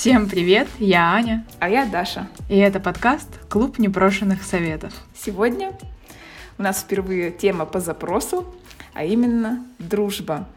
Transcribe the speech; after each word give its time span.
Всем 0.00 0.30
привет, 0.30 0.66
я 0.78 1.12
Аня. 1.12 1.46
А 1.58 1.68
я 1.68 1.84
Даша. 1.84 2.26
И 2.48 2.56
это 2.56 2.80
подкаст 2.80 3.28
«Клуб 3.50 3.78
непрошенных 3.78 4.42
советов». 4.44 4.94
Сегодня 5.14 5.76
у 6.56 6.62
нас 6.62 6.80
впервые 6.80 7.30
тема 7.30 7.66
по 7.66 7.80
запросу, 7.80 8.46
а 8.94 9.04
именно 9.04 9.66
дружба. 9.78 10.48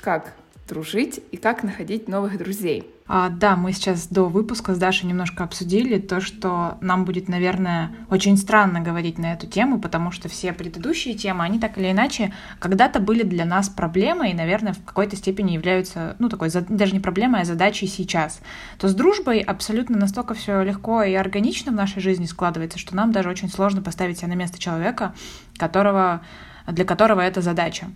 Как 0.00 0.36
дружить 0.72 1.20
и 1.30 1.36
как 1.36 1.62
находить 1.62 2.08
новых 2.08 2.38
друзей. 2.38 2.86
А, 3.06 3.28
да, 3.28 3.56
мы 3.56 3.72
сейчас 3.72 4.06
до 4.06 4.24
выпуска 4.24 4.74
с 4.74 4.78
Дашей 4.78 5.06
немножко 5.06 5.44
обсудили 5.44 5.98
то, 5.98 6.22
что 6.22 6.78
нам 6.80 7.04
будет, 7.04 7.28
наверное, 7.28 7.94
очень 8.08 8.38
странно 8.38 8.80
говорить 8.80 9.18
на 9.18 9.34
эту 9.34 9.46
тему, 9.46 9.78
потому 9.78 10.12
что 10.12 10.30
все 10.30 10.54
предыдущие 10.54 11.12
темы, 11.14 11.44
они 11.44 11.58
так 11.58 11.76
или 11.76 11.90
иначе 11.90 12.32
когда-то 12.58 13.00
были 13.00 13.22
для 13.22 13.44
нас 13.44 13.68
проблемой 13.68 14.30
и, 14.30 14.34
наверное, 14.34 14.72
в 14.72 14.82
какой-то 14.82 15.14
степени 15.14 15.52
являются, 15.52 16.16
ну, 16.18 16.30
такой, 16.30 16.48
даже 16.50 16.94
не 16.94 17.00
проблемой, 17.00 17.42
а 17.42 17.44
задачей 17.44 17.86
сейчас. 17.86 18.40
То 18.78 18.88
с 18.88 18.94
дружбой 18.94 19.40
абсолютно 19.40 19.98
настолько 19.98 20.32
все 20.32 20.62
легко 20.62 21.02
и 21.02 21.12
органично 21.12 21.70
в 21.70 21.74
нашей 21.74 22.00
жизни 22.00 22.24
складывается, 22.24 22.78
что 22.78 22.96
нам 22.96 23.12
даже 23.12 23.28
очень 23.28 23.50
сложно 23.50 23.82
поставить 23.82 24.18
себя 24.18 24.28
на 24.28 24.36
место 24.36 24.58
человека, 24.58 25.12
которого, 25.58 26.22
для 26.66 26.86
которого 26.86 27.20
это 27.20 27.42
задача. 27.42 27.88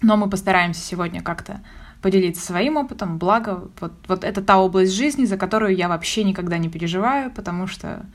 Но 0.00 0.16
мы 0.16 0.30
постараемся 0.30 0.80
сегодня 0.80 1.22
как-то 1.22 1.60
поделиться 2.02 2.44
своим 2.44 2.76
опытом. 2.76 3.18
Благо, 3.18 3.68
вот, 3.80 3.92
вот 4.06 4.24
это 4.24 4.42
та 4.42 4.58
область 4.58 4.92
жизни, 4.92 5.24
за 5.24 5.36
которую 5.36 5.74
я 5.74 5.88
вообще 5.88 6.24
никогда 6.24 6.58
не 6.58 6.68
переживаю, 6.68 7.30
потому 7.30 7.66
что 7.66 8.06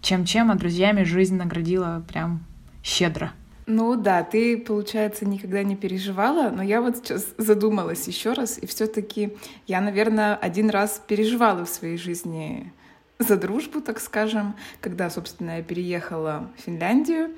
чем-чем, 0.00 0.50
а 0.50 0.54
друзьями 0.54 1.04
жизнь 1.04 1.36
наградила 1.36 2.04
прям 2.08 2.44
щедро. 2.82 3.32
Ну 3.66 3.96
да, 3.96 4.22
ты, 4.22 4.56
получается, 4.56 5.26
никогда 5.26 5.62
не 5.62 5.76
переживала, 5.76 6.48
но 6.48 6.62
я 6.62 6.80
вот 6.80 6.96
сейчас 6.96 7.26
задумалась 7.36 8.08
еще 8.08 8.32
раз, 8.32 8.56
и 8.56 8.66
все-таки 8.66 9.36
я, 9.66 9.82
наверное, 9.82 10.36
один 10.36 10.70
раз 10.70 11.02
переживала 11.06 11.66
в 11.66 11.68
своей 11.68 11.98
жизни 11.98 12.72
за 13.18 13.36
дружбу, 13.36 13.82
так 13.82 14.00
скажем, 14.00 14.54
когда, 14.80 15.10
собственно, 15.10 15.58
я 15.58 15.62
переехала 15.62 16.48
в 16.56 16.62
Финляндию. 16.62 17.32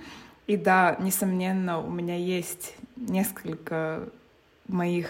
И 0.47 0.57
да, 0.57 0.97
несомненно, 1.01 1.81
у 1.81 1.91
меня 1.91 2.17
есть 2.17 2.77
несколько 2.97 4.09
моих 4.69 5.09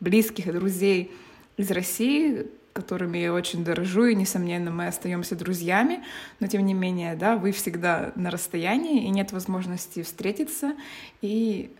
близких 0.00 0.52
друзей 0.52 1.12
из 1.56 1.70
России, 1.70 2.46
которыми 2.72 3.18
я 3.18 3.32
очень 3.32 3.64
дорожу, 3.64 4.04
и, 4.04 4.14
несомненно, 4.14 4.70
мы 4.70 4.86
остаемся 4.86 5.34
друзьями, 5.34 6.04
но, 6.38 6.46
тем 6.46 6.64
не 6.64 6.74
менее, 6.74 7.16
да, 7.16 7.36
вы 7.36 7.50
всегда 7.52 8.12
на 8.14 8.30
расстоянии, 8.30 9.04
и 9.04 9.08
нет 9.08 9.32
возможности 9.32 10.02
встретиться, 10.02 10.74
и 11.20 11.72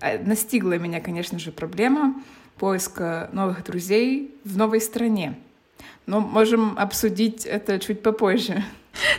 а, 0.00 0.18
настигла 0.18 0.78
меня, 0.78 1.00
конечно 1.00 1.38
же, 1.38 1.52
проблема 1.52 2.20
поиска 2.58 3.30
новых 3.32 3.64
друзей 3.64 4.34
в 4.44 4.56
новой 4.56 4.80
стране. 4.80 5.38
Но 6.06 6.20
можем 6.20 6.76
обсудить 6.78 7.46
это 7.46 7.78
чуть 7.78 8.02
попозже. 8.02 8.64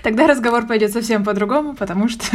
Тогда 0.04 0.28
разговор 0.28 0.68
пойдет 0.68 0.92
совсем 0.92 1.24
по-другому, 1.24 1.76
потому 1.76 2.10
что 2.10 2.26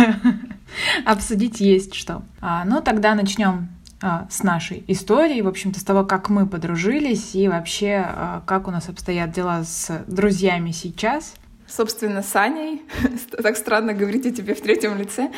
обсудить 1.05 1.61
есть 1.61 1.95
что. 1.95 2.23
А, 2.41 2.65
ну, 2.65 2.81
тогда 2.81 3.15
начнем 3.15 3.69
а, 4.03 4.27
с 4.31 4.43
нашей 4.43 4.85
историей, 4.89 5.41
в 5.41 5.49
общем-то, 5.49 5.81
с 5.81 5.83
того, 5.83 6.05
как 6.05 6.29
мы 6.29 6.47
подружились 6.47 7.35
и 7.35 7.49
вообще, 7.49 8.05
а, 8.07 8.43
как 8.47 8.69
у 8.69 8.71
нас 8.71 8.91
обстоят 8.91 9.33
дела 9.33 9.65
с 9.65 10.05
друзьями 10.07 10.73
сейчас. 10.73 11.35
Собственно, 11.67 12.23
с 12.23 12.37
Аней, 12.37 12.83
так 13.43 13.57
странно 13.57 13.95
говорить 13.95 14.27
о 14.27 14.31
тебе 14.31 14.55
в 14.55 14.61
третьем 14.61 14.99
лице, 14.99 15.33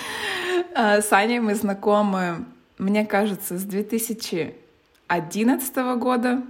а, 0.75 1.01
с 1.01 1.13
Аней 1.13 1.39
мы 1.39 1.55
знакомы, 1.55 2.47
мне 2.79 3.07
кажется, 3.07 3.59
с 3.59 3.63
2011 3.63 5.77
года. 5.99 6.43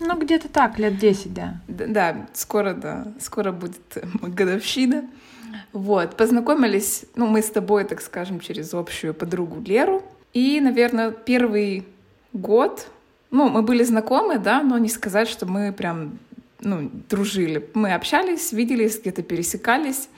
Ну, 0.00 0.18
где-то 0.18 0.48
так, 0.48 0.78
лет 0.78 0.98
10, 0.98 1.32
да. 1.32 1.60
Да, 1.66 1.86
да 1.86 2.26
скоро, 2.34 2.74
да, 2.74 3.06
скоро 3.20 3.52
будет 3.52 3.80
годовщина. 4.20 5.08
Вот, 5.72 6.14
познакомились, 6.16 7.06
ну, 7.14 7.26
мы 7.26 7.40
с 7.40 7.50
тобой, 7.50 7.84
так 7.84 8.02
скажем, 8.02 8.40
через 8.40 8.74
общую 8.74 9.14
подругу 9.14 9.62
Леру, 9.62 10.02
и, 10.32 10.60
наверное, 10.60 11.10
первый 11.10 11.84
год, 12.32 12.88
ну, 13.30 13.48
мы 13.48 13.62
были 13.62 13.82
знакомы, 13.82 14.38
да, 14.38 14.62
но 14.62 14.78
не 14.78 14.88
сказать, 14.88 15.28
что 15.28 15.46
мы 15.46 15.72
прям, 15.72 16.18
ну, 16.60 16.90
дружили. 17.08 17.68
Мы 17.74 17.92
общались, 17.94 18.52
виделись, 18.52 19.00
где-то 19.00 19.22
пересекались. 19.22 20.08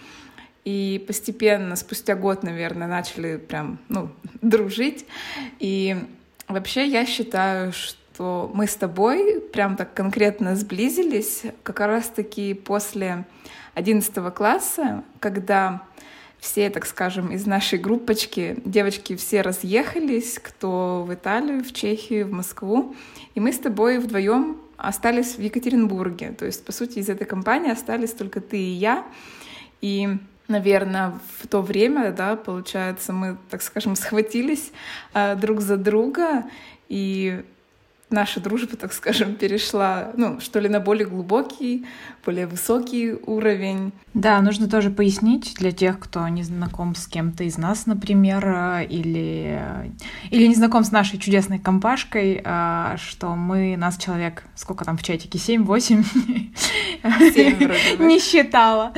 И 0.65 1.05
постепенно, 1.07 1.77
спустя 1.77 2.15
год, 2.15 2.43
наверное, 2.43 2.89
начали 2.89 3.37
прям, 3.37 3.79
ну, 3.89 4.09
дружить. 4.43 5.07
И 5.59 5.97
вообще 6.49 6.87
я 6.87 7.07
считаю, 7.07 7.73
что 7.73 8.51
мы 8.55 8.67
с 8.67 8.77
тобой 8.77 9.41
прям 9.53 9.77
так 9.77 9.95
конкретно 9.95 10.55
сблизились 10.57 11.43
как 11.63 11.81
раз-таки 11.81 12.55
после 12.55 13.25
11 13.75 14.33
класса, 14.33 15.03
когда 15.19 15.83
все, 16.45 16.69
так 16.69 16.85
скажем, 16.85 17.33
из 17.33 17.47
нашей 17.47 17.79
группочки, 17.79 18.59
девочки 18.67 19.17
все 19.17 19.41
разъехались, 19.41 20.39
кто 20.39 21.03
в 21.09 21.15
Италию, 21.15 21.65
в 21.65 21.73
Чехию, 21.73 22.27
в 22.27 22.33
Москву, 22.33 22.95
и 23.35 23.41
мы 23.41 23.51
с 23.51 23.59
тобой 23.59 23.99
вдвоем 23.99 24.59
остались 24.77 25.37
в 25.37 25.41
Екатеринбурге. 25.41 26.33
То 26.39 26.45
есть, 26.45 26.63
по 26.63 26.71
сути, 26.71 26.99
из 26.99 27.09
этой 27.09 27.27
компании 27.27 27.73
остались 27.73 28.13
только 28.13 28.43
ты 28.43 28.59
и 28.59 28.73
я. 28.73 29.07
И 29.81 30.19
наверное, 30.47 31.19
в 31.39 31.49
то 31.49 31.63
время, 31.63 32.13
да, 32.13 32.37
получается, 32.37 33.15
мы, 33.15 33.39
так 33.49 33.63
скажем, 33.63 33.97
схватились 33.97 34.71
э, 35.15 35.37
друг 35.37 35.63
за 35.63 35.79
друга, 35.79 36.45
и 36.91 37.43
наша 38.15 38.41
дружба, 38.41 38.77
так 38.77 38.93
скажем, 38.93 39.35
перешла, 39.35 40.13
ну, 40.17 40.41
что 40.41 40.61
ли, 40.61 40.69
на 40.69 40.81
более 40.81 41.07
глубокий, 41.07 41.85
более 42.25 42.47
высокий 42.47 43.13
уровень. 43.13 43.93
Да, 44.15 44.41
нужно 44.41 44.69
тоже 44.69 44.91
пояснить 44.91 45.55
для 45.59 45.73
тех, 45.73 45.99
кто 45.99 46.27
не 46.29 46.43
знаком 46.43 46.95
с 46.95 47.07
кем-то 47.07 47.45
из 47.45 47.59
нас, 47.59 47.87
например, 47.87 48.87
или, 48.89 49.61
или 50.31 50.47
не 50.47 50.55
знаком 50.55 50.85
с 50.85 50.93
нашей 50.93 51.19
чудесной 51.19 51.59
компашкой, 51.59 52.41
а, 52.45 52.97
что 52.97 53.35
мы, 53.35 53.77
нас 53.77 53.99
человек, 53.99 54.45
сколько 54.55 54.85
там 54.85 54.97
в 54.97 55.03
чатике, 55.03 55.39
7-8? 55.39 56.05
Не 57.99 58.19
считала. 58.19 58.93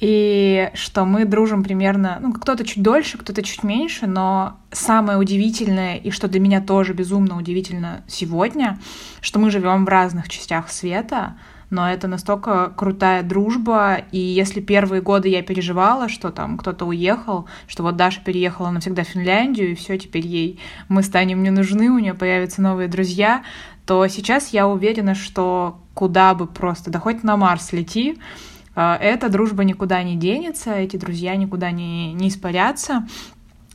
И 0.00 0.70
что 0.74 1.04
мы 1.04 1.24
дружим 1.24 1.62
примерно, 1.62 2.18
ну, 2.20 2.32
кто-то 2.32 2.64
чуть 2.64 2.82
дольше, 2.82 3.18
кто-то 3.18 3.42
чуть 3.42 3.62
меньше, 3.64 4.06
но 4.06 4.56
самое 4.72 5.18
удивительное, 5.18 5.96
и 5.96 6.10
что 6.10 6.28
для 6.28 6.40
меня 6.40 6.60
тоже 6.60 6.92
безумно 6.92 7.36
удивительно 7.36 8.02
сегодня, 8.06 8.59
что 9.20 9.38
мы 9.38 9.50
живем 9.50 9.84
в 9.84 9.88
разных 9.88 10.28
частях 10.28 10.70
света, 10.70 11.34
но 11.70 11.88
это 11.88 12.08
настолько 12.08 12.72
крутая 12.76 13.22
дружба, 13.22 13.98
и 14.10 14.18
если 14.18 14.60
первые 14.60 15.00
годы 15.00 15.28
я 15.28 15.42
переживала, 15.42 16.08
что 16.08 16.30
там 16.30 16.58
кто-то 16.58 16.84
уехал, 16.84 17.46
что 17.68 17.84
вот 17.84 17.96
Даша 17.96 18.20
переехала 18.20 18.70
навсегда 18.70 19.04
в 19.04 19.08
Финляндию, 19.08 19.70
и 19.70 19.74
все, 19.76 19.96
теперь 19.96 20.26
ей 20.26 20.60
мы 20.88 21.04
станем 21.04 21.42
не 21.42 21.50
нужны, 21.50 21.88
у 21.90 21.98
нее 21.98 22.14
появятся 22.14 22.60
новые 22.60 22.88
друзья, 22.88 23.44
то 23.86 24.06
сейчас 24.08 24.48
я 24.48 24.66
уверена, 24.66 25.14
что 25.14 25.80
куда 25.94 26.34
бы 26.34 26.46
просто, 26.46 26.90
да 26.90 26.98
хоть 26.98 27.22
на 27.22 27.36
Марс 27.36 27.72
лети, 27.72 28.18
э, 28.74 28.96
эта 29.00 29.28
дружба 29.28 29.62
никуда 29.62 30.02
не 30.02 30.16
денется, 30.16 30.74
эти 30.74 30.96
друзья 30.96 31.36
никуда 31.36 31.70
не, 31.70 32.12
не 32.12 32.28
испарятся. 32.28 33.06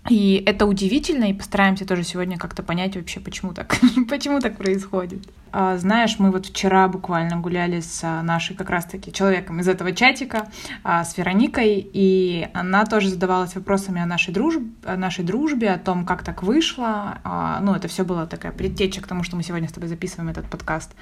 И 0.10 0.44
это 0.46 0.68
удивительно, 0.68 1.26
и 1.26 1.34
постараемся 1.34 1.86
тоже 1.86 2.04
сегодня 2.04 2.38
как-то 2.38 2.62
понять 2.62 2.96
вообще, 2.96 3.20
почему 3.20 3.54
так, 3.54 3.76
почему 4.10 4.40
так 4.40 4.58
происходит. 4.58 5.28
А, 5.52 5.78
знаешь, 5.78 6.18
мы 6.20 6.32
вот 6.32 6.46
вчера 6.46 6.88
буквально 6.88 7.38
гуляли 7.38 7.80
с 7.80 8.02
а, 8.04 8.22
нашей 8.22 8.56
как 8.56 8.70
раз-таки 8.70 9.12
человеком 9.12 9.60
из 9.62 9.68
этого 9.68 9.94
чатика, 9.94 10.48
а, 10.84 11.04
с 11.04 11.18
Вероникой, 11.18 11.90
и 11.92 12.48
она 12.54 12.86
тоже 12.86 13.10
задавалась 13.10 13.56
вопросами 13.56 14.00
о 14.00 14.06
нашей 14.06 14.34
дружбе, 14.34 14.68
о 14.84 14.96
нашей 14.96 15.24
дружбе, 15.24 15.72
о 15.72 15.80
том, 15.80 16.06
как 16.06 16.24
так 16.24 16.44
вышло. 16.44 17.18
А, 17.24 17.60
ну, 17.62 17.74
это 17.74 17.88
все 17.88 18.04
было 18.04 18.28
такая 18.28 18.52
предтеча 18.52 19.02
к 19.02 19.08
тому, 19.08 19.24
что 19.24 19.38
мы 19.38 19.44
сегодня 19.44 19.68
с 19.68 19.72
тобой 19.72 19.90
записываем 19.90 20.30
этот 20.30 20.48
подкаст. 20.50 20.94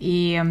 И 0.00 0.42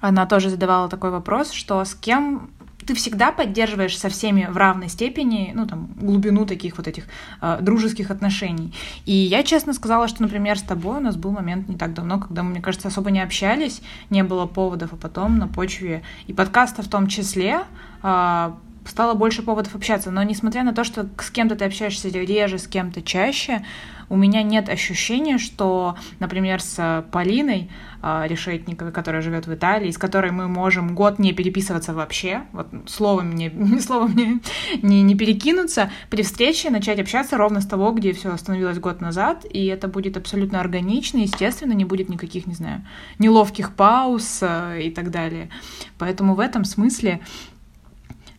она 0.00 0.26
тоже 0.26 0.50
задавала 0.50 0.88
такой 0.88 1.10
вопрос, 1.10 1.52
что 1.52 1.84
с 1.84 1.94
кем 1.94 2.50
ты 2.86 2.94
всегда 2.94 3.32
поддерживаешь 3.32 3.98
со 3.98 4.08
всеми 4.08 4.46
в 4.48 4.56
равной 4.56 4.88
степени, 4.88 5.52
ну, 5.54 5.66
там, 5.66 5.88
глубину 5.96 6.46
таких 6.46 6.76
вот 6.78 6.86
этих 6.86 7.04
э, 7.42 7.58
дружеских 7.60 8.10
отношений. 8.10 8.72
И 9.04 9.12
я 9.12 9.42
честно 9.42 9.72
сказала, 9.72 10.08
что, 10.08 10.22
например, 10.22 10.58
с 10.58 10.62
тобой 10.62 10.98
у 10.98 11.00
нас 11.00 11.16
был 11.16 11.32
момент 11.32 11.68
не 11.68 11.76
так 11.76 11.94
давно, 11.94 12.20
когда 12.20 12.42
мы, 12.42 12.50
мне 12.50 12.60
кажется, 12.60 12.88
особо 12.88 13.10
не 13.10 13.20
общались, 13.20 13.82
не 14.10 14.22
было 14.22 14.46
поводов, 14.46 14.92
а 14.92 14.96
потом 14.96 15.38
на 15.38 15.48
почве 15.48 16.02
и 16.28 16.32
подкаста 16.32 16.82
в 16.82 16.88
том 16.88 17.08
числе 17.08 17.62
э, 18.02 18.52
стало 18.86 19.14
больше 19.14 19.42
поводов 19.42 19.74
общаться. 19.74 20.10
Но 20.10 20.22
несмотря 20.22 20.62
на 20.62 20.72
то, 20.72 20.84
что 20.84 21.08
с 21.18 21.30
кем-то 21.30 21.56
ты 21.56 21.64
общаешься 21.64 22.08
реже, 22.08 22.58
с 22.58 22.66
кем-то 22.66 23.02
чаще, 23.02 23.62
у 24.08 24.16
меня 24.16 24.42
нет 24.42 24.68
ощущения, 24.68 25.38
что, 25.38 25.96
например, 26.20 26.62
с 26.62 27.04
Полиной 27.10 27.70
э, 28.02 28.24
Решетниковой, 28.28 28.92
которая 28.92 29.20
живет 29.20 29.46
в 29.46 29.54
Италии, 29.54 29.90
с 29.90 29.98
которой 29.98 30.30
мы 30.30 30.46
можем 30.46 30.94
год 30.94 31.18
не 31.18 31.32
переписываться 31.32 31.92
вообще, 31.92 32.42
вот 32.52 32.68
словом 32.86 33.30
мне, 33.30 33.50
словом 33.80 34.12
мне 34.12 34.40
не, 34.82 35.02
не 35.02 35.14
перекинуться, 35.16 35.90
при 36.08 36.22
встрече 36.22 36.70
начать 36.70 37.00
общаться 37.00 37.36
ровно 37.36 37.60
с 37.60 37.66
того, 37.66 37.90
где 37.90 38.12
все 38.12 38.32
остановилось 38.32 38.78
год 38.78 39.00
назад, 39.00 39.44
и 39.48 39.66
это 39.66 39.88
будет 39.88 40.16
абсолютно 40.16 40.60
органично, 40.60 41.18
естественно, 41.18 41.72
не 41.72 41.84
будет 41.84 42.08
никаких, 42.08 42.46
не 42.46 42.54
знаю, 42.54 42.84
неловких 43.18 43.74
пауз 43.74 44.38
э, 44.42 44.82
и 44.84 44.90
так 44.90 45.10
далее. 45.10 45.50
Поэтому 45.98 46.34
в 46.34 46.40
этом 46.40 46.64
смысле 46.64 47.20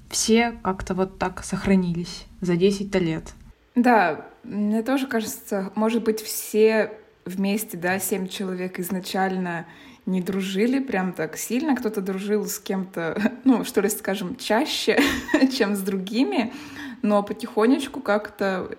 все 0.10 0.58
как-то 0.64 0.94
вот 0.94 1.20
так 1.20 1.44
сохранились 1.44 2.26
за 2.42 2.56
10 2.56 2.94
лет. 2.96 3.34
Да, 3.76 4.26
мне 4.44 4.82
тоже 4.84 5.08
кажется, 5.08 5.72
может 5.76 6.04
быть, 6.04 6.22
все 6.22 6.94
вместе, 7.26 7.78
да, 7.78 8.00
семь 8.00 8.28
человек 8.28 8.80
изначально 8.80 9.66
не 10.06 10.22
дружили 10.22 10.80
прям 10.80 11.12
так 11.12 11.38
сильно, 11.38 11.76
кто-то 11.76 12.02
дружил 12.02 12.46
с 12.46 12.60
кем-то, 12.60 13.34
ну, 13.44 13.64
что 13.66 13.82
ли, 13.82 13.90
скажем, 13.90 14.38
чаще, 14.38 15.00
чем 15.56 15.76
с 15.76 15.82
другими, 15.82 16.54
но 17.02 17.22
потихонечку 17.22 18.00
как-то 18.00 18.78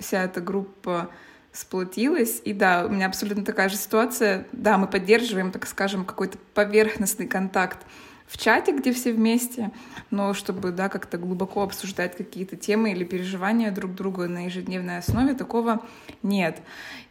вся 0.00 0.24
эта 0.24 0.40
группа 0.40 1.10
сплотилась. 1.52 2.40
И 2.44 2.52
да, 2.52 2.86
у 2.86 2.88
меня 2.88 3.06
абсолютно 3.06 3.44
такая 3.44 3.68
же 3.68 3.76
ситуация. 3.76 4.46
Да, 4.52 4.78
мы 4.78 4.86
поддерживаем, 4.86 5.50
так 5.50 5.66
скажем, 5.66 6.04
какой-то 6.04 6.38
поверхностный 6.54 7.26
контакт 7.26 7.78
в 8.28 8.36
чате, 8.36 8.72
где 8.72 8.92
все 8.92 9.12
вместе, 9.12 9.70
но 10.10 10.34
чтобы, 10.34 10.70
да, 10.70 10.88
как-то 10.88 11.16
глубоко 11.16 11.62
обсуждать 11.62 12.16
какие-то 12.16 12.56
темы 12.56 12.92
или 12.92 13.02
переживания 13.02 13.70
друг 13.70 13.94
друга 13.94 14.28
на 14.28 14.44
ежедневной 14.44 14.98
основе, 14.98 15.34
такого 15.34 15.82
нет. 16.22 16.60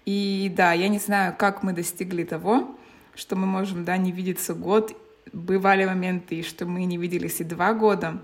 И 0.05 0.53
да, 0.55 0.73
я 0.73 0.87
не 0.87 0.99
знаю, 0.99 1.35
как 1.37 1.63
мы 1.63 1.73
достигли 1.73 2.23
того, 2.23 2.77
что 3.15 3.35
мы 3.35 3.47
можем, 3.47 3.83
да, 3.83 3.97
не 3.97 4.11
видеться 4.11 4.53
год. 4.53 4.95
Бывали 5.33 5.85
моменты, 5.85 6.43
что 6.43 6.65
мы 6.65 6.85
не 6.85 6.97
виделись 6.97 7.41
и 7.41 7.43
два 7.43 7.73
года, 7.73 8.21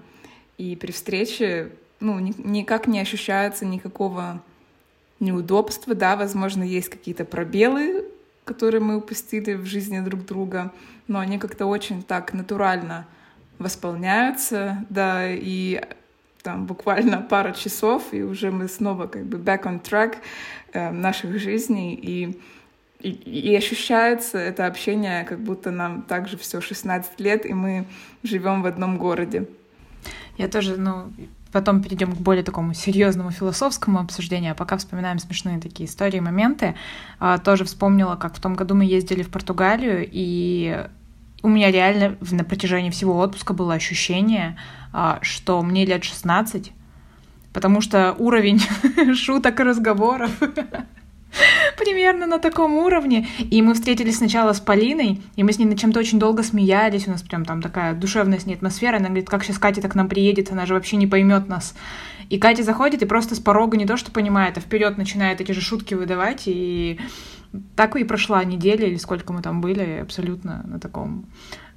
и 0.58 0.76
при 0.76 0.92
встрече, 0.92 1.72
ну, 2.00 2.20
ни, 2.20 2.34
никак 2.38 2.88
не 2.88 3.00
ощущается 3.00 3.66
никакого 3.66 4.42
неудобства, 5.20 5.96
да, 5.96 6.16
возможно, 6.16 6.64
есть 6.64 6.90
какие-то 6.90 7.26
пробелы 7.26 8.06
которые 8.46 8.82
мы 8.82 8.98
упустили 8.98 9.54
в 9.54 9.66
жизни 9.66 10.00
друг 10.00 10.26
друга, 10.26 10.72
но 11.08 11.20
они 11.20 11.38
как-то 11.38 11.66
очень 11.66 12.04
так 12.04 12.34
натурально 12.34 13.06
восполняются, 13.60 14.86
да, 14.90 15.30
и 15.30 15.82
там 16.42 16.66
буквально 16.66 17.22
пара 17.30 17.54
часов, 17.54 18.14
и 18.14 18.22
уже 18.22 18.52
мы 18.52 18.68
снова 18.68 19.08
как 19.08 19.26
бы 19.26 19.38
back 19.38 19.64
on 19.64 19.82
track 19.82 20.18
э, 20.74 20.92
наших 20.92 21.40
жизней, 21.40 21.96
и, 21.96 22.40
и, 23.00 23.10
и 23.10 23.56
ощущается 23.56 24.38
это 24.38 24.68
общение, 24.68 25.24
как 25.24 25.40
будто 25.40 25.72
нам 25.72 26.02
также 26.02 26.38
все 26.38 26.62
16 26.62 27.20
лет, 27.20 27.46
и 27.46 27.54
мы 27.54 27.86
живем 28.24 28.62
в 28.62 28.66
одном 28.66 28.98
городе. 28.98 29.48
Я 30.38 30.48
тоже, 30.48 30.78
ну, 30.78 31.14
потом 31.54 31.82
перейдем 31.82 32.14
к 32.14 32.18
более 32.18 32.44
такому 32.44 32.74
серьезному 32.74 33.32
философскому 33.32 34.00
обсуждению, 34.00 34.52
а 34.52 34.56
пока 34.56 34.76
вспоминаем 34.78 35.20
смешные 35.20 35.60
такие 35.60 35.88
истории, 35.88 36.20
моменты. 36.20 36.76
А, 37.20 37.38
тоже 37.38 37.64
вспомнила, 37.64 38.16
как 38.16 38.36
в 38.36 38.42
том 38.42 38.56
году 38.56 38.76
мы 38.76 38.84
ездили 38.84 39.24
в 39.24 39.30
Португалию, 39.30 40.08
и 40.12 40.86
у 41.44 41.48
меня 41.48 41.72
реально 41.72 42.18
на 42.32 42.44
протяжении 42.44 42.90
всего 42.90 43.18
отпуска 43.20 43.54
было 43.54 43.76
ощущение, 43.76 44.58
а, 44.92 45.20
что 45.22 45.62
мне 45.62 45.86
лет 45.86 46.04
16, 46.04 46.74
потому 47.54 47.82
что 47.82 48.16
уровень 48.18 48.60
шуток 49.16 49.60
и 49.60 49.64
разговоров 49.64 50.32
примерно 51.78 52.26
на 52.26 52.40
таком 52.40 52.76
уровне. 52.76 53.28
И 53.40 53.62
мы 53.62 53.74
встретились 53.74 54.18
сначала 54.18 54.54
с 54.54 54.60
Полиной, 54.60 55.22
и 55.36 55.44
мы 55.44 55.54
с 55.54 55.60
ней 55.60 55.66
на 55.66 55.78
чем-то 55.78 56.00
очень 56.00 56.20
долго 56.20 56.44
смеялись. 56.44 57.08
У 57.08 57.12
нас 57.12 57.22
прям 57.22 57.46
там 57.46 57.62
такая 57.62 57.94
душевная 57.94 58.40
с 58.40 58.46
ней 58.46 58.56
атмосфера. 58.56 58.98
Она 58.98 59.08
говорит, 59.08 59.30
как 59.30 59.44
сейчас 59.44 59.58
Катя 59.58 59.82
так 59.82 59.94
к 59.94 59.96
нам 59.96 60.10
приедет, 60.10 60.52
она 60.52 60.66
же 60.66 60.74
вообще 60.74 60.98
не 60.98 61.08
поймет 61.08 61.48
нас. 61.48 61.76
И 62.30 62.38
Катя 62.38 62.64
заходит 62.64 63.02
и 63.02 63.06
просто 63.06 63.36
с 63.36 63.40
порога 63.40 63.78
не 63.78 63.86
то, 63.86 63.98
что 63.98 64.12
понимает, 64.12 64.58
а 64.58 64.62
вперед 64.62 64.98
начинает 64.98 65.42
эти 65.42 65.52
же 65.52 65.62
шутки 65.62 65.94
выдавать. 65.94 66.44
И 66.46 67.00
так 67.76 67.96
и 67.96 68.04
прошла 68.04 68.44
неделя, 68.44 68.88
или 68.88 68.98
сколько 68.98 69.34
мы 69.34 69.42
там 69.42 69.62
были, 69.62 70.00
абсолютно 70.02 70.64
на 70.66 70.80
таком 70.80 71.26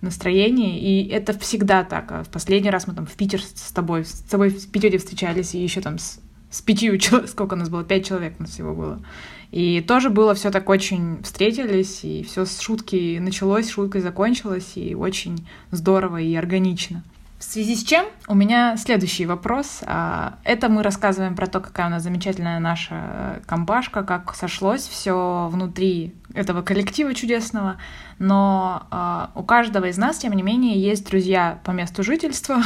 настроении. 0.00 0.78
И 0.78 1.08
это 1.08 1.38
всегда 1.38 1.84
так. 1.84 2.12
А 2.12 2.22
в 2.22 2.28
последний 2.28 2.70
раз 2.70 2.86
мы 2.86 2.94
там 2.94 3.06
в 3.06 3.12
Питер 3.12 3.42
с 3.42 3.72
тобой, 3.72 4.04
с 4.04 4.22
тобой 4.22 4.50
в 4.50 4.70
Питере 4.70 4.98
встречались, 4.98 5.54
и 5.54 5.62
еще 5.62 5.80
там 5.80 5.98
с, 5.98 6.20
с 6.50 6.62
пятью 6.62 6.98
сколько 7.26 7.54
у 7.54 7.56
нас 7.56 7.68
было, 7.68 7.84
пять 7.84 8.06
человек 8.06 8.36
у 8.38 8.42
нас 8.42 8.52
всего 8.52 8.74
было. 8.74 9.02
И 9.50 9.80
тоже 9.80 10.10
было 10.10 10.34
все 10.34 10.50
так 10.50 10.68
очень 10.68 11.22
встретились, 11.22 12.04
и 12.04 12.22
все 12.24 12.44
с 12.44 12.60
шутки 12.60 13.18
началось, 13.18 13.70
шуткой 13.70 14.00
закончилось, 14.00 14.72
и 14.74 14.94
очень 14.94 15.46
здорово 15.70 16.20
и 16.20 16.34
органично. 16.34 17.02
В 17.38 17.44
связи 17.44 17.76
с 17.76 17.84
чем 17.84 18.06
у 18.28 18.34
меня 18.34 18.78
следующий 18.78 19.26
вопрос. 19.26 19.80
А, 19.84 20.38
это 20.42 20.70
мы 20.70 20.82
рассказываем 20.82 21.36
про 21.36 21.46
то, 21.46 21.60
какая 21.60 21.88
у 21.88 21.90
нас 21.90 22.02
замечательная 22.02 22.58
наша 22.60 23.42
компашка, 23.46 24.04
как 24.04 24.34
сошлось 24.34 24.88
все 24.88 25.50
внутри 25.52 26.14
этого 26.32 26.62
коллектива 26.62 27.12
чудесного. 27.12 27.76
Но 28.18 28.86
а, 28.90 29.32
у 29.34 29.42
каждого 29.42 29.84
из 29.84 29.98
нас, 29.98 30.16
тем 30.16 30.32
не 30.32 30.42
менее, 30.42 30.80
есть 30.80 31.06
друзья 31.06 31.60
по 31.62 31.72
месту 31.72 32.02
жительства, 32.02 32.62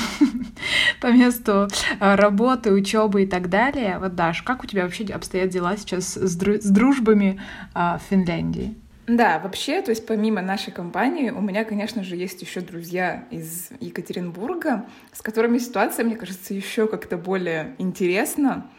по 1.00 1.08
месту 1.08 1.66
а, 1.98 2.14
работы, 2.14 2.70
учебы 2.70 3.24
и 3.24 3.26
так 3.26 3.48
далее. 3.48 3.98
Вот, 3.98 4.14
Даш, 4.14 4.42
как 4.42 4.62
у 4.62 4.68
тебя 4.68 4.84
вообще 4.84 5.04
обстоят 5.06 5.50
дела 5.50 5.76
сейчас 5.78 6.16
с 6.16 6.36
дружбами 6.36 7.40
в 7.74 8.00
Финляндии? 8.08 8.76
Да, 9.16 9.40
вообще, 9.40 9.82
то 9.82 9.90
есть 9.90 10.06
помимо 10.06 10.40
нашей 10.40 10.72
компании, 10.72 11.30
у 11.30 11.40
меня, 11.40 11.64
конечно 11.64 12.04
же, 12.04 12.14
есть 12.14 12.40
еще 12.42 12.60
друзья 12.60 13.24
из 13.32 13.70
Екатеринбурга, 13.80 14.86
с 15.12 15.20
которыми 15.20 15.58
ситуация, 15.58 16.04
мне 16.04 16.14
кажется, 16.14 16.54
еще 16.54 16.86
как-то 16.86 17.16
более 17.16 17.74
интересна. 17.78 18.70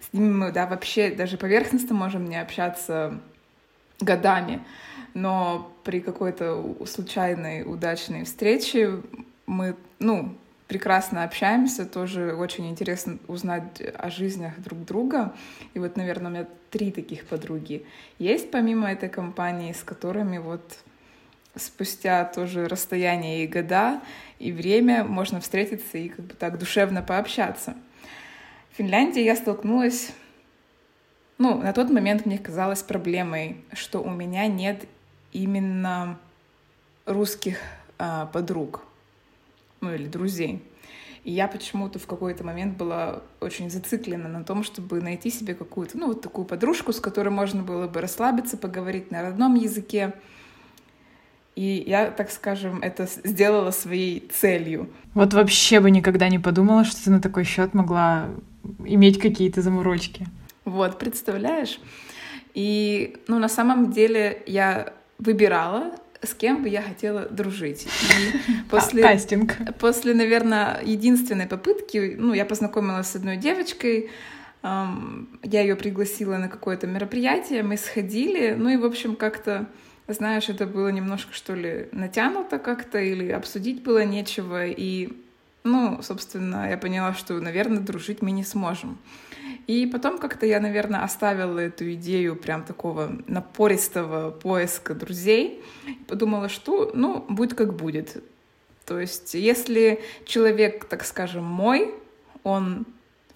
С 0.00 0.12
ними 0.12 0.30
мы, 0.30 0.52
да, 0.52 0.66
вообще 0.66 1.10
даже 1.10 1.38
поверхностно 1.38 1.94
можем 1.94 2.26
не 2.26 2.38
общаться 2.38 3.18
годами, 3.98 4.62
но 5.14 5.72
при 5.84 6.00
какой-то 6.00 6.76
случайной, 6.84 7.62
удачной 7.62 8.24
встрече 8.24 9.00
мы, 9.46 9.74
ну, 10.00 10.36
прекрасно 10.68 11.24
общаемся, 11.24 11.86
тоже 11.86 12.34
очень 12.34 12.68
интересно 12.68 13.18
узнать 13.26 13.80
о 13.80 14.10
жизнях 14.10 14.58
друг 14.60 14.84
друга. 14.84 15.34
И 15.74 15.78
вот, 15.78 15.96
наверное, 15.96 16.30
у 16.30 16.34
меня 16.34 16.46
три 16.70 16.92
таких 16.92 17.24
подруги 17.24 17.86
есть, 18.18 18.50
помимо 18.50 18.92
этой 18.92 19.08
компании, 19.08 19.72
с 19.72 19.82
которыми 19.82 20.36
вот 20.38 20.78
спустя 21.56 22.24
тоже 22.26 22.68
расстояние 22.68 23.44
и 23.44 23.48
года, 23.48 24.00
и 24.38 24.52
время 24.52 25.02
можно 25.02 25.40
встретиться 25.40 25.98
и 25.98 26.10
как 26.10 26.24
бы 26.26 26.34
так 26.34 26.58
душевно 26.58 27.02
пообщаться. 27.02 27.74
В 28.70 28.76
Финляндии 28.76 29.22
я 29.22 29.34
столкнулась, 29.34 30.12
ну, 31.38 31.58
на 31.58 31.72
тот 31.72 31.90
момент 31.90 32.26
мне 32.26 32.38
казалось 32.38 32.82
проблемой, 32.82 33.56
что 33.72 34.00
у 34.00 34.10
меня 34.10 34.46
нет 34.46 34.84
именно 35.32 36.18
русских 37.06 37.58
а, 37.98 38.26
подруг 38.26 38.82
ну 39.80 39.94
или 39.94 40.06
друзей. 40.06 40.62
И 41.24 41.32
я 41.32 41.48
почему-то 41.48 41.98
в 41.98 42.06
какой-то 42.06 42.44
момент 42.44 42.76
была 42.76 43.22
очень 43.40 43.70
зациклена 43.70 44.28
на 44.28 44.44
том, 44.44 44.62
чтобы 44.62 45.00
найти 45.02 45.30
себе 45.30 45.54
какую-то, 45.54 45.98
ну, 45.98 46.06
вот 46.08 46.22
такую 46.22 46.46
подружку, 46.46 46.92
с 46.92 47.00
которой 47.00 47.30
можно 47.30 47.62
было 47.62 47.86
бы 47.86 48.00
расслабиться, 48.00 48.56
поговорить 48.56 49.10
на 49.10 49.22
родном 49.22 49.54
языке. 49.54 50.14
И 51.54 51.84
я, 51.86 52.10
так 52.12 52.30
скажем, 52.30 52.80
это 52.82 53.08
сделала 53.24 53.72
своей 53.72 54.20
целью. 54.32 54.88
Вот 55.14 55.34
вообще 55.34 55.80
бы 55.80 55.90
никогда 55.90 56.28
не 56.28 56.38
подумала, 56.38 56.84
что 56.84 57.04
ты 57.04 57.10
на 57.10 57.20
такой 57.20 57.44
счет 57.44 57.74
могла 57.74 58.28
иметь 58.84 59.18
какие-то 59.18 59.60
заморочки. 59.60 60.26
Вот, 60.64 60.98
представляешь? 60.98 61.80
И, 62.54 63.16
ну, 63.26 63.38
на 63.38 63.48
самом 63.48 63.90
деле 63.90 64.42
я 64.46 64.94
выбирала 65.18 65.92
с 66.22 66.34
кем 66.34 66.62
бы 66.62 66.68
я 66.68 66.82
хотела 66.82 67.26
дружить. 67.26 67.86
И 67.86 68.52
после, 68.70 69.02
Кастинг. 69.02 69.56
После, 69.78 70.14
наверное, 70.14 70.80
единственной 70.82 71.46
попытки, 71.46 72.16
ну, 72.18 72.32
я 72.32 72.44
познакомилась 72.44 73.08
с 73.08 73.16
одной 73.16 73.36
девочкой, 73.36 74.10
эм, 74.62 75.38
я 75.42 75.60
ее 75.62 75.76
пригласила 75.76 76.36
на 76.36 76.48
какое-то 76.48 76.86
мероприятие, 76.86 77.62
мы 77.62 77.76
сходили, 77.76 78.54
ну 78.54 78.70
и, 78.70 78.76
в 78.76 78.84
общем, 78.84 79.16
как-то, 79.16 79.66
знаешь, 80.08 80.48
это 80.48 80.66
было 80.66 80.88
немножко, 80.88 81.32
что 81.32 81.54
ли, 81.54 81.88
натянуто 81.92 82.58
как-то, 82.58 82.98
или 82.98 83.30
обсудить 83.30 83.82
было 83.82 84.04
нечего, 84.04 84.66
и, 84.66 85.12
ну, 85.70 86.02
собственно, 86.02 86.68
я 86.68 86.76
поняла, 86.76 87.14
что, 87.14 87.34
наверное, 87.34 87.80
дружить 87.80 88.22
мы 88.22 88.30
не 88.30 88.44
сможем. 88.44 88.98
И 89.66 89.86
потом 89.86 90.18
как-то 90.18 90.46
я, 90.46 90.60
наверное, 90.60 91.02
оставила 91.02 91.58
эту 91.58 91.92
идею 91.92 92.36
прям 92.36 92.64
такого 92.64 93.12
напористого 93.26 94.30
поиска 94.30 94.94
друзей. 94.94 95.62
Подумала, 96.06 96.48
что, 96.48 96.90
ну, 96.94 97.24
будет 97.28 97.54
как 97.54 97.74
будет. 97.74 98.22
То 98.86 98.98
есть, 98.98 99.34
если 99.34 100.00
человек, 100.24 100.86
так 100.86 101.04
скажем, 101.04 101.44
мой, 101.44 101.94
он 102.42 102.86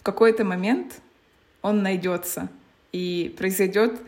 в 0.01 0.03
какой-то 0.03 0.45
момент 0.45 1.01
он 1.61 1.83
найдется 1.83 2.49
и 2.91 3.35
произойдет 3.39 4.01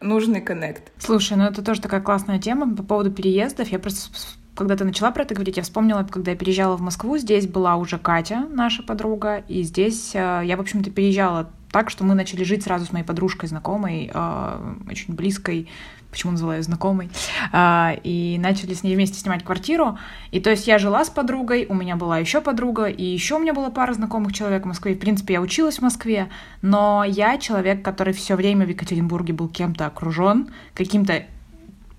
нужный 0.00 0.40
коннект. 0.40 0.90
Слушай, 0.98 1.36
ну 1.36 1.44
это 1.44 1.62
тоже 1.62 1.80
такая 1.80 2.00
классная 2.00 2.40
тема 2.40 2.74
по 2.74 2.82
поводу 2.82 3.12
переездов. 3.12 3.68
Я 3.68 3.78
просто 3.78 4.10
когда 4.54 4.76
ты 4.76 4.84
начала 4.84 5.10
про 5.10 5.22
это 5.22 5.34
говорить, 5.34 5.56
я 5.56 5.62
вспомнила, 5.62 6.02
когда 6.02 6.32
я 6.32 6.36
переезжала 6.36 6.76
в 6.76 6.82
Москву, 6.82 7.16
здесь 7.16 7.46
была 7.46 7.76
уже 7.76 7.98
Катя, 7.98 8.46
наша 8.50 8.82
подруга, 8.82 9.42
и 9.48 9.62
здесь 9.62 10.14
э, 10.14 10.42
я, 10.44 10.56
в 10.56 10.60
общем-то, 10.60 10.90
переезжала 10.90 11.50
так, 11.70 11.88
что 11.88 12.04
мы 12.04 12.14
начали 12.14 12.44
жить 12.44 12.64
сразу 12.64 12.84
с 12.84 12.92
моей 12.92 13.04
подружкой, 13.04 13.48
знакомой, 13.48 14.10
э, 14.12 14.74
очень 14.90 15.14
близкой, 15.14 15.70
почему 16.10 16.32
называю 16.32 16.58
ее 16.58 16.62
знакомой, 16.64 17.08
э, 17.50 17.96
и 18.04 18.36
начали 18.38 18.74
с 18.74 18.82
ней 18.82 18.94
вместе 18.94 19.18
снимать 19.18 19.42
квартиру. 19.42 19.98
И 20.32 20.40
то 20.40 20.50
есть 20.50 20.66
я 20.66 20.78
жила 20.78 21.02
с 21.02 21.08
подругой, 21.08 21.64
у 21.70 21.74
меня 21.74 21.96
была 21.96 22.18
еще 22.18 22.42
подруга, 22.42 22.84
и 22.84 23.02
еще 23.02 23.36
у 23.36 23.38
меня 23.38 23.54
была 23.54 23.70
пара 23.70 23.94
знакомых 23.94 24.34
человек 24.34 24.64
в 24.64 24.66
Москве. 24.66 24.94
В 24.94 24.98
принципе, 24.98 25.34
я 25.34 25.40
училась 25.40 25.78
в 25.78 25.82
Москве, 25.82 26.28
но 26.60 27.04
я 27.04 27.38
человек, 27.38 27.82
который 27.82 28.12
все 28.12 28.36
время 28.36 28.66
в 28.66 28.68
Екатеринбурге 28.68 29.32
был 29.32 29.48
кем-то 29.48 29.86
окружен, 29.86 30.50
каким-то 30.74 31.24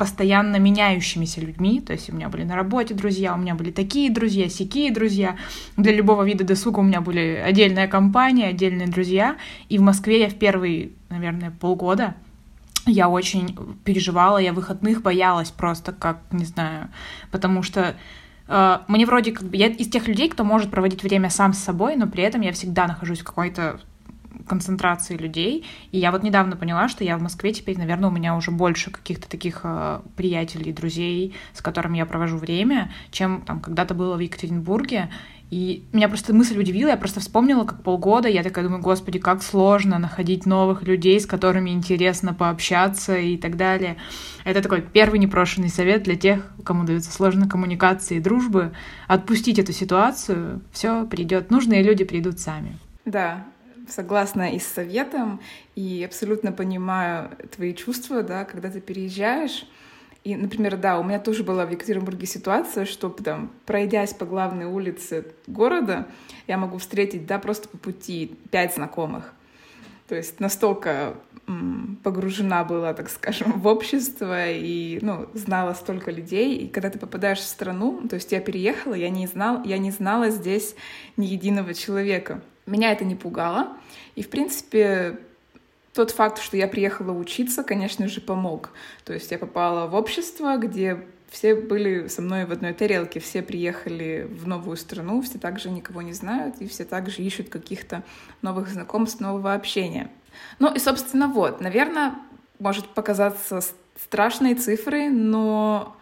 постоянно 0.04 0.60
меняющимися 0.60 1.40
людьми. 1.40 1.80
То 1.80 1.94
есть 1.94 2.10
у 2.10 2.14
меня 2.14 2.28
были 2.28 2.44
на 2.44 2.58
работе 2.58 2.94
друзья, 2.94 3.34
у 3.34 3.38
меня 3.38 3.56
были 3.56 3.72
такие 3.72 4.12
друзья, 4.12 4.50
сякие 4.50 4.92
друзья. 4.92 5.38
Для 5.78 5.94
любого 5.94 6.24
вида 6.24 6.44
досуга 6.44 6.80
у 6.80 6.84
меня 6.84 7.00
были 7.00 7.42
отдельная 7.46 7.88
компания, 7.88 8.50
отдельные 8.50 8.90
друзья. 8.90 9.38
И 9.70 9.78
в 9.78 9.82
Москве 9.82 10.20
я 10.20 10.28
в 10.28 10.34
первые, 10.34 10.90
наверное, 11.10 11.52
полгода 11.52 12.16
я 12.86 13.08
очень 13.08 13.58
переживала, 13.86 14.40
я 14.40 14.52
выходных 14.52 15.02
боялась 15.02 15.52
просто, 15.52 15.94
как, 15.94 16.20
не 16.32 16.44
знаю, 16.44 16.90
потому 17.32 17.64
что 17.64 17.96
э, 18.50 18.80
мне 18.90 19.06
вроде 19.06 19.32
как 19.32 19.48
бы... 19.48 19.56
Я 19.56 19.68
из 19.68 19.88
тех 19.88 20.10
людей, 20.10 20.28
кто 20.28 20.44
может 20.44 20.70
проводить 20.70 21.02
время 21.02 21.30
сам 21.30 21.54
с 21.54 21.60
собой, 21.60 21.96
но 21.96 22.08
при 22.08 22.24
этом 22.24 22.42
я 22.42 22.52
всегда 22.52 22.88
нахожусь 22.88 23.22
в 23.22 23.24
какой-то 23.24 23.80
концентрации 24.48 25.18
людей. 25.18 25.66
И 25.92 26.00
я 26.00 26.12
вот 26.12 26.24
недавно 26.24 26.56
поняла, 26.56 26.88
что 26.88 27.04
я 27.04 27.18
в 27.18 27.22
Москве 27.22 27.54
теперь, 27.54 27.78
наверное, 27.78 28.10
у 28.10 28.14
меня 28.14 28.36
уже 28.36 28.52
больше 28.52 28.92
каких-то 28.92 29.30
таких 29.30 29.62
э, 29.64 30.02
приятелей, 30.16 30.74
друзей, 30.74 31.36
с 31.54 31.62
которыми 31.62 31.98
я 31.98 32.06
провожу 32.06 32.38
время, 32.38 32.92
чем 33.12 33.42
там 33.42 33.60
когда-то 33.60 33.94
было 33.94 34.16
в 34.16 34.20
Екатеринбурге. 34.20 35.10
И 35.54 35.86
меня 35.94 36.10
просто 36.10 36.34
мысль 36.34 36.58
удивила, 36.58 36.90
я 36.90 36.98
просто 36.98 37.20
вспомнила, 37.20 37.64
как 37.64 37.84
полгода, 37.84 38.28
я 38.28 38.42
такая 38.42 38.64
думаю, 38.64 38.82
господи, 38.82 39.20
как 39.20 39.44
сложно 39.44 40.00
находить 40.00 40.48
новых 40.48 40.82
людей, 40.82 41.20
с 41.20 41.28
которыми 41.28 41.70
интересно 41.70 42.34
пообщаться 42.34 43.16
и 43.18 43.38
так 43.38 43.56
далее. 43.56 43.98
Это 44.46 44.64
такой 44.64 44.82
первый 44.82 45.20
непрошенный 45.20 45.70
совет 45.70 46.02
для 46.04 46.16
тех, 46.16 46.52
кому 46.64 46.86
даются 46.86 47.12
сложные 47.12 47.48
коммуникации 47.48 48.18
и 48.18 48.20
дружбы. 48.20 48.74
Отпустить 49.08 49.60
эту 49.60 49.74
ситуацию, 49.74 50.62
все 50.72 51.06
придет, 51.06 51.52
нужные 51.52 51.84
люди 51.84 52.04
придут 52.04 52.40
сами. 52.40 52.80
Да, 53.06 53.46
согласна 53.88 54.54
и 54.54 54.60
с 54.60 54.68
советом, 54.68 55.40
и 55.76 56.04
абсолютно 56.04 56.52
понимаю 56.52 57.32
твои 57.56 57.74
чувства, 57.74 58.24
да, 58.24 58.46
когда 58.46 58.70
ты 58.70 58.82
переезжаешь. 58.82 59.66
И, 60.24 60.36
например, 60.36 60.78
да, 60.78 61.00
у 61.00 61.04
меня 61.04 61.20
тоже 61.20 61.44
была 61.44 61.66
в 61.66 61.72
Екатеринбурге 61.72 62.26
ситуация, 62.26 62.86
что 62.86 63.10
там, 63.10 63.52
пройдясь 63.66 64.14
по 64.14 64.26
главной 64.26 64.66
улице 64.66 65.26
города, 65.48 66.08
я 66.48 66.58
могу 66.58 66.78
встретить, 66.78 67.26
да, 67.26 67.40
просто 67.40 67.68
по 67.68 67.78
пути 67.78 68.38
пять 68.50 68.74
знакомых. 68.76 69.34
То 70.08 70.16
есть 70.16 70.40
настолько 70.40 71.16
погружена 72.04 72.64
была, 72.64 72.94
так 72.94 73.10
скажем, 73.10 73.60
в 73.60 73.68
общество 73.68 74.50
и, 74.50 75.00
ну, 75.02 75.28
знала 75.34 75.74
столько 75.74 76.12
людей. 76.12 76.58
И 76.58 76.68
когда 76.70 76.90
ты 76.90 77.00
попадаешь 77.00 77.40
в 77.40 77.48
страну, 77.48 78.08
то 78.08 78.16
есть 78.16 78.32
я 78.32 78.40
переехала, 78.40 78.94
я 78.94 79.10
не, 79.10 79.28
знал, 79.28 79.62
я 79.64 79.78
не 79.78 79.92
знала 79.92 80.30
здесь 80.30 80.76
ни 81.18 81.26
единого 81.26 81.74
человека. 81.74 82.42
Меня 82.66 82.92
это 82.92 83.06
не 83.06 83.16
пугало. 83.16 83.78
И, 84.16 84.24
в 84.24 84.30
принципе, 84.30 85.20
тот 85.94 86.12
факт, 86.12 86.42
что 86.42 86.58
я 86.58 86.68
приехала 86.68 87.12
учиться, 87.12 87.64
конечно 87.64 88.08
же, 88.08 88.22
помог. 88.22 88.72
То 89.06 89.14
есть 89.14 89.32
я 89.32 89.38
попала 89.38 89.88
в 89.88 89.96
общество, 89.96 90.58
где 90.58 91.04
все 91.30 91.56
были 91.56 92.08
со 92.08 92.22
мной 92.22 92.46
в 92.46 92.52
одной 92.52 92.74
тарелке, 92.74 93.20
все 93.20 93.42
приехали 93.42 94.28
в 94.30 94.48
новую 94.48 94.78
страну, 94.78 95.22
все 95.22 95.40
также 95.40 95.72
никого 95.72 96.02
не 96.02 96.14
знают, 96.14 96.58
и 96.60 96.68
все 96.68 96.86
также 96.86 97.22
ищут 97.24 97.50
каких-то 97.50 98.04
новых 98.42 98.70
знакомств, 98.70 99.20
нового 99.20 99.54
общения. 99.54 100.12
Ну 100.60 100.74
и, 100.74 100.80
собственно, 100.80 101.28
вот, 101.28 101.60
наверное, 101.60 102.16
может 102.60 102.88
показаться 102.90 103.62
страшной 104.00 104.54
цифрой, 104.56 105.10
но, 105.10 105.98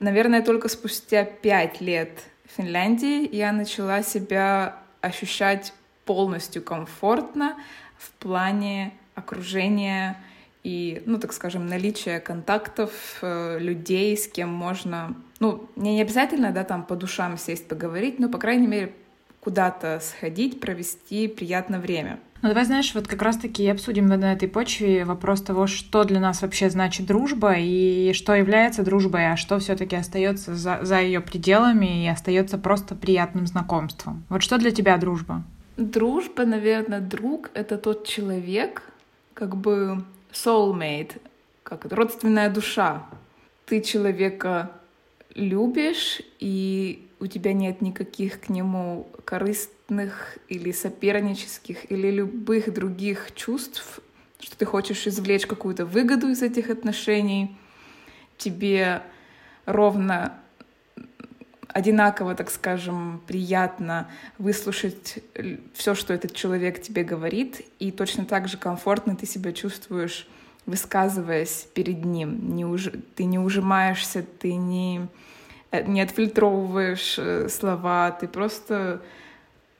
наверное, 0.00 0.42
только 0.42 0.68
спустя 0.68 1.24
пять 1.24 1.80
лет 1.80 2.10
Финляндии 2.56 3.34
я 3.34 3.52
начала 3.52 4.02
себя 4.02 4.82
ощущать 5.06 5.72
полностью 6.04 6.62
комфортно 6.62 7.56
в 7.98 8.10
плане 8.12 8.92
окружения 9.14 10.16
и, 10.62 11.02
ну, 11.06 11.18
так 11.18 11.32
скажем, 11.32 11.66
наличия 11.66 12.18
контактов, 12.18 13.18
э, 13.22 13.58
людей, 13.60 14.16
с 14.16 14.26
кем 14.26 14.48
можно, 14.48 15.14
ну, 15.38 15.70
не 15.76 16.02
обязательно, 16.02 16.50
да, 16.50 16.64
там 16.64 16.84
по 16.84 16.96
душам 16.96 17.38
сесть, 17.38 17.68
поговорить, 17.68 18.18
но, 18.18 18.28
по 18.28 18.38
крайней 18.38 18.66
мере, 18.66 18.92
куда-то 19.46 20.00
сходить, 20.02 20.58
провести 20.58 21.28
приятное 21.28 21.78
время. 21.78 22.18
Ну 22.42 22.48
давай, 22.48 22.64
знаешь, 22.64 22.92
вот 22.96 23.06
как 23.06 23.22
раз-таки 23.22 23.68
обсудим 23.68 24.06
на 24.08 24.32
этой 24.32 24.48
почве 24.48 25.04
вопрос 25.04 25.40
того, 25.40 25.68
что 25.68 26.02
для 26.02 26.18
нас 26.18 26.42
вообще 26.42 26.68
значит 26.68 27.06
дружба 27.06 27.54
и 27.56 28.12
что 28.12 28.34
является 28.34 28.82
дружбой, 28.82 29.30
а 29.30 29.36
что 29.36 29.60
все-таки 29.60 29.94
остается 29.94 30.56
за, 30.56 30.80
за 30.82 31.00
ее 31.00 31.20
пределами 31.20 32.04
и 32.04 32.08
остается 32.08 32.58
просто 32.58 32.96
приятным 32.96 33.46
знакомством. 33.46 34.24
Вот 34.30 34.42
что 34.42 34.58
для 34.58 34.72
тебя 34.72 34.96
дружба? 34.96 35.44
Дружба, 35.76 36.44
наверное, 36.44 36.98
друг— 36.98 37.50
это 37.54 37.78
тот 37.78 38.04
человек, 38.04 38.82
как 39.32 39.54
бы 39.54 40.02
soulmate, 40.32 41.20
как 41.62 41.84
родственная 41.92 42.50
душа. 42.50 43.04
Ты 43.66 43.80
человека 43.80 44.72
любишь, 45.36 46.20
и 46.40 47.05
у 47.18 47.26
тебя 47.26 47.52
нет 47.52 47.80
никаких 47.80 48.40
к 48.40 48.48
нему 48.48 49.08
корыстных 49.24 50.38
или 50.48 50.72
сопернических 50.72 51.90
или 51.90 52.10
любых 52.10 52.72
других 52.72 53.34
чувств, 53.34 54.00
что 54.38 54.56
ты 54.56 54.64
хочешь 54.64 55.06
извлечь 55.06 55.46
какую-то 55.46 55.86
выгоду 55.86 56.28
из 56.28 56.42
этих 56.42 56.70
отношений, 56.70 57.56
тебе 58.36 59.02
ровно 59.64 60.38
одинаково, 61.68 62.34
так 62.34 62.50
скажем, 62.50 63.20
приятно 63.26 64.10
выслушать 64.38 65.18
все, 65.74 65.94
что 65.94 66.14
этот 66.14 66.34
человек 66.34 66.80
тебе 66.80 67.04
говорит, 67.04 67.62
и 67.78 67.90
точно 67.90 68.24
так 68.24 68.48
же 68.48 68.56
комфортно 68.56 69.14
ты 69.14 69.26
себя 69.26 69.52
чувствуешь, 69.52 70.26
высказываясь 70.64 71.68
перед 71.74 72.04
ним. 72.04 72.54
Не 72.54 72.64
уж... 72.64 72.90
Ты 73.14 73.24
не 73.24 73.38
ужимаешься, 73.38 74.22
ты 74.22 74.54
не 74.54 75.08
не 75.72 76.00
отфильтровываешь 76.00 77.16
э, 77.18 77.48
слова, 77.48 78.10
ты 78.10 78.28
просто 78.28 79.00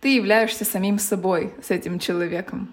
ты 0.00 0.14
являешься 0.14 0.64
самим 0.64 0.98
собой 0.98 1.52
с 1.62 1.70
этим 1.70 1.98
человеком. 1.98 2.68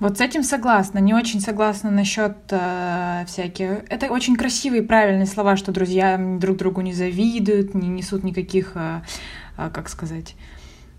Вот 0.00 0.18
с 0.18 0.20
этим 0.20 0.44
согласна. 0.44 0.98
Не 0.98 1.12
очень 1.12 1.40
согласна 1.40 1.90
насчет 1.90 2.36
э, 2.50 3.24
всяких. 3.26 3.84
Это 3.88 4.06
очень 4.12 4.36
красивые 4.36 4.82
и 4.82 4.86
правильные 4.86 5.26
слова, 5.26 5.56
что 5.56 5.72
друзья 5.72 6.16
друг 6.18 6.56
другу 6.56 6.80
не 6.82 6.92
завидуют, 6.92 7.74
не 7.74 7.88
несут 7.88 8.22
никаких, 8.22 8.72
э, 8.74 9.00
э, 9.56 9.70
как 9.72 9.88
сказать, 9.88 10.36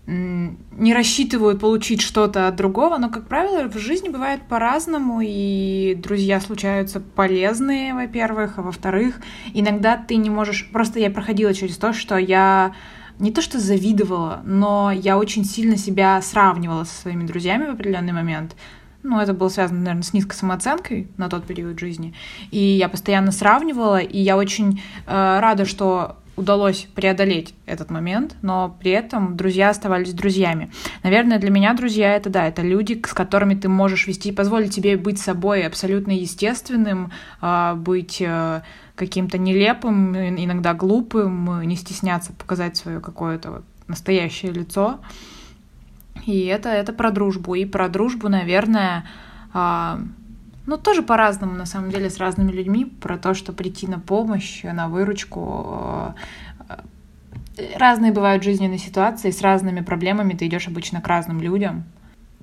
не 0.06 0.94
рассчитывают 0.94 1.60
получить 1.60 2.00
что-то 2.00 2.48
от 2.48 2.56
другого, 2.56 2.98
но, 2.98 3.10
как 3.10 3.28
правило, 3.28 3.68
в 3.68 3.78
жизни 3.78 4.08
бывает 4.08 4.42
по-разному, 4.48 5.20
и 5.22 5.94
друзья 5.96 6.40
случаются 6.40 7.00
полезные, 7.00 7.94
во-первых, 7.94 8.58
а 8.58 8.62
во-вторых, 8.62 9.20
иногда 9.54 9.96
ты 9.96 10.16
не 10.16 10.30
можешь... 10.30 10.68
Просто 10.72 10.98
я 10.98 11.10
проходила 11.10 11.54
через 11.54 11.76
то, 11.76 11.92
что 11.92 12.16
я 12.16 12.74
не 13.20 13.30
то 13.30 13.42
что 13.42 13.60
завидовала, 13.60 14.40
но 14.44 14.90
я 14.90 15.18
очень 15.18 15.44
сильно 15.44 15.76
себя 15.76 16.20
сравнивала 16.22 16.84
со 16.84 17.02
своими 17.02 17.24
друзьями 17.26 17.66
в 17.66 17.70
определенный 17.70 18.12
момент. 18.12 18.56
Ну, 19.02 19.18
это 19.18 19.32
было 19.32 19.48
связано, 19.48 19.80
наверное, 19.80 20.02
с 20.02 20.12
низкой 20.12 20.34
самооценкой 20.34 21.08
на 21.16 21.28
тот 21.28 21.46
период 21.46 21.78
жизни. 21.78 22.14
И 22.50 22.58
я 22.58 22.88
постоянно 22.88 23.32
сравнивала, 23.32 23.98
и 23.98 24.18
я 24.18 24.36
очень 24.36 24.82
э, 25.06 25.40
рада, 25.40 25.64
что 25.64 26.16
удалось 26.36 26.88
преодолеть 26.94 27.54
этот 27.66 27.90
момент, 27.90 28.36
но 28.42 28.76
при 28.80 28.92
этом 28.92 29.36
друзья 29.36 29.70
оставались 29.70 30.12
друзьями. 30.12 30.70
Наверное, 31.02 31.38
для 31.38 31.50
меня 31.50 31.74
друзья 31.74 32.14
это 32.14 32.30
да, 32.30 32.46
это 32.46 32.62
люди, 32.62 33.00
с 33.06 33.12
которыми 33.12 33.54
ты 33.54 33.68
можешь 33.68 34.06
вести, 34.06 34.32
позволить 34.32 34.74
тебе 34.74 34.96
быть 34.96 35.20
собой 35.20 35.66
абсолютно 35.66 36.12
естественным, 36.12 37.12
а, 37.40 37.74
быть 37.74 38.20
э, 38.20 38.62
каким-то 38.94 39.38
нелепым, 39.38 40.16
иногда 40.16 40.74
глупым, 40.74 41.62
не 41.62 41.76
стесняться 41.76 42.32
показать 42.32 42.76
свое 42.76 43.00
какое-то 43.00 43.50
вот 43.50 43.64
настоящее 43.86 44.52
лицо. 44.52 45.00
И 46.26 46.44
это, 46.46 46.68
это 46.68 46.92
про 46.92 47.10
дружбу. 47.10 47.54
И 47.54 47.64
про 47.64 47.88
дружбу, 47.88 48.28
наверное, 48.28 49.04
а, 49.52 50.00
ну, 50.70 50.78
тоже 50.78 51.02
по-разному, 51.02 51.54
на 51.54 51.66
самом 51.66 51.90
деле, 51.90 52.08
с 52.08 52.18
разными 52.18 52.52
людьми, 52.52 52.84
про 52.84 53.18
то, 53.18 53.34
что 53.34 53.52
прийти 53.52 53.88
на 53.88 53.98
помощь, 53.98 54.62
на 54.62 54.88
выручку. 54.88 56.14
Э, 56.68 56.82
разные 57.76 58.12
бывают 58.12 58.44
жизненные 58.44 58.78
ситуации, 58.78 59.32
с 59.32 59.42
разными 59.42 59.80
проблемами 59.80 60.34
ты 60.34 60.46
идешь 60.46 60.68
обычно 60.68 61.00
к 61.00 61.08
разным 61.08 61.40
людям. 61.40 61.82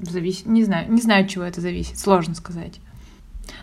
Зависит, 0.02 0.46
не 0.46 0.66
знаю, 0.66 0.92
не 0.92 1.02
знаю, 1.02 1.24
от 1.24 1.30
чего 1.30 1.46
это 1.46 1.62
зависит, 1.62 2.00
сложно 2.00 2.36
сказать. 2.36 2.82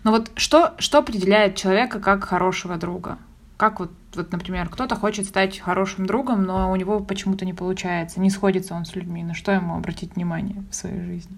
Но 0.02 0.12
вот 0.12 0.30
что, 0.34 0.72
что 0.78 1.00
определяет 1.00 1.56
человека 1.56 2.00
как 2.00 2.24
хорошего 2.24 2.76
друга? 2.78 3.18
Как 3.58 3.80
вот, 3.80 3.92
вот, 4.14 4.32
например, 4.32 4.70
кто-то 4.70 4.96
хочет 4.96 5.26
стать 5.26 5.58
хорошим 5.58 6.06
другом, 6.06 6.42
но 6.42 6.72
у 6.72 6.76
него 6.76 7.00
почему-то 7.00 7.44
не 7.44 7.52
получается, 7.52 8.18
не 8.18 8.30
сходится 8.30 8.74
он 8.74 8.86
с 8.86 8.94
людьми. 8.94 9.22
На 9.22 9.34
что 9.34 9.52
ему 9.52 9.76
обратить 9.76 10.16
внимание 10.16 10.64
в 10.70 10.74
своей 10.74 11.04
жизни? 11.04 11.36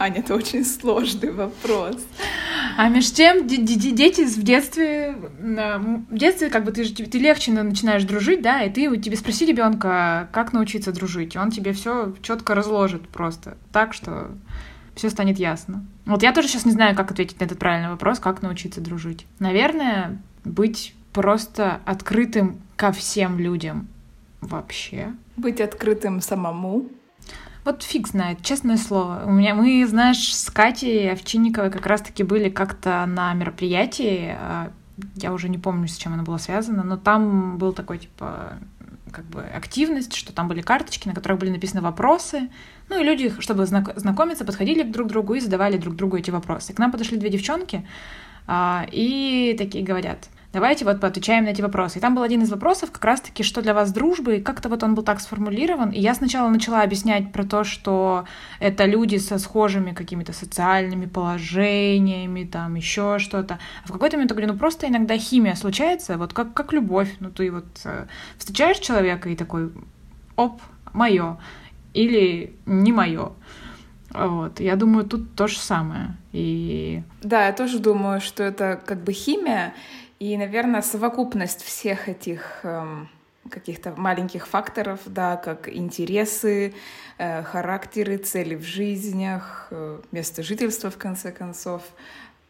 Аня, 0.00 0.20
это 0.20 0.34
очень 0.34 0.64
сложный 0.64 1.30
вопрос. 1.30 1.96
А 2.78 2.88
между 2.88 3.16
тем, 3.16 3.46
дети 3.46 4.24
в 4.24 4.42
детстве, 4.42 5.14
в 5.38 6.16
детстве 6.16 6.48
как 6.48 6.64
бы 6.64 6.72
ты, 6.72 6.86
ты 6.86 7.18
легче 7.18 7.52
начинаешь 7.52 8.04
дружить, 8.04 8.40
да, 8.40 8.62
и 8.62 8.70
ты 8.70 8.96
тебе 8.96 9.14
спроси 9.18 9.44
ребенка, 9.44 10.30
как 10.32 10.54
научиться 10.54 10.92
дружить, 10.92 11.34
и 11.34 11.38
он 11.38 11.50
тебе 11.50 11.74
все 11.74 12.14
четко 12.22 12.54
разложит 12.54 13.10
просто, 13.10 13.58
так 13.72 13.92
что 13.92 14.30
все 14.94 15.10
станет 15.10 15.38
ясно. 15.38 15.84
Вот 16.06 16.22
я 16.22 16.32
тоже 16.32 16.48
сейчас 16.48 16.64
не 16.64 16.72
знаю, 16.72 16.96
как 16.96 17.10
ответить 17.10 17.38
на 17.38 17.44
этот 17.44 17.58
правильный 17.58 17.90
вопрос, 17.90 18.20
как 18.20 18.40
научиться 18.40 18.80
дружить. 18.80 19.26
Наверное, 19.38 20.18
быть 20.44 20.94
просто 21.12 21.80
открытым 21.84 22.62
ко 22.74 22.92
всем 22.92 23.38
людям 23.38 23.86
вообще. 24.40 25.12
Быть 25.36 25.60
открытым 25.60 26.22
самому. 26.22 26.88
Вот 27.64 27.82
фиг 27.82 28.08
знает, 28.08 28.42
честное 28.42 28.78
слово. 28.78 29.22
У 29.26 29.30
меня 29.30 29.54
мы, 29.54 29.86
знаешь, 29.86 30.34
с 30.34 30.50
Катей 30.50 31.12
Овчинниковой 31.12 31.70
как 31.70 31.86
раз-таки 31.86 32.22
были 32.22 32.48
как-то 32.48 33.04
на 33.06 33.34
мероприятии. 33.34 34.34
А, 34.38 34.72
я 35.16 35.32
уже 35.32 35.48
не 35.48 35.58
помню, 35.58 35.86
с 35.86 35.96
чем 35.96 36.14
оно 36.14 36.22
было 36.22 36.38
связано, 36.38 36.82
но 36.82 36.96
там 36.96 37.58
был 37.58 37.74
такой, 37.74 37.98
типа, 37.98 38.54
как 39.12 39.26
бы 39.26 39.42
активность, 39.42 40.14
что 40.14 40.32
там 40.32 40.48
были 40.48 40.62
карточки, 40.62 41.06
на 41.06 41.14
которых 41.14 41.38
были 41.38 41.50
написаны 41.50 41.82
вопросы. 41.82 42.48
Ну 42.88 42.98
и 42.98 43.04
люди, 43.04 43.34
чтобы 43.40 43.66
знакомиться, 43.66 44.46
подходили 44.46 44.82
друг 44.82 45.08
к 45.08 45.10
другу 45.10 45.34
и 45.34 45.40
задавали 45.40 45.76
друг 45.76 45.96
другу 45.96 46.16
эти 46.16 46.30
вопросы. 46.30 46.72
К 46.72 46.78
нам 46.78 46.90
подошли 46.90 47.18
две 47.18 47.28
девчонки 47.28 47.86
а, 48.46 48.86
и 48.90 49.54
такие 49.58 49.84
говорят— 49.84 50.28
Давайте 50.52 50.84
вот 50.84 51.00
поотвечаем 51.00 51.44
на 51.44 51.50
эти 51.50 51.62
вопросы. 51.62 51.98
И 51.98 52.00
там 52.00 52.16
был 52.16 52.22
один 52.22 52.42
из 52.42 52.50
вопросов 52.50 52.90
как 52.90 53.04
раз-таки, 53.04 53.44
что 53.44 53.62
для 53.62 53.72
вас 53.72 53.92
дружба, 53.92 54.32
и 54.32 54.40
как-то 54.40 54.68
вот 54.68 54.82
он 54.82 54.96
был 54.96 55.04
так 55.04 55.20
сформулирован. 55.20 55.90
И 55.90 56.00
я 56.00 56.12
сначала 56.12 56.48
начала 56.48 56.82
объяснять 56.82 57.30
про 57.30 57.44
то, 57.44 57.62
что 57.62 58.24
это 58.58 58.84
люди 58.84 59.16
со 59.18 59.38
схожими 59.38 59.92
какими-то 59.92 60.32
социальными 60.32 61.06
положениями, 61.06 62.42
там 62.44 62.74
еще 62.74 63.20
что-то. 63.20 63.60
А 63.84 63.88
в 63.88 63.92
какой-то 63.92 64.16
момент 64.16 64.32
я 64.32 64.34
говорю, 64.34 64.52
ну 64.52 64.58
просто 64.58 64.88
иногда 64.88 65.16
химия 65.16 65.54
случается, 65.54 66.18
вот 66.18 66.32
как, 66.32 66.52
как 66.52 66.72
любовь. 66.72 67.14
Ну 67.20 67.30
ты 67.30 67.52
вот 67.52 67.66
э, 67.84 68.06
встречаешь 68.36 68.78
человека 68.78 69.28
и 69.28 69.36
такой, 69.36 69.70
оп, 70.34 70.60
мое. 70.92 71.38
Или 71.94 72.56
не 72.66 72.92
мое. 72.92 73.32
Вот. 74.12 74.58
Я 74.58 74.74
думаю, 74.74 75.04
тут 75.04 75.34
то 75.36 75.46
же 75.46 75.58
самое. 75.58 76.16
И... 76.32 77.02
Да, 77.22 77.46
я 77.46 77.52
тоже 77.52 77.78
думаю, 77.78 78.20
что 78.20 78.42
это 78.42 78.80
как 78.84 79.04
бы 79.04 79.12
химия, 79.12 79.74
и, 80.20 80.36
наверное, 80.36 80.82
совокупность 80.82 81.62
всех 81.62 82.08
этих 82.08 82.60
эм, 82.62 83.08
каких-то 83.48 83.92
маленьких 83.96 84.46
факторов, 84.46 85.00
да, 85.06 85.36
как 85.36 85.66
интересы, 85.68 86.74
э, 87.16 87.42
характеры, 87.42 88.18
цели 88.18 88.54
в 88.54 88.62
жизнях, 88.62 89.68
э, 89.70 90.00
место 90.12 90.42
жительства, 90.42 90.90
в 90.90 90.98
конце 90.98 91.32
концов, 91.32 91.82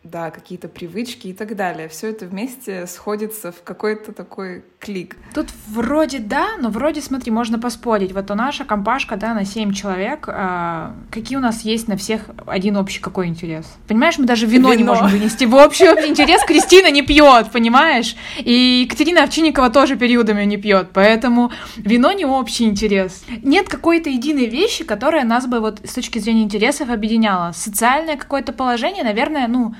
да, 0.02 0.30
какие-то 0.30 0.69
привычки 0.69 1.26
и 1.26 1.35
так 1.35 1.54
далее. 1.57 1.88
Все 1.88 2.09
это 2.09 2.25
вместе 2.25 2.87
сходится 2.87 3.52
в 3.52 3.62
какой-то 3.62 4.12
такой 4.12 4.64
клик. 4.78 5.16
Тут 5.35 5.49
вроде 5.69 6.21
да, 6.21 6.57
но 6.59 6.71
вроде, 6.71 7.02
смотри, 7.02 7.30
можно 7.30 7.59
поспорить. 7.59 8.12
Вот 8.12 8.30
у 8.30 8.35
наша 8.35 8.64
компашка, 8.64 9.16
да, 9.16 9.35
на 9.35 9.45
7 9.45 9.75
человек. 9.75 10.26
А, 10.26 10.95
какие 11.11 11.37
у 11.37 11.40
нас 11.40 11.62
есть 11.62 11.87
на 11.87 11.99
всех 11.99 12.23
один 12.47 12.78
общий 12.78 13.00
какой 13.00 13.26
интерес? 13.26 13.66
Понимаешь, 13.87 14.16
мы 14.16 14.25
даже 14.25 14.47
вино, 14.47 14.71
вино. 14.71 14.78
не 14.78 14.85
можем 14.85 15.09
вынести. 15.09 15.45
В 15.45 15.54
общий 15.54 15.85
интерес 15.85 16.42
Кристина 16.45 16.90
не 16.90 17.02
пьет, 17.02 17.50
понимаешь? 17.52 18.16
И 18.38 18.85
Екатерина 18.87 19.25
Овчинникова 19.25 19.69
тоже 19.69 19.97
периодами 19.97 20.45
не 20.45 20.57
пьет, 20.57 20.88
поэтому 20.95 21.52
вино 21.76 22.12
не 22.12 22.25
общий 22.25 22.64
интерес. 22.64 23.23
Нет 23.42 23.69
какой-то 23.69 24.09
единой 24.09 24.47
вещи, 24.47 24.83
которая 24.83 25.26
нас 25.26 25.47
бы 25.47 25.61
вот 25.61 25.80
с 25.85 25.92
точки 25.92 26.19
зрения 26.19 26.42
интересов 26.42 26.88
объединяла. 26.88 27.52
Социальное 27.52 28.16
какое-то 28.16 28.54
положение, 28.54 29.04
наверное, 29.04 29.47
ну, 29.47 29.75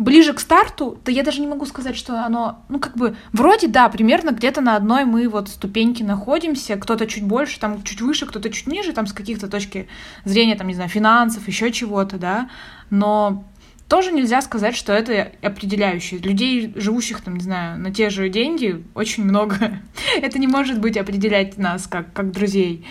ближе 0.00 0.32
к 0.32 0.40
старту, 0.40 0.98
то 1.04 1.12
я 1.12 1.22
даже 1.22 1.42
не 1.42 1.46
могу 1.46 1.66
сказать, 1.66 1.94
что 1.94 2.24
оно, 2.24 2.64
ну, 2.70 2.80
как 2.80 2.96
бы, 2.96 3.16
вроде, 3.32 3.68
да, 3.68 3.86
примерно 3.90 4.30
где-то 4.30 4.62
на 4.62 4.74
одной 4.74 5.04
мы 5.04 5.28
вот 5.28 5.50
ступеньке 5.50 6.04
находимся, 6.04 6.76
кто-то 6.76 7.06
чуть 7.06 7.22
больше, 7.22 7.60
там, 7.60 7.82
чуть 7.82 8.00
выше, 8.00 8.24
кто-то 8.24 8.48
чуть 8.48 8.66
ниже, 8.66 8.94
там, 8.94 9.06
с 9.06 9.12
каких-то 9.12 9.46
точки 9.46 9.88
зрения, 10.24 10.56
там, 10.56 10.68
не 10.68 10.74
знаю, 10.74 10.88
финансов, 10.88 11.46
еще 11.46 11.70
чего-то, 11.70 12.16
да, 12.16 12.48
но 12.88 13.44
тоже 13.88 14.10
нельзя 14.10 14.40
сказать, 14.40 14.74
что 14.74 14.94
это 14.94 15.32
определяющее. 15.42 16.18
Людей, 16.18 16.72
живущих, 16.76 17.20
там, 17.20 17.34
не 17.34 17.44
знаю, 17.44 17.78
на 17.78 17.92
те 17.92 18.08
же 18.08 18.30
деньги, 18.30 18.82
очень 18.94 19.24
много. 19.24 19.82
это 20.22 20.38
не 20.38 20.46
может 20.46 20.80
быть 20.80 20.96
определять 20.96 21.58
нас 21.58 21.86
как, 21.86 22.10
как 22.14 22.32
друзей. 22.32 22.86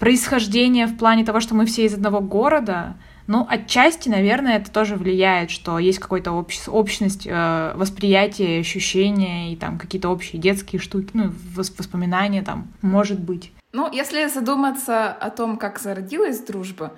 Происхождение 0.00 0.88
в 0.88 0.96
плане 0.96 1.24
того, 1.24 1.38
что 1.38 1.54
мы 1.54 1.66
все 1.66 1.84
из 1.84 1.94
одного 1.94 2.18
города— 2.18 2.96
ну, 3.28 3.46
отчасти, 3.46 4.08
наверное, 4.08 4.56
это 4.56 4.72
тоже 4.72 4.96
влияет, 4.96 5.50
что 5.50 5.78
есть 5.78 5.98
какая-то 5.98 6.32
общ... 6.32 6.66
общность 6.66 7.26
э, 7.26 7.72
восприятия, 7.76 8.58
ощущения 8.58 9.52
и 9.52 9.56
там 9.56 9.78
какие-то 9.78 10.08
общие 10.08 10.40
детские 10.40 10.80
штуки, 10.80 11.10
ну, 11.12 11.30
воспоминания 11.54 12.42
там, 12.42 12.72
может 12.80 13.20
быть. 13.20 13.52
Ну, 13.72 13.92
если 13.92 14.26
задуматься 14.28 15.12
о 15.12 15.28
том, 15.28 15.58
как 15.58 15.78
зародилась 15.78 16.40
дружба, 16.40 16.94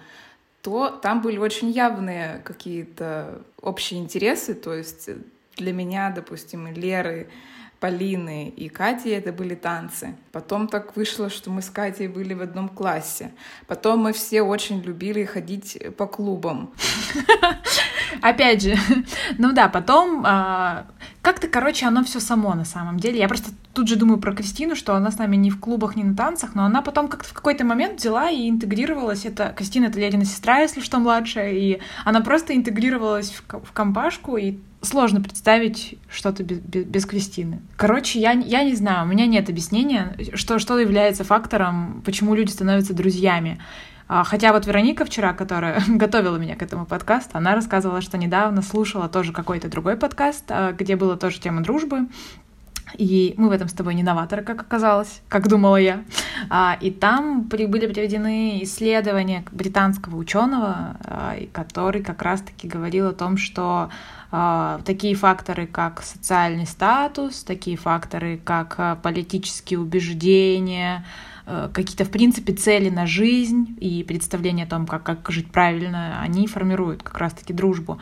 то 0.63 0.91
там 0.91 1.21
были 1.21 1.37
очень 1.37 1.71
явные 1.71 2.41
какие-то 2.45 3.43
общие 3.61 3.99
интересы, 3.99 4.55
то 4.55 4.73
есть 4.73 5.11
для 5.57 5.73
меня, 5.73 6.13
допустим, 6.15 6.69
и 6.69 6.73
Леры, 6.73 7.29
Полины 7.81 8.51
и 8.51 8.69
Кати 8.69 9.09
это 9.09 9.33
были 9.33 9.55
танцы. 9.55 10.15
Потом 10.33 10.69
так 10.69 10.97
вышло, 10.97 11.31
что 11.31 11.51
мы 11.51 11.63
с 11.63 11.71
Катей 11.71 12.09
были 12.09 12.35
в 12.35 12.43
одном 12.43 12.69
классе. 12.69 13.33
Потом 13.67 14.01
мы 14.01 14.13
все 14.13 14.43
очень 14.43 14.83
любили 14.83 15.25
ходить 15.25 15.79
по 15.97 16.07
клубам. 16.07 16.75
Опять 18.23 18.63
же, 18.63 18.77
ну 19.39 19.53
да, 19.53 19.69
потом 19.69 20.23
а, 20.27 20.89
как-то, 21.23 21.49
короче, 21.49 21.87
оно 21.87 22.05
все 22.05 22.21
само 22.21 22.55
на 22.55 22.67
самом 22.67 22.99
деле. 22.99 23.19
Я 23.19 23.29
просто 23.29 23.51
тут 23.73 23.89
же 23.89 23.97
думаю 23.97 24.21
про 24.21 24.35
Кристину, 24.35 24.77
что 24.77 24.95
она 24.95 25.11
с 25.11 25.17
нами 25.17 25.37
не 25.37 25.51
в 25.51 25.59
клубах, 25.59 25.97
не 25.97 26.05
на 26.05 26.15
танцах, 26.15 26.55
но 26.55 26.65
она 26.65 26.83
потом 26.83 27.09
как-то 27.09 27.31
в 27.31 27.33
какой-то 27.33 27.65
момент 27.65 27.99
взяла 27.99 28.29
и 28.29 28.51
интегрировалась. 28.51 29.25
Это 29.25 29.55
Кристина, 29.57 29.87
это 29.87 29.99
Ледина 29.99 30.27
сестра, 30.27 30.59
если 30.59 30.81
что, 30.81 30.99
младшая, 30.99 31.53
и 31.53 31.81
она 32.05 32.21
просто 32.21 32.55
интегрировалась 32.55 33.31
в, 33.31 33.65
в 33.65 33.73
компашку, 33.73 34.37
и 34.37 34.59
сложно 34.83 35.21
представить 35.21 35.99
что-то 36.09 36.43
без, 36.43 36.59
без, 36.59 36.85
без 36.85 37.07
Кристины. 37.07 37.61
Короче, 37.77 38.21
я, 38.21 38.33
я 38.33 38.65
не 38.65 38.75
знаю, 38.75 39.07
у 39.07 39.09
меня 39.09 39.27
нет 39.27 39.49
объяснения, 39.49 40.17
что, 40.35 40.59
что 40.59 40.79
является 40.79 41.25
фактором, 41.25 42.03
почему 42.05 42.35
люди 42.35 42.51
становятся 42.51 42.95
друзьями. 42.95 43.61
А, 44.09 44.25
хотя 44.25 44.53
вот 44.53 44.67
Вероника 44.67 45.05
вчера, 45.05 45.33
которая 45.35 45.83
готовила 45.89 46.37
меня 46.37 46.57
к 46.57 46.63
этому 46.63 46.87
подкасту, 46.87 47.39
она 47.39 47.55
рассказывала, 47.55 48.01
что 48.01 48.19
недавно 48.19 48.63
слушала 48.63 49.09
тоже 49.09 49.33
какой-то 49.33 49.69
другой 49.69 49.97
подкаст, 49.97 50.45
а, 50.49 50.73
где 50.73 50.97
была 50.97 51.17
тоже 51.17 51.41
тема 51.41 51.63
дружбы. 51.63 52.09
И 52.99 53.35
мы 53.37 53.51
в 53.51 53.53
этом 53.53 53.69
с 53.69 53.73
тобой 53.73 53.95
не 53.95 54.03
новаторы, 54.03 54.43
как 54.43 54.63
оказалось, 54.63 55.23
как 55.29 55.47
думала 55.47 55.77
я. 55.77 56.03
А, 56.49 56.77
и 56.81 56.91
там 56.91 57.43
были 57.43 57.67
приведены 57.67 58.65
исследования 58.65 59.45
британского 59.53 60.17
ученого, 60.17 60.97
который 61.53 62.03
как 62.03 62.21
раз-таки 62.23 62.67
говорил 62.67 63.07
о 63.07 63.13
том, 63.13 63.37
что 63.37 63.91
такие 64.85 65.15
факторы, 65.17 65.67
как 65.67 66.03
социальный 66.03 66.67
статус, 66.67 67.43
такие 67.43 67.77
факторы, 67.77 68.39
как 68.39 68.77
а, 68.79 68.95
политические 68.95 69.81
убеждения, 69.81 71.05
а, 71.47 71.69
какие-то, 71.69 72.05
в 72.05 72.11
принципе, 72.11 72.53
цели 72.53 72.91
на 72.91 73.07
жизнь 73.07 73.77
и 73.81 74.05
представление 74.05 74.67
о 74.67 74.69
том, 74.69 74.87
как, 74.87 75.03
как 75.03 75.29
жить 75.31 75.51
правильно, 75.51 76.21
они 76.23 76.47
формируют 76.47 77.03
как 77.03 77.19
раз-таки 77.19 77.53
дружбу. 77.53 78.01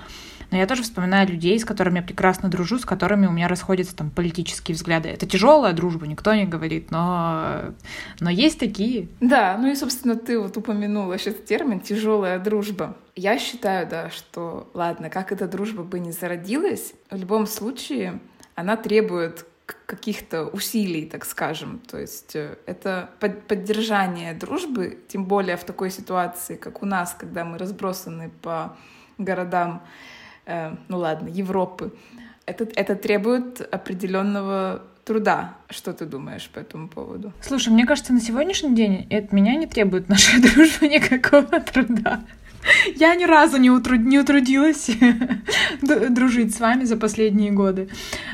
Но 0.50 0.56
я 0.56 0.66
тоже 0.66 0.82
вспоминаю 0.82 1.28
людей, 1.28 1.58
с 1.58 1.64
которыми 1.64 1.96
я 1.96 2.02
прекрасно 2.02 2.48
дружу, 2.48 2.78
с 2.78 2.84
которыми 2.84 3.26
у 3.26 3.30
меня 3.30 3.48
расходятся 3.48 3.94
там 3.94 4.10
политические 4.10 4.74
взгляды. 4.74 5.08
Это 5.08 5.26
тяжелая 5.26 5.72
дружба, 5.72 6.06
никто 6.06 6.34
не 6.34 6.46
говорит, 6.46 6.90
но, 6.90 7.74
но 8.20 8.30
есть 8.30 8.58
такие. 8.58 9.08
Да, 9.20 9.56
ну 9.58 9.70
и, 9.70 9.74
собственно, 9.74 10.16
ты 10.16 10.38
вот 10.38 10.56
упомянула 10.56 11.18
сейчас 11.18 11.34
термин 11.46 11.80
«тяжелая 11.80 12.38
дружба». 12.38 12.96
Я 13.14 13.38
считаю, 13.38 13.86
да, 13.88 14.10
что, 14.10 14.70
ладно, 14.74 15.10
как 15.10 15.32
эта 15.32 15.48
дружба 15.48 15.82
бы 15.82 15.98
не 15.98 16.12
зародилась, 16.12 16.94
в 17.10 17.16
любом 17.16 17.46
случае 17.46 18.20
она 18.54 18.76
требует 18.76 19.44
каких-то 19.86 20.46
усилий, 20.46 21.06
так 21.06 21.24
скажем. 21.24 21.80
То 21.90 21.98
есть 21.98 22.34
э, 22.36 22.56
это 22.66 23.10
поддержание 23.20 24.34
дружбы, 24.34 24.98
тем 25.08 25.24
более 25.24 25.56
в 25.56 25.64
такой 25.64 25.90
ситуации, 25.90 26.56
как 26.56 26.82
у 26.82 26.86
нас, 26.86 27.14
когда 27.18 27.44
мы 27.44 27.58
разбросаны 27.58 28.30
по 28.42 28.76
городам 29.18 29.82
э, 30.48 30.74
ну 30.88 30.98
ладно, 30.98 31.28
Европы, 31.28 31.92
это, 32.46 32.66
это 32.74 32.96
требует 32.96 33.60
определенного 33.74 34.82
труда. 35.04 35.54
Что 35.70 35.92
ты 35.92 36.06
думаешь 36.06 36.48
по 36.52 36.58
этому 36.58 36.88
поводу? 36.88 37.32
Слушай, 37.40 37.72
мне 37.72 37.86
кажется, 37.86 38.12
на 38.12 38.20
сегодняшний 38.20 38.74
день 38.74 39.06
от 39.10 39.32
меня 39.32 39.54
не 39.54 39.66
требует 39.66 40.08
наша 40.14 40.40
дружба 40.40 40.88
никакого 40.88 41.60
труда. 41.60 42.20
Я 42.96 43.14
ни 43.14 43.24
разу 43.24 43.56
не, 43.58 43.70
утруд... 43.70 44.00
не 44.00 44.18
утрудилась 44.18 44.90
дружить 45.82 46.54
с 46.54 46.60
вами 46.60 46.84
за 46.84 46.96
последние 46.96 47.50
годы. 47.50 47.88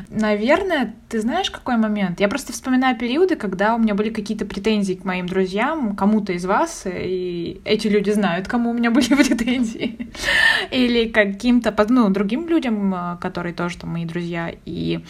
Наверное, 0.08 0.94
ты 1.08 1.20
знаешь, 1.20 1.50
какой 1.50 1.76
момент? 1.76 2.20
Я 2.20 2.28
просто 2.28 2.52
вспоминаю 2.52 2.96
периоды, 2.96 3.36
когда 3.36 3.74
у 3.74 3.78
меня 3.78 3.94
были 3.94 4.10
какие-то 4.10 4.44
претензии 4.44 4.94
к 4.94 5.04
моим 5.04 5.26
друзьям, 5.26 5.96
кому-то 5.96 6.32
из 6.32 6.44
вас, 6.44 6.84
и 6.86 7.60
эти 7.64 7.88
люди 7.88 8.10
знают, 8.10 8.48
кому 8.48 8.70
у 8.70 8.74
меня 8.74 8.90
были 8.92 9.14
претензии. 9.14 10.10
Или 10.70 11.08
каким-то, 11.08 11.74
ну, 11.88 12.08
другим 12.10 12.48
людям, 12.48 12.94
э, 12.94 13.16
которые 13.20 13.54
тоже 13.54 13.78
там 13.78 13.90
мои 13.90 14.04
друзья. 14.04 14.52
И 14.64 15.00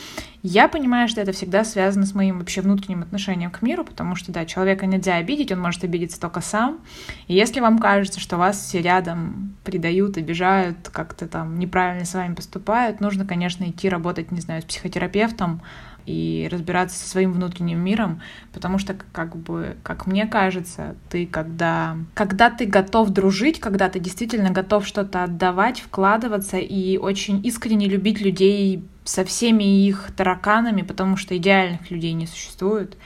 я 0.46 0.68
понимаю, 0.68 1.08
что 1.08 1.22
это 1.22 1.32
всегда 1.32 1.64
связано 1.64 2.04
с 2.04 2.14
моим 2.14 2.38
вообще 2.38 2.60
внутренним 2.60 3.00
отношением 3.00 3.50
к 3.50 3.62
миру, 3.62 3.82
потому 3.82 4.14
что, 4.14 4.30
да, 4.30 4.44
человека 4.44 4.84
нельзя 4.84 5.16
обидеть, 5.16 5.50
он 5.50 5.60
может 5.60 5.82
обидеться 5.84 6.20
только 6.20 6.42
сам. 6.42 6.80
И 7.28 7.34
если 7.34 7.60
вам 7.60 7.78
кажется, 7.78 8.20
что 8.20 8.36
вас 8.36 8.58
все 8.58 8.82
рядом 8.82 9.56
предают, 9.64 10.18
обижают, 10.18 10.90
как-то 10.92 11.26
там 11.28 11.58
неправильно 11.58 12.04
с 12.04 12.12
вами 12.12 12.34
поступают, 12.34 13.00
нужно, 13.00 13.24
конечно, 13.24 13.64
идти 13.64 13.88
работать, 13.88 14.32
не 14.32 14.40
знаю, 14.42 14.60
с 14.60 14.66
психотерапевтом, 14.66 15.62
и 16.06 16.48
разбираться 16.52 16.98
со 16.98 17.08
своим 17.08 17.32
внутренним 17.32 17.80
миром, 17.82 18.20
потому 18.52 18.76
что, 18.76 18.94
как 19.12 19.36
бы, 19.36 19.78
как 19.82 20.06
мне 20.06 20.26
кажется, 20.26 20.96
ты 21.08 21.26
когда, 21.26 21.96
когда 22.12 22.50
ты 22.50 22.66
готов 22.66 23.08
дружить, 23.08 23.58
когда 23.58 23.88
ты 23.88 24.00
действительно 24.00 24.50
готов 24.50 24.86
что-то 24.86 25.24
отдавать, 25.24 25.80
вкладываться 25.80 26.58
и 26.58 26.98
очень 26.98 27.40
искренне 27.46 27.88
любить 27.88 28.20
людей 28.20 28.84
со 29.04 29.24
всеми 29.24 29.86
их 29.86 30.10
тараканами, 30.16 30.82
потому 30.82 31.16
что 31.16 31.36
идеальных 31.36 31.90
людей 31.90 32.12
не 32.12 32.26
существует, 32.26 32.96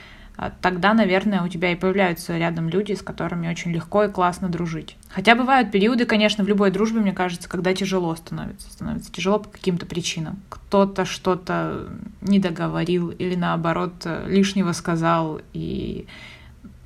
а 0.41 0.53
тогда, 0.61 0.93
наверное, 0.93 1.43
у 1.43 1.49
тебя 1.49 1.73
и 1.73 1.75
появляются 1.75 2.37
рядом 2.37 2.69
люди, 2.69 2.93
с 2.93 3.01
которыми 3.01 3.49
очень 3.49 3.73
легко 3.73 4.05
и 4.05 4.09
классно 4.09 4.47
дружить. 4.47 4.95
Хотя 5.09 5.35
бывают 5.35 5.69
периоды, 5.69 6.05
конечно, 6.05 6.45
в 6.45 6.47
любой 6.47 6.71
дружбе, 6.71 7.01
мне 7.01 7.11
кажется, 7.11 7.49
когда 7.49 7.73
тяжело 7.73 8.15
становится. 8.15 8.71
Становится 8.71 9.11
тяжело 9.11 9.39
по 9.39 9.49
каким-то 9.49 9.85
причинам. 9.85 10.39
Кто-то 10.47 11.03
что-то 11.03 11.89
не 12.21 12.39
договорил 12.39 13.09
или, 13.09 13.35
наоборот, 13.35 14.07
лишнего 14.27 14.71
сказал. 14.71 15.41
И, 15.51 16.07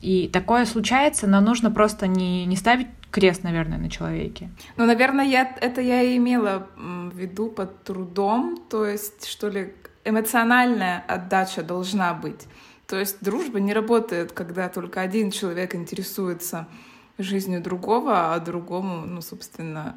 и 0.02 0.30
такое 0.34 0.66
случается, 0.66 1.28
но 1.28 1.40
нужно 1.40 1.70
просто 1.70 2.08
не, 2.08 2.48
не 2.48 2.56
ставить 2.56 2.88
крест, 3.14 3.44
наверное, 3.44 3.78
на 3.78 3.90
человеке. 3.90 4.50
Ну, 4.76 4.86
наверное, 4.86 5.26
я, 5.26 5.56
это 5.62 5.82
я 5.82 6.02
и 6.02 6.18
имела 6.18 6.68
в 6.76 7.16
виду 7.16 7.48
под 7.50 7.84
трудом, 7.84 8.58
то 8.70 8.86
есть, 8.88 9.28
что 9.28 9.50
ли, 9.50 9.74
эмоциональная 10.04 11.04
отдача 11.08 11.62
должна 11.62 12.14
быть. 12.16 12.48
То 12.88 13.00
есть 13.00 13.18
дружба 13.22 13.60
не 13.60 13.72
работает, 13.72 14.32
когда 14.32 14.68
только 14.68 15.02
один 15.02 15.30
человек 15.30 15.76
интересуется 15.76 16.68
жизнью 17.20 17.62
другого, 17.62 18.34
а 18.34 18.40
другому, 18.40 19.06
ну, 19.06 19.22
собственно, 19.22 19.96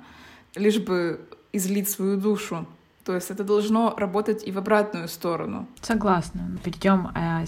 лишь 0.54 0.78
бы 0.78 1.18
излить 1.52 1.88
свою 1.88 2.18
душу. 2.18 2.66
То 3.04 3.14
есть 3.14 3.30
это 3.30 3.44
должно 3.44 3.94
работать 3.96 4.46
и 4.46 4.50
в 4.50 4.58
обратную 4.58 5.08
сторону. 5.08 5.66
Согласна. 5.80 6.58
Перейдем 6.64 7.08
э, 7.14 7.46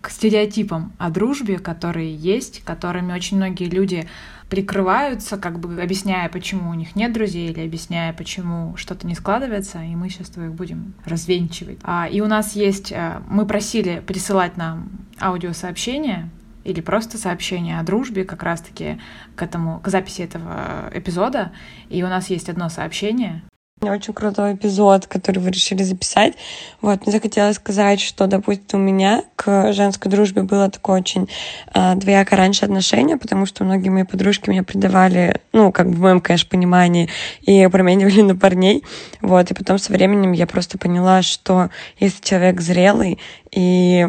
к 0.00 0.08
стереотипам 0.08 0.92
о 0.98 1.10
дружбе, 1.10 1.58
которые 1.58 2.14
есть, 2.14 2.62
которыми 2.64 3.12
очень 3.12 3.36
многие 3.36 3.68
люди 3.68 4.08
прикрываются, 4.50 5.38
как 5.38 5.60
бы 5.60 5.80
объясняя, 5.80 6.28
почему 6.28 6.70
у 6.70 6.74
них 6.74 6.96
нет 6.96 7.12
друзей, 7.12 7.50
или 7.50 7.64
объясняя, 7.64 8.12
почему 8.12 8.76
что-то 8.76 9.06
не 9.06 9.14
складывается, 9.14 9.82
и 9.82 9.94
мы 9.94 10.10
сейчас 10.10 10.36
их 10.36 10.52
будем 10.52 10.94
развенчивать. 11.04 11.78
А, 11.84 12.08
и 12.10 12.20
у 12.20 12.26
нас 12.26 12.54
есть, 12.56 12.90
э, 12.92 13.22
мы 13.28 13.46
просили 13.46 14.02
присылать 14.04 14.56
нам 14.56 14.90
аудиосообщения, 15.20 16.28
или 16.62 16.82
просто 16.82 17.16
сообщение 17.16 17.80
о 17.80 17.82
дружбе 17.82 18.24
как 18.24 18.42
раз-таки 18.42 19.00
к 19.34 19.42
этому, 19.42 19.80
к 19.80 19.88
записи 19.88 20.20
этого 20.20 20.90
эпизода. 20.92 21.52
И 21.88 22.02
у 22.02 22.08
нас 22.08 22.28
есть 22.28 22.50
одно 22.50 22.68
сообщение, 22.68 23.42
очень 23.88 24.12
крутой 24.12 24.54
эпизод, 24.54 25.06
который 25.06 25.38
вы 25.38 25.50
решили 25.50 25.82
записать. 25.82 26.34
Вот, 26.82 27.02
мне 27.02 27.12
захотелось 27.12 27.56
сказать, 27.56 28.00
что, 28.00 28.26
допустим, 28.26 28.80
у 28.80 28.82
меня 28.82 29.24
к 29.36 29.72
женской 29.72 30.10
дружбе 30.10 30.42
было 30.42 30.70
такое 30.70 31.00
очень 31.00 31.28
э, 31.74 31.94
двоякое 31.94 32.38
раньше 32.38 32.66
отношение, 32.66 33.16
потому 33.16 33.46
что 33.46 33.64
многие 33.64 33.88
мои 33.88 34.04
подружки 34.04 34.50
меня 34.50 34.64
предавали, 34.64 35.40
ну, 35.52 35.72
как 35.72 35.88
бы 35.88 35.96
в 35.96 36.00
моем, 36.00 36.20
конечно, 36.20 36.48
понимании, 36.50 37.08
и 37.40 37.66
променивали 37.68 38.20
на 38.20 38.36
парней. 38.36 38.84
Вот, 39.22 39.50
и 39.50 39.54
потом 39.54 39.78
со 39.78 39.92
временем 39.92 40.32
я 40.32 40.46
просто 40.46 40.76
поняла, 40.76 41.22
что 41.22 41.70
если 41.98 42.22
человек 42.22 42.60
зрелый 42.60 43.18
и 43.50 44.06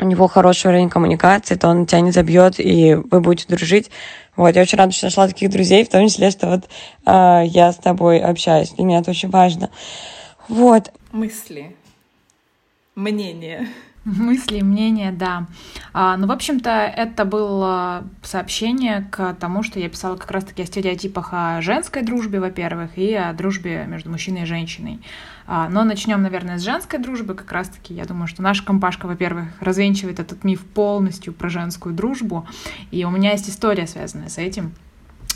у 0.00 0.06
него 0.06 0.26
хороший 0.28 0.68
уровень 0.68 0.88
коммуникации, 0.88 1.54
то 1.54 1.68
он 1.68 1.86
тебя 1.86 2.00
не 2.00 2.10
забьет, 2.10 2.54
и 2.58 2.94
вы 2.94 3.20
будете 3.20 3.54
дружить. 3.54 3.90
Вот, 4.40 4.56
я 4.56 4.62
очень 4.62 4.78
рада, 4.78 4.90
что 4.90 5.04
нашла 5.04 5.28
таких 5.28 5.50
друзей, 5.50 5.84
в 5.84 5.90
том 5.90 6.08
числе, 6.08 6.30
что 6.30 6.46
вот 6.46 6.64
э, 7.04 7.42
я 7.44 7.72
с 7.72 7.76
тобой 7.76 8.20
общаюсь. 8.20 8.70
Для 8.70 8.86
меня 8.86 9.00
это 9.00 9.10
очень 9.10 9.28
важно. 9.28 9.68
Вот. 10.48 10.90
Мысли. 11.12 11.76
Мнение. 12.94 13.68
Мысли, 14.04 14.62
мнения, 14.62 15.12
да. 15.12 15.46
А, 15.92 16.16
ну, 16.16 16.26
в 16.26 16.32
общем-то, 16.32 16.70
это 16.70 17.26
было 17.26 18.04
сообщение 18.22 19.06
к 19.10 19.34
тому, 19.34 19.62
что 19.62 19.78
я 19.78 19.90
писала 19.90 20.16
как 20.16 20.30
раз-таки 20.30 20.62
о 20.62 20.66
стереотипах 20.66 21.34
о 21.34 21.60
женской 21.60 22.00
дружбе, 22.02 22.40
во-первых, 22.40 22.96
и 22.96 23.12
о 23.12 23.34
дружбе 23.34 23.84
между 23.86 24.10
мужчиной 24.10 24.42
и 24.42 24.46
женщиной. 24.46 25.00
А, 25.46 25.68
но 25.68 25.84
начнем, 25.84 26.22
наверное, 26.22 26.56
с 26.56 26.62
женской 26.62 26.98
дружбы. 26.98 27.34
Как 27.34 27.52
раз-таки, 27.52 27.92
я 27.92 28.06
думаю, 28.06 28.26
что 28.26 28.40
наша 28.40 28.64
компашка, 28.64 29.04
во-первых, 29.04 29.48
развенчивает 29.60 30.18
этот 30.18 30.44
миф 30.44 30.64
полностью 30.64 31.34
про 31.34 31.50
женскую 31.50 31.94
дружбу. 31.94 32.48
И 32.90 33.04
у 33.04 33.10
меня 33.10 33.32
есть 33.32 33.50
история, 33.50 33.86
связанная 33.86 34.30
с 34.30 34.38
этим. 34.38 34.72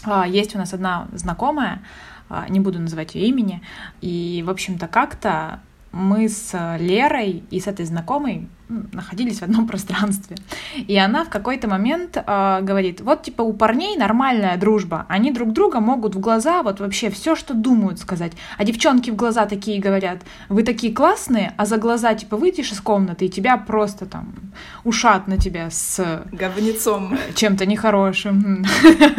А, 0.04 0.26
есть 0.26 0.54
у 0.54 0.58
нас 0.58 0.72
одна 0.72 1.08
знакомая, 1.12 1.82
а, 2.30 2.48
не 2.48 2.60
буду 2.60 2.78
называть 2.78 3.14
ее 3.14 3.28
имени, 3.28 3.60
и, 4.00 4.42
в 4.46 4.48
общем-то, 4.48 4.88
как-то 4.88 5.60
мы 5.94 6.28
с 6.28 6.76
Лерой 6.78 7.44
и 7.50 7.60
с 7.60 7.68
этой 7.68 7.86
знакомой 7.86 8.48
находились 8.68 9.38
в 9.38 9.42
одном 9.42 9.66
пространстве. 9.68 10.36
И 10.76 10.96
она 10.98 11.24
в 11.24 11.30
какой-то 11.30 11.68
момент 11.68 12.16
э, 12.16 12.58
говорит, 12.62 13.00
вот 13.00 13.22
типа 13.22 13.42
у 13.42 13.52
парней 13.52 13.96
нормальная 13.96 14.56
дружба, 14.56 15.06
они 15.08 15.30
друг 15.30 15.52
друга 15.52 15.80
могут 15.80 16.16
в 16.16 16.20
глаза 16.20 16.62
вот 16.62 16.80
вообще 16.80 17.10
все, 17.10 17.36
что 17.36 17.54
думают 17.54 18.00
сказать. 18.00 18.32
А 18.58 18.64
девчонки 18.64 19.10
в 19.10 19.16
глаза 19.16 19.46
такие 19.46 19.80
говорят, 19.80 20.22
вы 20.48 20.64
такие 20.64 20.92
классные, 20.92 21.54
а 21.56 21.64
за 21.64 21.76
глаза 21.76 22.14
типа 22.14 22.36
выйдешь 22.36 22.72
из 22.72 22.80
комнаты, 22.80 23.26
и 23.26 23.28
тебя 23.28 23.56
просто 23.56 24.06
там 24.06 24.34
ушат 24.82 25.28
на 25.28 25.38
тебя 25.38 25.70
с... 25.70 26.24
Говнецом. 26.32 27.16
Чем-то 27.34 27.66
нехорошим. 27.66 28.64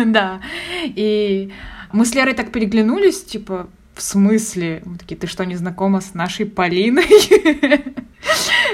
Да. 0.06 0.42
И 0.84 1.52
мы 1.92 2.06
с 2.06 2.14
Лерой 2.14 2.34
так 2.34 2.52
переглянулись, 2.52 3.24
типа, 3.24 3.68
в 3.96 4.02
смысле? 4.02 4.82
Мы 4.86 4.98
такие, 4.98 5.16
ты 5.16 5.26
что, 5.28 5.46
не 5.46 5.56
знакома 5.56 6.02
с 6.02 6.14
нашей 6.14 6.46
Полиной? 6.46 7.08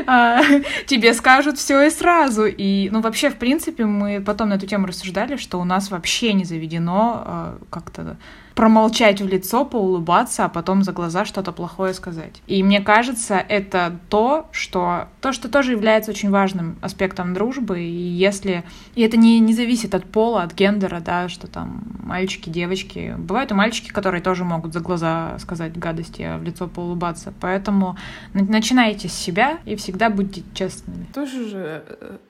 А, 0.07 0.41
тебе 0.87 1.13
скажут 1.13 1.57
все 1.57 1.83
и 1.83 1.89
сразу. 1.89 2.45
И, 2.45 2.89
ну, 2.89 3.01
вообще, 3.01 3.29
в 3.29 3.35
принципе, 3.35 3.85
мы 3.85 4.21
потом 4.21 4.49
на 4.49 4.53
эту 4.53 4.65
тему 4.65 4.87
рассуждали, 4.87 5.35
что 5.35 5.59
у 5.59 5.63
нас 5.63 5.91
вообще 5.91 6.33
не 6.33 6.45
заведено 6.45 7.21
а, 7.23 7.57
как-то 7.69 8.17
промолчать 8.55 9.21
в 9.21 9.27
лицо, 9.27 9.65
поулыбаться, 9.65 10.45
а 10.45 10.49
потом 10.49 10.83
за 10.83 10.91
глаза 10.91 11.25
что-то 11.25 11.51
плохое 11.51 11.93
сказать. 11.93 12.41
И 12.47 12.63
мне 12.63 12.81
кажется, 12.81 13.35
это 13.35 13.97
то, 14.09 14.47
что, 14.51 15.07
то, 15.21 15.31
что 15.31 15.49
тоже 15.49 15.71
является 15.71 16.11
очень 16.11 16.29
важным 16.29 16.77
аспектом 16.81 17.33
дружбы. 17.33 17.81
И 17.81 17.91
если... 17.91 18.63
И 18.95 19.01
это 19.01 19.17
не, 19.17 19.39
не 19.39 19.53
зависит 19.53 19.95
от 19.95 20.05
пола, 20.05 20.43
от 20.43 20.53
гендера, 20.53 20.99
да, 20.99 21.29
что 21.29 21.47
там 21.47 21.83
мальчики, 22.03 22.49
девочки. 22.49 23.15
Бывают 23.17 23.51
и 23.51 23.53
мальчики, 23.53 23.89
которые 23.89 24.21
тоже 24.21 24.43
могут 24.43 24.73
за 24.73 24.79
глаза 24.79 25.37
сказать 25.39 25.77
гадости, 25.77 26.21
а 26.21 26.37
в 26.37 26.43
лицо 26.43 26.67
поулыбаться. 26.67 27.33
Поэтому 27.39 27.97
начинайте 28.33 29.07
с 29.07 29.13
себя 29.13 29.59
и 29.65 29.75
всегда 29.75 30.09
будьте 30.09 30.43
честными. 30.53 31.05
Тоже 31.13 31.47
же 31.47 31.83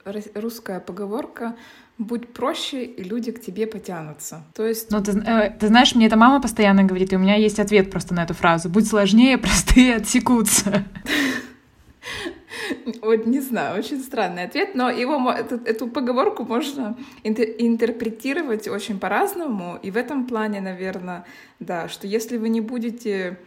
э, 0.05 0.21
русская 0.36 0.79
поговорка 0.79 1.55
будь 2.01 2.33
проще, 2.33 2.83
и 2.83 3.03
люди 3.03 3.31
к 3.31 3.41
тебе 3.41 3.67
потянутся. 3.67 4.43
То 4.55 4.65
есть... 4.65 4.91
Ну, 4.91 5.03
ты, 5.03 5.11
э, 5.11 5.51
ты 5.51 5.67
знаешь, 5.67 5.95
мне 5.95 6.07
эта 6.07 6.17
мама 6.17 6.41
постоянно 6.41 6.83
говорит, 6.83 7.13
и 7.13 7.15
у 7.15 7.19
меня 7.19 7.35
есть 7.35 7.59
ответ 7.59 7.91
просто 7.91 8.13
на 8.13 8.23
эту 8.23 8.33
фразу. 8.33 8.69
Будь 8.69 8.87
сложнее, 8.87 9.37
простые 9.37 9.95
отсекутся. 9.95 10.85
Вот 13.01 13.25
не 13.25 13.41
знаю, 13.41 13.79
очень 13.79 13.99
странный 13.99 14.43
ответ, 14.43 14.75
но 14.75 14.89
его, 14.89 15.31
эту, 15.31 15.55
эту 15.65 15.87
поговорку 15.87 16.43
можно 16.43 16.97
интерпретировать 17.23 18.67
очень 18.67 18.99
по-разному. 18.99 19.77
И 19.83 19.91
в 19.91 19.97
этом 19.97 20.25
плане, 20.25 20.61
наверное, 20.61 21.25
да, 21.59 21.89
что 21.89 22.07
если 22.07 22.37
вы 22.37 22.49
не 22.49 22.61
будете 22.61 23.39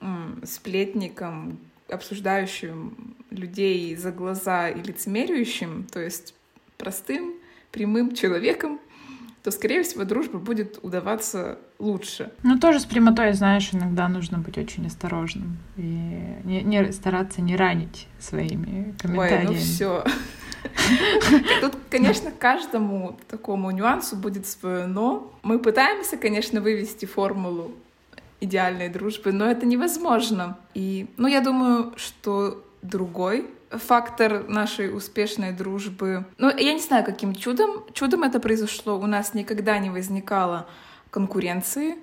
м, 0.00 0.42
сплетником, 0.44 1.58
обсуждающим 1.88 3.16
людей 3.30 3.94
за 3.96 4.12
глаза 4.12 4.68
и 4.68 4.82
лицемерящим, 4.82 5.86
то 5.90 6.00
есть 6.00 6.34
простым, 6.76 7.34
прямым 7.70 8.14
человеком, 8.14 8.80
то, 9.42 9.50
скорее 9.50 9.82
всего, 9.82 10.04
дружба 10.04 10.38
будет 10.38 10.78
удаваться 10.82 11.58
лучше. 11.78 12.30
Ну, 12.42 12.58
тоже 12.58 12.80
с 12.80 12.84
прямотой, 12.84 13.32
знаешь, 13.32 13.70
иногда 13.72 14.08
нужно 14.08 14.38
быть 14.38 14.58
очень 14.58 14.86
осторожным 14.86 15.56
и 15.76 15.82
не, 16.44 16.62
не 16.62 16.92
стараться 16.92 17.40
не 17.40 17.56
ранить 17.56 18.06
своими 18.18 18.94
комментариями. 19.00 19.48
Ой, 19.48 19.54
ну 19.54 19.54
все. 19.54 20.04
Тут, 21.62 21.76
конечно, 21.88 22.30
каждому 22.30 23.18
такому 23.28 23.70
нюансу 23.70 24.16
будет 24.16 24.46
свое 24.46 24.86
но. 24.86 25.32
Мы 25.42 25.58
пытаемся, 25.58 26.18
конечно, 26.18 26.60
вывести 26.60 27.06
формулу 27.06 27.72
идеальной 28.40 28.88
дружбы, 28.88 29.32
но 29.32 29.50
это 29.50 29.64
невозможно. 29.64 30.58
И, 30.74 31.08
ну, 31.16 31.28
я 31.28 31.40
думаю, 31.40 31.94
что 31.96 32.62
другой 32.82 33.46
фактор 33.70 34.48
нашей 34.48 34.94
успешной 34.94 35.52
дружбы. 35.52 36.24
Ну, 36.38 36.50
я 36.56 36.72
не 36.74 36.80
знаю, 36.80 37.04
каким 37.04 37.34
чудом. 37.34 37.84
Чудом 37.92 38.24
это 38.24 38.40
произошло. 38.40 38.98
У 38.98 39.06
нас 39.06 39.34
никогда 39.34 39.78
не 39.78 39.90
возникало 39.90 40.66
конкуренции 41.10 41.96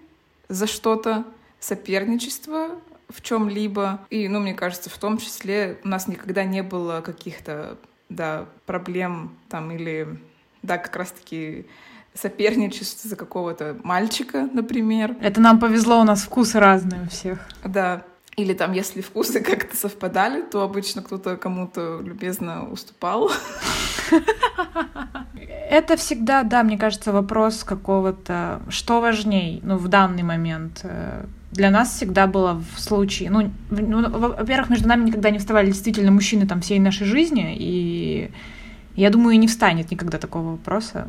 за 0.49 0.67
что-то, 0.67 1.25
соперничества 1.59 2.69
в 3.09 3.21
чем-либо. 3.21 3.99
И, 4.09 4.27
ну, 4.27 4.39
мне 4.39 4.53
кажется, 4.53 4.89
в 4.89 4.97
том 4.97 5.17
числе 5.17 5.79
у 5.83 5.87
нас 5.87 6.07
никогда 6.07 6.43
не 6.43 6.63
было 6.63 7.01
каких-то, 7.01 7.77
да, 8.09 8.45
проблем 8.65 9.35
там 9.49 9.71
или, 9.71 10.19
да, 10.61 10.77
как 10.77 10.95
раз-таки 10.95 11.65
соперничество 12.13 13.09
за 13.09 13.15
какого-то 13.15 13.77
мальчика, 13.83 14.49
например. 14.51 15.15
Это 15.21 15.39
нам 15.39 15.59
повезло, 15.59 15.99
у 15.99 16.03
нас 16.03 16.21
вкусы 16.21 16.59
разные 16.59 17.03
у 17.03 17.09
всех. 17.09 17.39
Да, 17.63 18.03
или 18.37 18.53
там, 18.53 18.71
если 18.71 19.01
вкусы 19.01 19.41
как-то 19.43 19.75
совпадали, 19.75 20.43
то 20.43 20.61
обычно 20.61 21.01
кто-то 21.01 21.37
кому-то 21.37 21.99
любезно 22.03 22.69
уступал. 22.69 23.31
Это 25.69 25.97
всегда, 25.97 26.43
да, 26.43 26.63
мне 26.63 26.77
кажется, 26.77 27.11
вопрос 27.11 27.63
какого-то, 27.63 28.61
что 28.69 29.01
важней, 29.01 29.59
ну, 29.63 29.77
в 29.77 29.87
данный 29.87 30.23
момент. 30.23 30.81
Э, 30.83 31.25
для 31.51 31.71
нас 31.71 31.95
всегда 31.95 32.27
было 32.27 32.63
в 32.75 32.79
случае, 32.79 33.31
ну, 33.31 33.51
ну 33.69 34.09
во-первых, 34.09 34.69
между 34.69 34.87
нами 34.87 35.07
никогда 35.07 35.29
не 35.29 35.39
вставали 35.39 35.67
действительно 35.67 36.11
мужчины 36.11 36.47
там 36.47 36.61
всей 36.61 36.79
нашей 36.79 37.05
жизни, 37.05 37.55
и 37.57 38.31
я 38.97 39.11
думаю, 39.11 39.35
и 39.35 39.37
не 39.37 39.47
встанет 39.47 39.91
никогда 39.91 40.17
такого 40.17 40.51
вопроса. 40.51 41.07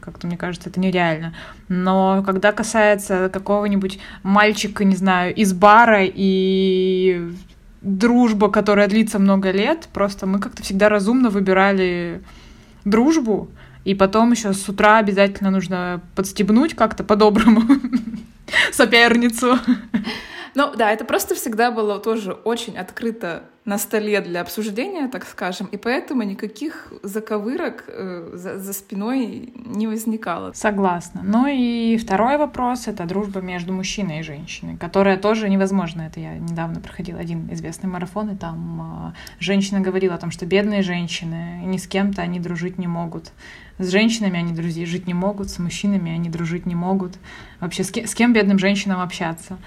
Как-то, 0.00 0.26
мне 0.26 0.36
кажется, 0.36 0.68
это 0.68 0.80
нереально. 0.80 1.32
Но 1.68 2.22
когда 2.26 2.50
касается 2.50 3.30
какого-нибудь 3.32 4.00
мальчика, 4.24 4.84
не 4.84 4.96
знаю, 4.96 5.32
из 5.32 5.52
бара 5.52 6.00
и 6.02 7.30
дружба, 7.82 8.50
которая 8.50 8.88
длится 8.88 9.20
много 9.20 9.52
лет, 9.52 9.88
просто 9.92 10.26
мы 10.26 10.40
как-то 10.40 10.64
всегда 10.64 10.88
разумно 10.88 11.30
выбирали 11.30 12.20
дружбу, 12.84 13.48
и 13.84 13.94
потом 13.94 14.32
еще 14.32 14.52
с 14.52 14.68
утра 14.68 14.98
обязательно 14.98 15.50
нужно 15.50 16.00
подстебнуть 16.16 16.74
как-то 16.74 17.04
по-доброму 17.04 17.62
соперницу. 18.72 19.58
Ну 20.54 20.72
да, 20.76 20.90
это 20.90 21.04
просто 21.04 21.34
всегда 21.34 21.70
было 21.70 21.98
тоже 21.98 22.32
очень 22.32 22.76
открыто 22.76 23.44
на 23.64 23.78
столе 23.78 24.20
для 24.20 24.42
обсуждения, 24.42 25.08
так 25.08 25.24
скажем, 25.24 25.66
и 25.68 25.78
поэтому 25.78 26.22
никаких 26.22 26.92
заковырок 27.02 27.84
э, 27.88 28.32
за, 28.34 28.58
за 28.58 28.72
спиной 28.74 29.54
не 29.54 29.86
возникало. 29.86 30.52
Согласна. 30.52 31.22
Ну 31.24 31.46
и 31.46 31.96
второй 31.96 32.36
вопрос— 32.36 32.86
это 32.88 33.04
дружба 33.04 33.40
между 33.40 33.72
мужчиной 33.72 34.20
и 34.20 34.22
женщиной, 34.22 34.76
которая 34.76 35.16
тоже 35.16 35.48
невозможна. 35.48 36.02
Это 36.02 36.20
я 36.20 36.36
недавно 36.36 36.80
проходила 36.80 37.18
один 37.18 37.50
известный 37.54 37.88
марафон, 37.88 38.30
и 38.30 38.36
там 38.36 39.12
э, 39.14 39.42
женщина 39.42 39.80
говорила 39.80 40.14
о 40.14 40.18
том, 40.18 40.30
что 40.30 40.44
бедные 40.44 40.82
женщины, 40.82 41.62
ни 41.64 41.78
с 41.78 41.86
кем-то 41.86 42.20
они 42.20 42.40
дружить 42.40 42.76
не 42.76 42.86
могут. 42.86 43.32
С 43.78 43.88
женщинами 43.88 44.38
они 44.38 44.52
друзей 44.52 44.84
жить 44.84 45.06
не 45.06 45.14
могут, 45.14 45.48
с 45.48 45.58
мужчинами 45.58 46.12
они 46.12 46.28
дружить 46.28 46.66
не 46.66 46.74
могут. 46.74 47.14
Вообще, 47.60 47.82
с 47.82 47.90
кем, 47.90 48.06
с 48.06 48.14
кем 48.14 48.34
бедным 48.34 48.58
женщинам 48.58 49.00
общаться? 49.00 49.58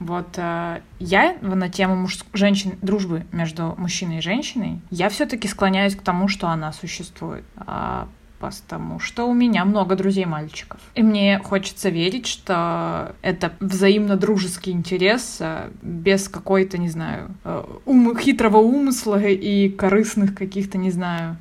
Вот 0.00 0.36
э, 0.36 0.80
я 0.98 1.36
на 1.40 1.68
тему 1.68 1.96
муж... 1.96 2.18
женщин, 2.32 2.78
дружбы 2.82 3.26
между 3.32 3.74
мужчиной 3.76 4.18
и 4.18 4.20
женщиной, 4.20 4.80
я 4.90 5.08
все-таки 5.08 5.48
склоняюсь 5.48 5.96
к 5.96 6.02
тому, 6.02 6.28
что 6.28 6.48
она 6.48 6.72
существует. 6.72 7.44
А 7.56 8.08
потому 8.38 9.00
что 9.00 9.24
у 9.24 9.34
меня 9.34 9.64
много 9.64 9.96
друзей 9.96 10.24
мальчиков. 10.24 10.80
И 10.94 11.02
мне 11.02 11.40
хочется 11.42 11.88
верить, 11.88 12.26
что 12.26 13.14
это 13.22 13.52
взаимно 13.60 14.16
дружеский 14.16 14.70
интерес 14.70 15.38
э, 15.40 15.70
без 15.82 16.28
какой-то, 16.28 16.78
не 16.78 16.88
знаю, 16.88 17.34
э, 17.44 17.64
ум, 17.84 18.16
хитрого 18.16 18.58
умысла 18.58 19.20
и 19.20 19.68
корыстных 19.68 20.34
каких-то, 20.34 20.78
не 20.78 20.90
знаю, 20.90 21.36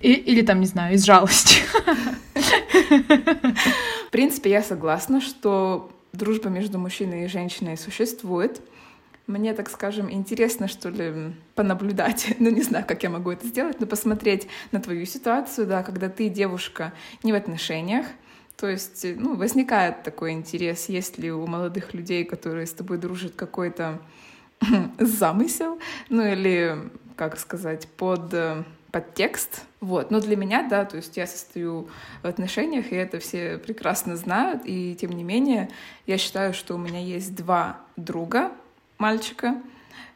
и, 0.00 0.12
или 0.12 0.42
там, 0.42 0.60
не 0.60 0.66
знаю, 0.66 0.94
из 0.94 1.04
жалости. 1.04 1.62
В 4.06 4.10
принципе, 4.10 4.50
я 4.50 4.62
согласна, 4.62 5.20
что 5.20 5.90
дружба 6.12 6.48
между 6.48 6.78
мужчиной 6.78 7.24
и 7.24 7.28
женщиной 7.28 7.76
существует. 7.76 8.60
Мне, 9.26 9.54
так 9.54 9.70
скажем, 9.70 10.10
интересно, 10.10 10.66
что 10.66 10.88
ли, 10.88 11.32
понаблюдать, 11.54 12.34
ну, 12.38 12.50
не 12.50 12.62
знаю, 12.62 12.84
как 12.86 13.02
я 13.02 13.10
могу 13.10 13.30
это 13.30 13.46
сделать, 13.46 13.80
но 13.80 13.86
посмотреть 13.86 14.48
на 14.72 14.80
твою 14.80 15.06
ситуацию, 15.06 15.66
да, 15.66 15.82
когда 15.82 16.08
ты 16.08 16.28
девушка 16.28 16.92
не 17.22 17.32
в 17.32 17.36
отношениях, 17.36 18.06
то 18.56 18.68
есть, 18.68 19.06
ну, 19.16 19.36
возникает 19.36 20.02
такой 20.02 20.32
интерес, 20.32 20.90
есть 20.90 21.16
ли 21.16 21.32
у 21.32 21.46
молодых 21.46 21.94
людей, 21.94 22.24
которые 22.24 22.66
с 22.66 22.72
тобой 22.72 22.98
дружат, 22.98 23.34
какой-то 23.34 24.00
замысел, 24.98 25.78
ну, 26.08 26.26
или, 26.26 26.76
как 27.16 27.38
сказать, 27.38 27.88
под 27.96 28.34
э, 28.34 28.64
подтекст. 28.92 29.62
Вот. 29.80 30.10
Но 30.10 30.20
для 30.20 30.36
меня, 30.36 30.66
да, 30.68 30.84
то 30.84 30.96
есть 30.96 31.16
я 31.16 31.26
состою 31.26 31.88
в 32.22 32.26
отношениях, 32.26 32.92
и 32.92 32.96
это 32.96 33.18
все 33.18 33.58
прекрасно 33.58 34.16
знают, 34.16 34.62
и 34.64 34.94
тем 34.94 35.12
не 35.12 35.24
менее 35.24 35.70
я 36.06 36.18
считаю, 36.18 36.54
что 36.54 36.74
у 36.74 36.78
меня 36.78 37.00
есть 37.00 37.34
два 37.34 37.78
друга, 37.96 38.52
мальчика. 38.98 39.60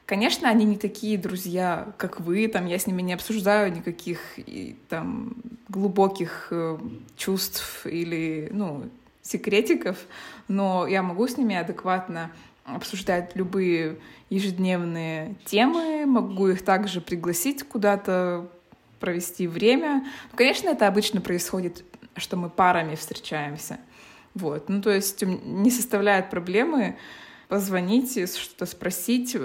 Конечно, 0.06 0.50
они 0.50 0.66
не 0.66 0.76
такие 0.76 1.16
друзья, 1.16 1.94
как 1.96 2.20
вы, 2.20 2.46
там 2.48 2.66
я 2.66 2.78
с 2.78 2.87
ними 2.87 3.00
не 3.00 3.14
обсуждаю 3.14 3.72
никаких 3.72 4.18
и, 4.37 4.76
там 4.90 5.34
глубоких 5.68 6.48
э, 6.50 6.78
чувств 7.16 7.87
или, 7.87 8.48
ну, 8.52 8.84
секретиков, 9.22 9.96
но 10.46 10.87
я 10.87 11.02
могу 11.02 11.26
с 11.26 11.38
ними 11.38 11.56
адекватно 11.56 12.30
обсуждать 12.64 13.34
любые 13.34 13.96
ежедневные 14.28 15.37
темы, 15.46 16.04
могу 16.06 16.48
их 16.48 16.62
также 16.62 17.00
пригласить 17.00 17.62
куда-то 17.62 18.50
провести 19.00 19.46
время. 19.46 20.04
Ну, 20.30 20.37
конечно, 20.37 20.68
это 20.68 20.87
обычно 20.87 21.20
происходит, 21.20 21.85
что 22.16 22.37
мы 22.37 22.50
парами 22.50 22.94
встречаемся. 22.94 23.78
Вот. 24.35 24.68
Ну, 24.68 24.83
то 24.83 24.90
есть 24.90 25.22
не 25.22 25.70
составляет 25.70 26.30
проблемы 26.30 26.96
позвонить, 27.55 28.11
что-то 28.37 28.67
спросить, 28.67 29.37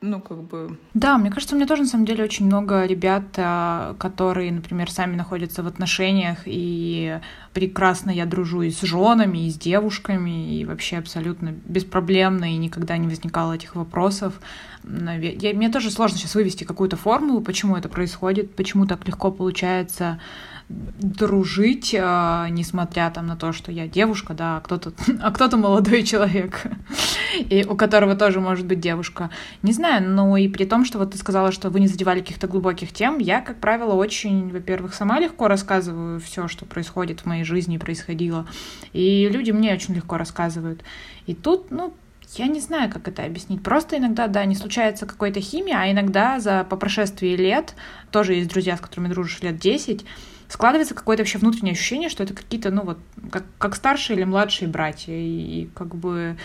ну, 0.00 0.20
как 0.20 0.40
бы... 0.40 0.78
Да, 0.94 1.18
мне 1.18 1.32
кажется, 1.32 1.56
у 1.56 1.58
меня 1.58 1.66
тоже, 1.66 1.82
на 1.82 1.88
самом 1.88 2.04
деле, 2.04 2.22
очень 2.22 2.46
много 2.46 2.86
ребят, 2.86 3.24
а, 3.38 3.96
которые, 3.98 4.52
например, 4.52 4.88
сами 4.88 5.16
находятся 5.16 5.64
в 5.64 5.66
отношениях, 5.66 6.42
и 6.46 7.18
прекрасно 7.52 8.12
я 8.12 8.24
дружу 8.24 8.62
и 8.62 8.70
с 8.70 8.82
женами, 8.82 9.48
и 9.48 9.50
с 9.50 9.58
девушками, 9.58 10.60
и 10.60 10.64
вообще 10.64 10.98
абсолютно 10.98 11.52
беспроблемно, 11.64 12.54
и 12.54 12.56
никогда 12.56 12.96
не 12.96 13.08
возникало 13.08 13.54
этих 13.54 13.74
вопросов. 13.74 14.40
Мне 14.84 15.70
тоже 15.70 15.90
сложно 15.90 16.18
сейчас 16.18 16.36
вывести 16.36 16.62
какую-то 16.62 16.96
формулу, 16.96 17.40
почему 17.40 17.74
это 17.74 17.88
происходит, 17.88 18.54
почему 18.54 18.86
так 18.86 19.08
легко 19.08 19.32
получается 19.32 20.20
дружить, 20.70 21.92
э, 21.92 22.46
несмотря 22.50 23.10
там 23.10 23.26
на 23.26 23.36
то, 23.36 23.52
что 23.52 23.72
я 23.72 23.88
девушка, 23.88 24.34
да, 24.34 24.58
а 24.58 24.60
кто-то, 24.60 24.92
а 25.22 25.30
кто-то 25.32 25.56
молодой 25.56 26.02
человек, 26.04 26.62
и 27.38 27.64
у 27.68 27.76
которого 27.76 28.14
тоже 28.14 28.40
может 28.40 28.66
быть 28.66 28.80
девушка. 28.80 29.30
Не 29.62 29.72
знаю, 29.72 30.08
но 30.08 30.36
и 30.36 30.48
при 30.48 30.64
том, 30.64 30.84
что 30.84 30.98
вот 30.98 31.12
ты 31.12 31.18
сказала, 31.18 31.52
что 31.52 31.70
вы 31.70 31.80
не 31.80 31.88
задевали 31.88 32.20
каких-то 32.20 32.46
глубоких 32.46 32.92
тем, 32.92 33.18
я, 33.18 33.40
как 33.40 33.58
правило, 33.60 33.94
очень, 33.94 34.50
во-первых, 34.50 34.94
сама 34.94 35.18
легко 35.18 35.48
рассказываю 35.48 36.20
все, 36.20 36.46
что 36.48 36.66
происходит 36.66 37.20
в 37.20 37.26
моей 37.26 37.44
жизни, 37.44 37.78
происходило, 37.78 38.46
и 38.92 39.28
люди 39.28 39.50
мне 39.50 39.74
очень 39.74 39.94
легко 39.94 40.18
рассказывают. 40.18 40.82
И 41.26 41.34
тут, 41.34 41.70
ну, 41.70 41.92
я 42.36 42.46
не 42.46 42.60
знаю, 42.60 42.92
как 42.92 43.08
это 43.08 43.24
объяснить. 43.24 43.62
Просто 43.62 43.98
иногда, 43.98 44.28
да, 44.28 44.44
не 44.44 44.54
случается 44.54 45.06
какой-то 45.06 45.40
химия, 45.40 45.78
а 45.80 45.90
иногда 45.90 46.38
за 46.38 46.64
по 46.64 46.76
прошествии 46.76 47.34
лет, 47.34 47.74
тоже 48.12 48.34
есть 48.34 48.50
друзья, 48.50 48.76
с 48.76 48.80
которыми 48.80 49.08
дружишь 49.08 49.40
лет 49.40 49.58
10, 49.58 50.04
складывается 50.50 50.94
какое-то 50.94 51.22
вообще 51.22 51.38
внутреннее 51.38 51.72
ощущение, 51.72 52.08
что 52.08 52.24
это 52.24 52.34
какие-то, 52.34 52.70
ну 52.70 52.82
вот, 52.82 52.98
как, 53.30 53.44
как 53.58 53.76
старшие 53.76 54.16
или 54.16 54.24
младшие 54.24 54.68
братья. 54.68 55.14
И, 55.14 55.62
и 55.62 55.70
как 55.74 55.94
бы 55.94 56.36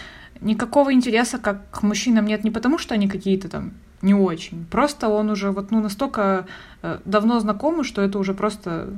никакого 0.41 0.94
интереса 0.94 1.39
как 1.39 1.70
к 1.72 1.82
мужчинам 1.82 2.26
нет 2.26 2.44
не 2.44 2.52
потому, 2.52 2.78
что 2.78 2.94
они 2.94 3.08
какие-то 3.08 3.50
там 3.50 3.74
не 4.02 4.13
очень. 4.13 4.65
Просто 4.65 5.10
он 5.10 5.30
уже 5.32 5.52
вот 5.52 5.72
ну 5.72 5.82
настолько 5.82 6.46
э, 6.84 7.00
давно 7.06 7.39
знакомый, 7.39 7.84
что 7.84 8.02
это 8.02 8.20
уже 8.20 8.34
просто 8.34 8.94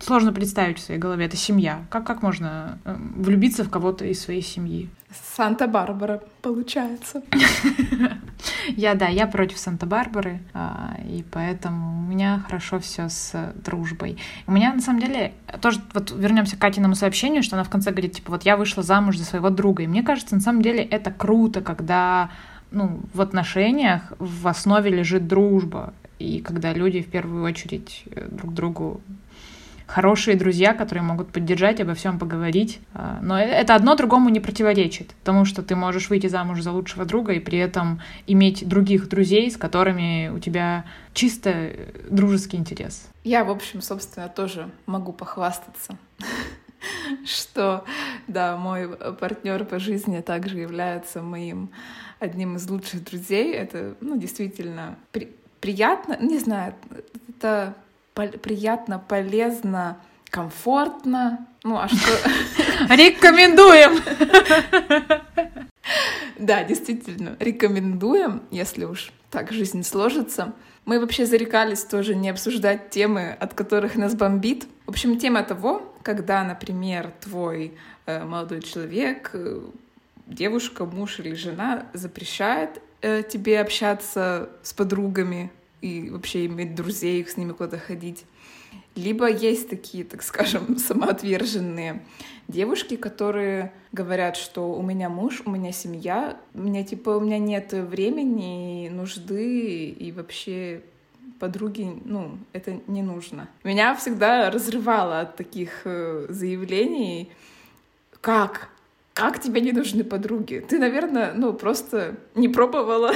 сложно 0.00 0.32
представить 0.32 0.78
в 0.78 0.82
своей 0.82 1.00
голове. 1.00 1.24
Это 1.26 1.36
семья. 1.36 1.84
Как, 1.90 2.06
как 2.06 2.22
можно 2.22 2.78
э, 2.84 2.96
влюбиться 3.16 3.64
в 3.64 3.70
кого-то 3.70 4.04
из 4.04 4.20
своей 4.20 4.42
семьи? 4.42 4.88
Санта-Барбара, 5.36 6.22
получается. 6.42 7.22
Я, 8.68 8.94
да, 8.94 9.08
я 9.08 9.26
против 9.26 9.58
Санта-Барбары, 9.58 10.40
а, 10.54 10.96
и 11.04 11.24
поэтому 11.30 11.98
у 11.98 12.02
меня 12.02 12.42
хорошо 12.46 12.78
все 12.78 13.08
с 13.08 13.52
дружбой. 13.56 14.18
У 14.46 14.52
меня, 14.52 14.72
на 14.72 14.80
самом 14.80 15.00
деле, 15.00 15.32
тоже, 15.60 15.80
вот 15.92 16.12
вернемся 16.12 16.56
к 16.56 16.60
Катиному 16.60 16.94
сообщению, 16.94 17.42
что 17.42 17.56
она 17.56 17.64
в 17.64 17.70
конце 17.70 17.90
говорит, 17.90 18.14
типа, 18.14 18.32
вот 18.32 18.44
я 18.44 18.56
вышла 18.56 18.82
замуж 18.82 19.16
за 19.16 19.24
своего 19.24 19.50
друга. 19.50 19.82
И 19.82 19.86
мне 19.86 20.02
кажется, 20.02 20.34
на 20.34 20.40
самом 20.40 20.62
деле, 20.62 20.82
это 20.82 21.10
круто, 21.10 21.60
когда 21.60 22.30
ну, 22.70 23.00
в 23.12 23.20
отношениях 23.20 24.12
в 24.18 24.46
основе 24.46 24.90
лежит 24.90 25.26
дружба. 25.26 25.92
И 26.18 26.40
когда 26.40 26.72
люди 26.72 27.02
в 27.02 27.08
первую 27.08 27.42
очередь 27.44 28.04
э, 28.10 28.28
друг 28.30 28.52
другу 28.54 29.00
хорошие 29.90 30.36
друзья, 30.36 30.72
которые 30.72 31.02
могут 31.02 31.32
поддержать, 31.32 31.80
обо 31.80 31.94
всем 31.94 32.18
поговорить. 32.18 32.80
А, 32.94 33.18
но 33.22 33.38
э, 33.38 33.44
это 33.44 33.74
одно 33.74 33.96
другому 33.96 34.28
не 34.28 34.40
противоречит, 34.40 35.14
потому 35.20 35.44
что 35.44 35.62
ты 35.62 35.74
можешь 35.74 36.10
выйти 36.10 36.28
замуж 36.28 36.60
за 36.60 36.72
лучшего 36.72 37.04
друга 37.04 37.32
и 37.32 37.40
при 37.40 37.58
этом 37.58 38.00
иметь 38.26 38.66
других 38.68 39.08
друзей, 39.08 39.50
с 39.50 39.56
которыми 39.56 40.28
у 40.28 40.38
тебя 40.38 40.84
чисто 41.12 41.50
э, 41.50 41.86
дружеский 42.08 42.56
интерес. 42.56 43.08
Я, 43.24 43.44
в 43.44 43.50
общем, 43.50 43.82
собственно, 43.82 44.28
тоже 44.28 44.70
могу 44.86 45.12
похвастаться 45.12 45.98
что, 47.26 47.84
да, 48.28 48.56
мой 48.56 48.88
партнер 48.88 49.64
по 49.64 49.78
жизни 49.78 50.20
также 50.20 50.58
является 50.58 51.20
моим 51.20 51.70
одним 52.20 52.56
из 52.56 52.68
лучших 52.68 53.04
друзей. 53.04 53.52
Это, 53.54 53.96
ну, 54.00 54.16
действительно 54.16 54.96
при 55.10 55.34
приятно, 55.60 56.16
не 56.20 56.38
знаю, 56.38 56.74
это 57.28 57.74
приятно, 58.14 58.98
полезно, 58.98 59.98
комфортно. 60.30 61.46
Ну, 61.62 61.76
а 61.78 61.88
что... 61.88 62.12
Рекомендуем! 62.94 64.00
Да, 66.38 66.64
действительно, 66.64 67.36
рекомендуем, 67.38 68.42
если 68.50 68.84
уж 68.84 69.12
так 69.30 69.52
жизнь 69.52 69.82
сложится. 69.82 70.54
Мы 70.86 70.98
вообще 70.98 71.26
зарекались 71.26 71.84
тоже 71.84 72.14
не 72.14 72.30
обсуждать 72.30 72.88
темы, 72.90 73.36
от 73.38 73.52
которых 73.52 73.94
нас 73.96 74.14
бомбит. 74.14 74.66
В 74.86 74.90
общем, 74.90 75.18
тема 75.18 75.42
того, 75.42 75.92
когда, 76.02 76.42
например, 76.42 77.12
твой 77.20 77.74
э, 78.06 78.24
молодой 78.24 78.62
человек, 78.62 79.30
э, 79.34 79.60
девушка, 80.26 80.86
муж 80.86 81.20
или 81.20 81.34
жена 81.34 81.86
запрещает 81.92 82.80
э, 83.02 83.22
тебе 83.22 83.60
общаться 83.60 84.48
с 84.62 84.72
подругами, 84.72 85.50
и 85.80 86.10
вообще 86.10 86.46
иметь 86.46 86.74
друзей, 86.74 87.26
с 87.26 87.36
ними 87.36 87.52
куда-то 87.52 87.78
ходить. 87.78 88.24
Либо 88.94 89.28
есть 89.28 89.68
такие, 89.68 90.04
так 90.04 90.22
скажем, 90.22 90.76
самоотверженные 90.78 92.02
девушки, 92.48 92.96
которые 92.96 93.72
говорят, 93.92 94.36
что 94.36 94.72
у 94.72 94.82
меня 94.82 95.08
муж, 95.08 95.42
у 95.44 95.50
меня 95.50 95.72
семья, 95.72 96.40
у 96.54 96.60
меня 96.60 96.84
типа 96.84 97.10
у 97.10 97.20
меня 97.20 97.38
нет 97.38 97.72
времени, 97.72 98.88
нужды 98.88 99.88
и 99.90 100.12
вообще 100.12 100.82
подруги, 101.38 102.00
ну, 102.04 102.38
это 102.52 102.80
не 102.86 103.02
нужно. 103.02 103.48
Меня 103.64 103.94
всегда 103.96 104.50
разрывало 104.50 105.20
от 105.20 105.36
таких 105.36 105.82
э, 105.84 106.26
заявлений. 106.28 107.32
Как? 108.20 108.68
Как 109.14 109.40
тебе 109.40 109.60
не 109.60 109.72
нужны 109.72 110.04
подруги? 110.04 110.64
Ты, 110.68 110.78
наверное, 110.78 111.32
ну, 111.34 111.52
просто 111.52 112.16
не 112.34 112.48
пробовала. 112.48 113.12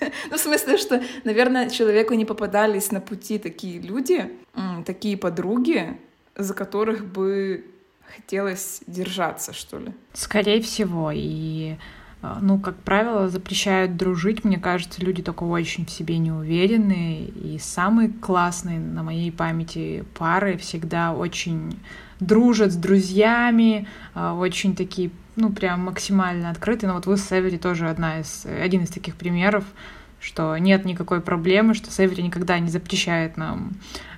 ну, 0.30 0.36
в 0.36 0.40
смысле, 0.40 0.76
что, 0.76 1.02
наверное, 1.24 1.70
человеку 1.70 2.14
не 2.14 2.24
попадались 2.24 2.92
на 2.92 3.00
пути 3.00 3.38
такие 3.38 3.80
люди, 3.80 4.30
такие 4.84 5.16
подруги, 5.16 5.98
за 6.34 6.54
которых 6.54 7.04
бы 7.04 7.64
хотелось 8.14 8.82
держаться, 8.86 9.52
что 9.52 9.78
ли. 9.78 9.92
Скорее 10.12 10.60
всего. 10.60 11.10
И 11.14 11.76
а, 12.22 12.38
ну, 12.40 12.58
как 12.58 12.76
правило, 12.76 13.28
запрещают 13.28 13.96
дружить. 13.96 14.44
Мне 14.44 14.58
кажется, 14.58 15.02
люди 15.02 15.22
только 15.22 15.44
очень 15.44 15.86
в 15.86 15.90
себе 15.90 16.18
не 16.18 16.32
уверены. 16.32 17.24
И 17.24 17.58
самые 17.60 18.08
классные 18.08 18.80
на 18.80 19.02
моей 19.02 19.30
памяти 19.30 20.04
пары 20.18 20.56
всегда 20.56 21.12
очень 21.12 21.78
дружат 22.18 22.72
с 22.72 22.76
друзьями, 22.76 23.86
а, 24.14 24.34
очень 24.34 24.74
такие, 24.74 25.10
ну, 25.36 25.52
прям 25.52 25.84
максимально 25.84 26.50
открытые. 26.50 26.88
Но 26.88 26.96
вот 26.96 27.06
вы 27.06 27.16
с 27.16 27.28
Севери 27.28 27.56
тоже 27.56 27.88
одна 27.88 28.20
из, 28.20 28.46
один 28.46 28.82
из 28.82 28.90
таких 28.90 29.16
примеров, 29.16 29.64
что 30.20 30.56
нет 30.56 30.84
никакой 30.84 31.20
проблемы, 31.20 31.74
что 31.74 31.90
Севери 31.90 32.22
никогда 32.22 32.58
не 32.58 32.68
запрещает 32.68 33.36
нам 33.36 33.72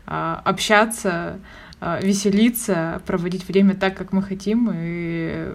а, 0.06 0.40
общаться, 0.44 1.38
веселиться, 2.02 3.00
проводить 3.06 3.46
время 3.46 3.74
так, 3.74 3.96
как 3.96 4.12
мы 4.12 4.20
хотим, 4.20 4.68
и 4.74 5.52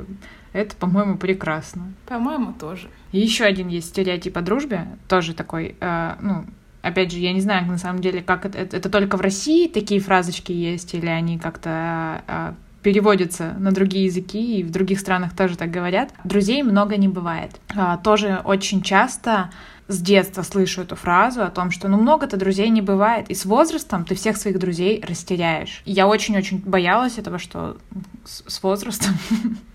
это, 0.53 0.75
по-моему, 0.75 1.17
прекрасно. 1.17 1.93
По-моему, 2.05 2.53
тоже. 2.53 2.87
И 3.11 3.19
еще 3.19 3.43
один 3.43 3.67
есть 3.67 3.89
стереотип 3.89 4.37
о 4.37 4.41
дружбе, 4.41 4.87
тоже 5.07 5.33
такой, 5.33 5.75
э, 5.79 6.15
ну, 6.21 6.45
опять 6.83 7.11
же, 7.11 7.17
я 7.17 7.33
не 7.33 7.41
знаю, 7.41 7.65
на 7.65 7.79
самом 7.79 8.01
деле, 8.01 8.21
как 8.21 8.45
это, 8.45 8.59
это, 8.59 8.77
это 8.77 8.89
только 8.89 9.17
в 9.17 9.21
России 9.21 9.67
такие 9.67 9.99
фразочки 9.99 10.51
есть, 10.51 10.93
или 10.93 11.07
они 11.07 11.39
как-то 11.39 12.23
э, 12.27 12.53
переводятся 12.83 13.55
на 13.57 13.71
другие 13.71 14.05
языки, 14.05 14.59
и 14.59 14.63
в 14.63 14.69
других 14.69 14.99
странах 14.99 15.35
тоже 15.35 15.57
так 15.57 15.71
говорят. 15.71 16.11
Друзей 16.23 16.61
много 16.63 16.97
не 16.97 17.07
бывает. 17.07 17.51
Э, 17.75 17.97
тоже 18.03 18.41
очень 18.43 18.81
часто 18.81 19.49
с 19.87 19.99
детства 19.99 20.43
слышу 20.43 20.81
эту 20.81 20.95
фразу 20.95 21.43
о 21.43 21.49
том, 21.49 21.71
что 21.71 21.87
ну 21.87 21.97
много-то 21.97 22.37
друзей 22.37 22.69
не 22.69 22.81
бывает, 22.81 23.29
и 23.29 23.35
с 23.35 23.45
возрастом 23.45 24.05
ты 24.05 24.15
всех 24.15 24.37
своих 24.37 24.59
друзей 24.59 25.03
растеряешь. 25.05 25.81
я 25.85 26.07
очень-очень 26.07 26.59
боялась 26.59 27.17
этого, 27.17 27.37
что 27.37 27.77
с, 28.25 28.43
с 28.47 28.63
возрастом 28.63 29.13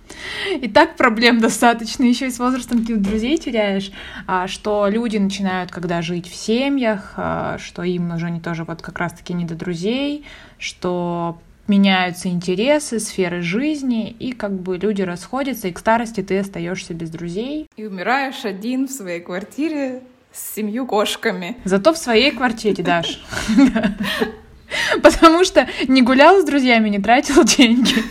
и 0.61 0.69
так 0.69 0.97
проблем 0.97 1.41
достаточно, 1.41 2.05
еще 2.05 2.29
и 2.29 2.31
с 2.31 2.39
возрастом 2.39 2.85
ты 2.85 2.97
друзей 2.97 3.37
теряешь, 3.37 3.93
а, 4.27 4.49
что 4.49 4.89
люди 4.89 5.19
начинают, 5.19 5.71
когда 5.71 6.01
жить 6.01 6.29
в 6.29 6.35
семьях, 6.35 7.13
а, 7.17 7.59
что 7.59 7.83
им 7.83 8.11
уже 8.15 8.31
не 8.31 8.41
тоже 8.41 8.65
вот 8.65 8.81
как 8.81 8.99
раз-таки 8.99 9.35
не 9.35 9.45
до 9.45 9.55
друзей, 9.55 10.25
что 10.59 11.39
меняются 11.69 12.29
интересы, 12.29 12.99
сферы 13.01 13.43
жизни, 13.43 14.11
и 14.11 14.33
как 14.33 14.53
бы 14.53 14.79
люди 14.79 15.03
расходятся, 15.03 15.69
и 15.69 15.73
к 15.73 15.79
старости 15.79 16.23
ты 16.23 16.39
остаешься 16.39 16.95
без 16.95 17.11
друзей. 17.11 17.69
И 17.77 17.87
умираешь 17.87 18.45
один 18.45 18.89
в 18.89 18.91
своей 18.91 19.21
квартире 19.21 20.03
с 20.33 20.55
семью 20.55 20.87
кошками. 20.87 21.57
Зато 21.65 21.93
в 21.93 21.99
своей 21.99 22.31
квартире, 22.31 22.83
Даш. 22.83 23.23
Потому 25.03 25.45
что 25.45 25.69
не 25.87 26.03
гулял 26.03 26.41
с 26.41 26.45
друзьями, 26.45 26.89
не 26.89 26.99
тратил 26.99 27.45
деньги. 27.45 28.03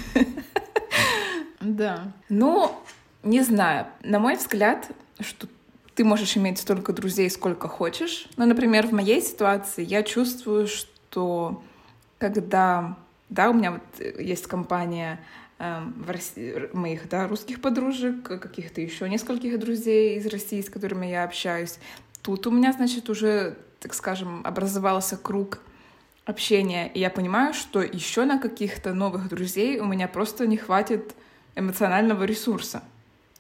Да. 1.60 2.12
Ну, 2.30 2.72
не 3.24 3.42
знаю. 3.42 3.88
На 4.04 4.20
мой 4.20 4.36
взгляд, 4.36 4.90
что 5.20 5.48
ты 5.96 6.04
можешь 6.04 6.38
иметь 6.38 6.60
столько 6.60 6.94
друзей, 6.94 7.30
сколько 7.30 7.68
хочешь. 7.68 8.28
Но, 8.38 8.46
например, 8.46 8.88
в 8.88 8.92
моей 8.92 9.22
ситуации 9.22 9.84
я 9.84 10.04
чувствую, 10.04 10.68
что 10.68 11.64
когда, 12.20 12.98
да, 13.30 13.50
у 13.50 13.54
меня 13.54 13.72
вот 13.72 14.20
есть 14.20 14.48
компания 14.48 15.20
э, 15.60 15.82
в 15.98 16.10
России, 16.10 16.70
моих, 16.74 17.10
да, 17.10 17.28
русских 17.28 17.62
подружек, 17.62 18.24
каких-то 18.24 18.82
еще 18.82 19.10
нескольких 19.10 19.60
друзей 19.60 20.18
из 20.18 20.26
России, 20.28 20.62
с 20.62 20.70
которыми 20.70 21.08
я 21.08 21.24
общаюсь. 21.24 21.80
Тут 22.22 22.48
у 22.48 22.52
меня, 22.52 22.74
значит, 22.74 23.10
уже, 23.10 23.58
так 23.80 23.94
скажем, 23.94 24.42
образовался 24.44 25.18
круг 25.18 25.60
общения, 26.26 26.88
и 26.94 27.00
я 27.00 27.10
понимаю, 27.10 27.54
что 27.54 27.82
еще 27.82 28.26
на 28.26 28.38
каких-то 28.38 28.94
новых 28.94 29.30
друзей 29.30 29.80
у 29.80 29.86
меня 29.86 30.08
просто 30.08 30.46
не 30.46 30.58
хватит 30.58 31.16
эмоционального 31.56 32.24
ресурса. 32.24 32.84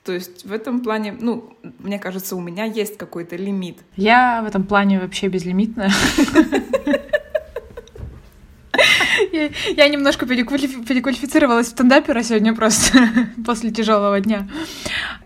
То 0.04 0.14
есть 0.14 0.46
в 0.46 0.54
этом 0.54 0.80
плане, 0.80 1.16
ну, 1.20 1.58
мне 1.80 2.00
кажется, 2.00 2.38
у 2.38 2.40
меня 2.40 2.64
есть 2.64 2.98
какой-то 2.98 3.36
лимит. 3.36 3.80
Я 3.98 4.42
в 4.42 4.48
этом 4.48 4.64
плане 4.64 5.00
вообще 5.00 5.28
безлимитная. 5.28 5.92
Я 9.76 9.88
немножко 9.88 10.26
переквалифицировалась 10.26 11.68
в 11.68 11.70
стендапера 11.72 12.24
сегодня 12.24 12.54
просто 12.54 13.10
после 13.46 13.72
тяжелого 13.72 14.20
дня. 14.20 14.48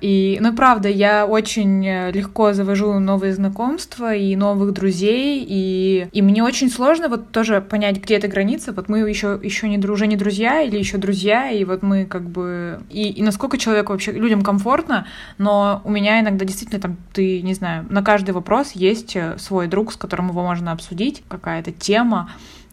И, 0.01 0.39
ну, 0.41 0.53
правда, 0.53 0.89
я 0.89 1.25
очень 1.25 1.85
э, 1.85 2.11
легко 2.11 2.53
завожу 2.53 2.99
новые 2.99 3.33
знакомства 3.33 4.15
и 4.15 4.35
новых 4.35 4.73
друзей, 4.73 5.45
и, 5.47 6.07
и 6.11 6.21
мне 6.21 6.43
очень 6.43 6.69
сложно 6.69 7.07
вот 7.07 7.31
тоже 7.31 7.61
понять, 7.61 7.97
где 8.01 8.15
эта 8.15 8.27
граница. 8.27 8.73
Вот 8.73 8.89
мы 8.89 8.99
еще, 8.99 9.39
еще 9.41 9.69
не, 9.69 9.77
уже 9.77 10.07
не 10.07 10.15
друзья 10.15 10.61
или 10.61 10.77
еще 10.77 10.97
друзья, 10.97 11.51
и 11.51 11.63
вот 11.63 11.83
мы 11.83 12.05
как 12.05 12.27
бы... 12.27 12.81
И, 12.89 13.09
и 13.09 13.21
насколько 13.21 13.57
человеку 13.57 13.91
вообще, 13.91 14.11
людям 14.11 14.41
комфортно, 14.41 15.05
но 15.37 15.81
у 15.83 15.91
меня 15.91 16.19
иногда 16.19 16.45
действительно 16.45 16.81
там, 16.81 16.97
ты, 17.13 17.41
не 17.41 17.53
знаю, 17.53 17.85
на 17.89 18.01
каждый 18.01 18.31
вопрос 18.31 18.71
есть 18.71 19.15
э, 19.15 19.37
свой 19.37 19.67
друг, 19.67 19.93
с 19.93 19.97
которым 19.97 20.29
его 20.29 20.41
можно 20.41 20.71
обсудить, 20.71 21.23
какая-то 21.27 21.71
тема, 21.71 22.31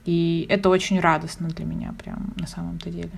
и 0.08 0.46
это 0.48 0.70
очень 0.70 1.00
радостно 1.00 1.48
для 1.48 1.66
меня, 1.66 1.92
прям 2.02 2.32
на 2.36 2.46
самом-то 2.46 2.88
деле. 2.88 3.10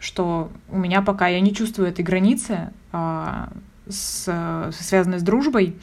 Что 0.00 0.50
у 0.70 0.78
меня 0.78 1.02
пока 1.02 1.28
я 1.28 1.38
не 1.40 1.52
чувствую 1.52 1.86
этой 1.86 2.02
границы, 2.02 2.72
а, 2.92 3.52
связанной 3.86 5.18
с 5.18 5.22
дружбой. 5.22 5.76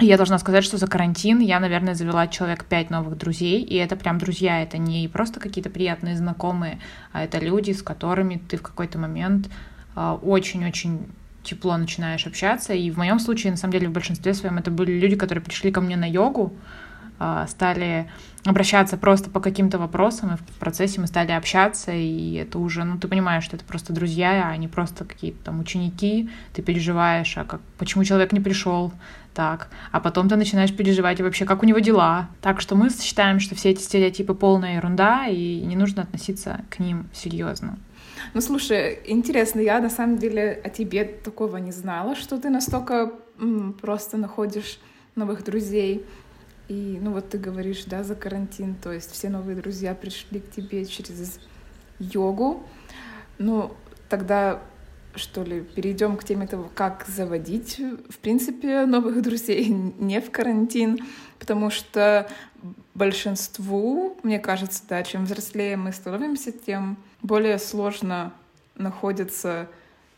Я 0.00 0.16
должна 0.16 0.38
сказать, 0.38 0.62
что 0.62 0.76
за 0.76 0.86
карантин 0.86 1.40
я, 1.40 1.58
наверное, 1.58 1.96
завела 1.96 2.28
человек 2.28 2.66
пять 2.66 2.88
новых 2.88 3.18
друзей, 3.18 3.62
и 3.62 3.74
это 3.74 3.96
прям 3.96 4.18
друзья, 4.18 4.62
это 4.62 4.78
не 4.78 5.08
просто 5.08 5.40
какие-то 5.40 5.70
приятные 5.70 6.16
знакомые, 6.16 6.78
а 7.10 7.24
это 7.24 7.40
люди, 7.40 7.72
с 7.72 7.82
которыми 7.82 8.40
ты 8.48 8.56
в 8.56 8.62
какой-то 8.62 9.00
момент 9.00 9.50
а, 9.96 10.14
очень-очень 10.14 11.08
тепло 11.42 11.76
начинаешь 11.76 12.28
общаться. 12.28 12.74
И 12.74 12.92
в 12.92 12.96
моем 12.96 13.18
случае, 13.18 13.50
на 13.50 13.56
самом 13.56 13.72
деле, 13.72 13.88
в 13.88 13.92
большинстве 13.92 14.34
своем 14.34 14.56
это 14.58 14.70
были 14.70 14.92
люди, 14.92 15.16
которые 15.16 15.42
пришли 15.42 15.72
ко 15.72 15.80
мне 15.80 15.96
на 15.96 16.08
йогу, 16.08 16.54
стали 17.48 18.10
обращаться 18.44 18.96
просто 18.96 19.30
по 19.30 19.40
каким-то 19.40 19.78
вопросам, 19.78 20.34
и 20.34 20.36
в 20.36 20.58
процессе 20.58 21.00
мы 21.00 21.06
стали 21.06 21.32
общаться, 21.32 21.92
и 21.92 22.34
это 22.34 22.58
уже, 22.58 22.84
ну, 22.84 22.98
ты 22.98 23.08
понимаешь, 23.08 23.44
что 23.44 23.56
это 23.56 23.64
просто 23.64 23.92
друзья, 23.92 24.48
а 24.48 24.56
не 24.56 24.68
просто 24.68 25.04
какие-то 25.04 25.44
там 25.44 25.60
ученики, 25.60 26.28
ты 26.52 26.60
переживаешь, 26.62 27.36
а 27.38 27.44
как, 27.44 27.60
почему 27.78 28.04
человек 28.04 28.32
не 28.32 28.40
пришел, 28.40 28.92
так, 29.32 29.68
а 29.90 30.00
потом 30.00 30.28
ты 30.28 30.36
начинаешь 30.36 30.74
переживать 30.74 31.20
вообще, 31.20 31.44
как 31.44 31.62
у 31.62 31.66
него 31.66 31.80
дела. 31.80 32.28
Так 32.40 32.60
что 32.60 32.76
мы 32.76 32.90
считаем, 32.90 33.40
что 33.40 33.54
все 33.54 33.70
эти 33.70 33.80
стереотипы 33.80 34.34
полная 34.34 34.76
ерунда, 34.76 35.26
и 35.26 35.60
не 35.64 35.76
нужно 35.76 36.02
относиться 36.02 36.60
к 36.70 36.78
ним 36.78 37.08
серьезно. 37.12 37.78
Ну, 38.32 38.40
слушай, 38.40 39.00
интересно, 39.06 39.60
я 39.60 39.80
на 39.80 39.90
самом 39.90 40.18
деле 40.18 40.60
о 40.64 40.68
тебе 40.68 41.04
такого 41.04 41.56
не 41.56 41.72
знала, 41.72 42.14
что 42.14 42.38
ты 42.38 42.48
настолько 42.48 43.12
м, 43.40 43.72
просто 43.72 44.16
находишь 44.16 44.78
новых 45.16 45.44
друзей. 45.44 46.04
И, 46.68 46.98
ну 47.00 47.12
вот 47.12 47.28
ты 47.28 47.38
говоришь, 47.38 47.84
да, 47.84 48.02
за 48.02 48.14
карантин, 48.14 48.74
то 48.74 48.92
есть 48.92 49.12
все 49.12 49.28
новые 49.28 49.56
друзья 49.56 49.94
пришли 49.94 50.40
к 50.40 50.50
тебе 50.50 50.84
через 50.86 51.38
йогу. 51.98 52.66
Ну, 53.38 53.72
тогда 54.08 54.62
что 55.16 55.44
ли, 55.44 55.60
перейдем 55.60 56.16
к 56.16 56.24
теме 56.24 56.46
того, 56.46 56.68
как 56.74 57.04
заводить, 57.06 57.78
в 58.08 58.18
принципе, 58.18 58.84
новых 58.84 59.22
друзей 59.22 59.68
не 59.98 60.20
в 60.20 60.30
карантин, 60.30 60.98
потому 61.38 61.70
что 61.70 62.28
большинству, 62.94 64.16
мне 64.22 64.38
кажется, 64.38 64.82
да, 64.88 65.02
чем 65.02 65.24
взрослее 65.24 65.76
мы 65.76 65.92
становимся, 65.92 66.52
тем 66.52 66.96
более 67.22 67.58
сложно 67.58 68.32
находятся 68.76 69.68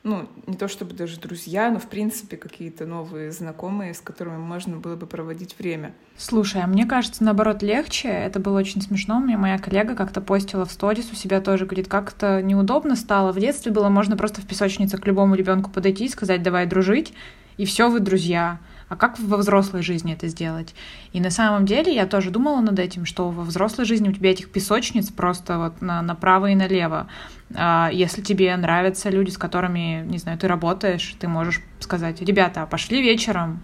ну, 0.07 0.29
не 0.47 0.57
то 0.57 0.69
чтобы 0.69 0.95
даже 0.95 1.19
друзья, 1.19 1.69
но, 1.69 1.81
в 1.81 1.89
принципе, 1.89 2.37
какие-то 2.37 2.87
новые 2.87 3.33
знакомые, 3.33 3.93
с 3.93 4.01
которыми 4.01 4.37
можно 4.37 4.77
было 4.77 4.95
бы 4.95 5.05
проводить 5.05 5.59
время. 5.59 5.95
Слушай, 6.17 6.63
а 6.63 6.69
мне 6.69 6.87
кажется, 6.87 7.25
наоборот, 7.25 7.61
легче. 7.61 8.09
Это 8.09 8.39
было 8.39 8.57
очень 8.57 8.81
смешно. 8.81 9.19
Мне 9.19 9.37
моя 9.37 9.59
коллега 9.59 9.97
как-то 9.97 10.21
постила 10.21 10.65
в 10.65 10.71
сторис 10.71 11.11
у 11.11 11.17
себя 11.17 11.41
тоже, 11.41 11.67
говорит, 11.67 11.89
как-то 11.89 12.41
неудобно 12.41 12.95
стало. 12.95 13.33
В 13.33 13.41
детстве 13.41 13.73
было 13.73 13.89
можно 13.89 14.17
просто 14.17 14.41
в 14.41 14.47
песочнице 14.47 14.97
к 14.97 15.07
любому 15.09 15.35
ребенку 15.35 15.71
подойти 15.71 16.05
и 16.05 16.09
сказать, 16.09 16.41
давай 16.41 16.67
дружить, 16.67 17.13
и 17.57 17.65
все, 17.65 17.91
вы 17.91 17.99
друзья 17.99 18.61
а 18.89 18.97
как 18.97 19.18
во 19.18 19.37
взрослой 19.37 19.82
жизни 19.82 20.12
это 20.12 20.28
сделать? 20.28 20.74
И 21.12 21.20
на 21.20 21.30
самом 21.30 21.66
деле 21.66 21.95
я 21.95 22.07
тоже 22.07 22.30
думала 22.30 22.61
над 22.61 22.78
этим, 22.78 23.05
что 23.05 23.30
во 23.30 23.43
взрослой 23.43 23.84
жизни 23.84 24.09
у 24.09 24.12
тебя 24.12 24.30
этих 24.30 24.51
песочниц 24.51 25.11
просто 25.11 25.59
вот 25.59 25.82
на, 25.82 26.03
направо 26.03 26.51
и 26.51 26.55
налево. 26.55 27.09
А 27.55 27.91
если 27.93 28.22
тебе 28.22 28.55
нравятся 28.57 29.11
люди, 29.11 29.30
с 29.30 29.39
которыми, 29.39 30.05
не 30.07 30.18
знаю, 30.18 30.39
ты 30.39 30.47
работаешь, 30.47 31.16
ты 31.18 31.26
можешь 31.26 31.62
сказать, 31.80 32.22
ребята, 32.22 32.66
пошли 32.66 33.03
вечером 33.03 33.61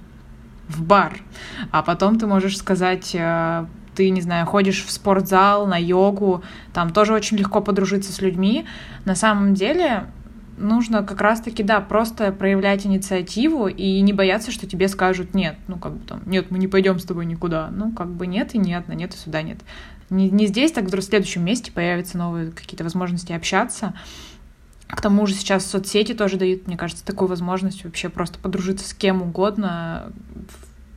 в 0.69 0.83
бар, 0.83 1.21
а 1.71 1.83
потом 1.83 2.19
ты 2.19 2.27
можешь 2.27 2.59
сказать, 2.59 3.15
э, 3.15 3.67
ты, 3.95 4.11
не 4.11 4.21
знаю, 4.21 4.47
ходишь 4.47 4.85
в 4.85 4.91
спортзал, 4.91 5.67
на 5.67 5.77
йогу, 5.77 6.43
там 6.73 6.93
тоже 6.93 7.13
очень 7.13 7.37
легко 7.37 7.61
подружиться 7.61 8.13
с 8.13 8.21
людьми. 8.21 8.67
На 9.05 9.15
самом 9.15 9.55
деле 9.55 10.07
нужно 10.57 11.03
как 11.03 11.21
раз-таки, 11.21 11.63
да, 11.63 11.81
просто 11.81 12.33
проявлять 12.33 12.87
инициативу 12.87 13.67
и 13.67 14.01
не 14.01 14.13
бояться, 14.13 14.51
что 14.51 14.67
тебе 14.67 14.89
скажут 14.89 15.35
нет. 15.35 15.57
Ну, 15.69 15.79
как 15.79 15.95
бы 15.95 16.07
там, 16.07 16.23
нет, 16.27 16.51
мы 16.51 16.59
не 16.59 16.69
пойдем 16.69 16.99
с 16.99 17.05
тобой 17.05 17.27
никуда. 17.27 17.71
Ну, 17.71 17.93
как 17.93 18.09
бы 18.09 18.27
нет 18.27 18.55
и 18.55 18.59
нет, 18.59 18.89
на 18.89 18.93
нет 18.93 19.15
и 19.15 19.17
сюда 19.19 19.43
нет. 19.43 19.59
Не, 20.11 20.31
не 20.31 20.47
здесь, 20.47 20.73
так 20.73 20.85
в 20.85 21.01
следующем 21.01 21.45
месте 21.45 21.73
появятся 21.73 22.19
новые 22.19 22.51
какие-то 22.51 22.85
возможности 22.85 23.33
общаться. 23.33 23.95
К 24.87 25.01
тому 25.01 25.27
же 25.27 25.35
сейчас 25.35 25.65
соцсети 25.65 26.13
тоже 26.13 26.37
дают, 26.37 26.67
мне 26.67 26.77
кажется, 26.77 27.05
такую 27.05 27.29
возможность 27.29 27.85
вообще 27.85 28.11
просто 28.11 28.39
подружиться 28.39 28.87
с 28.87 28.93
кем 28.93 29.23
угодно, 29.23 30.13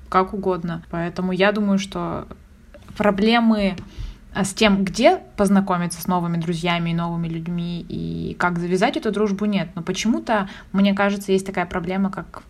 как 0.10 0.34
угодно. 0.34 0.84
Поэтому 0.92 1.32
я 1.32 1.54
думаю, 1.54 1.80
что 1.80 2.28
проблемы 2.98 3.76
с 4.44 4.54
тем, 4.54 4.84
где 4.84 5.22
познакомиться 5.38 6.02
с 6.02 6.08
новыми 6.08 6.38
друзьями 6.38 6.90
и 6.90 6.94
новыми 6.94 7.28
людьми, 7.28 7.86
и 7.88 8.36
как 8.38 8.60
завязать 8.60 8.98
эту 8.98 9.12
дружбу, 9.12 9.46
нет. 9.46 9.70
Но 9.76 9.82
почему-то, 9.82 10.50
мне 10.74 10.94
кажется, 10.94 11.32
есть 11.32 11.46
такая 11.46 11.66
проблема, 11.66 12.12
как 12.12 12.44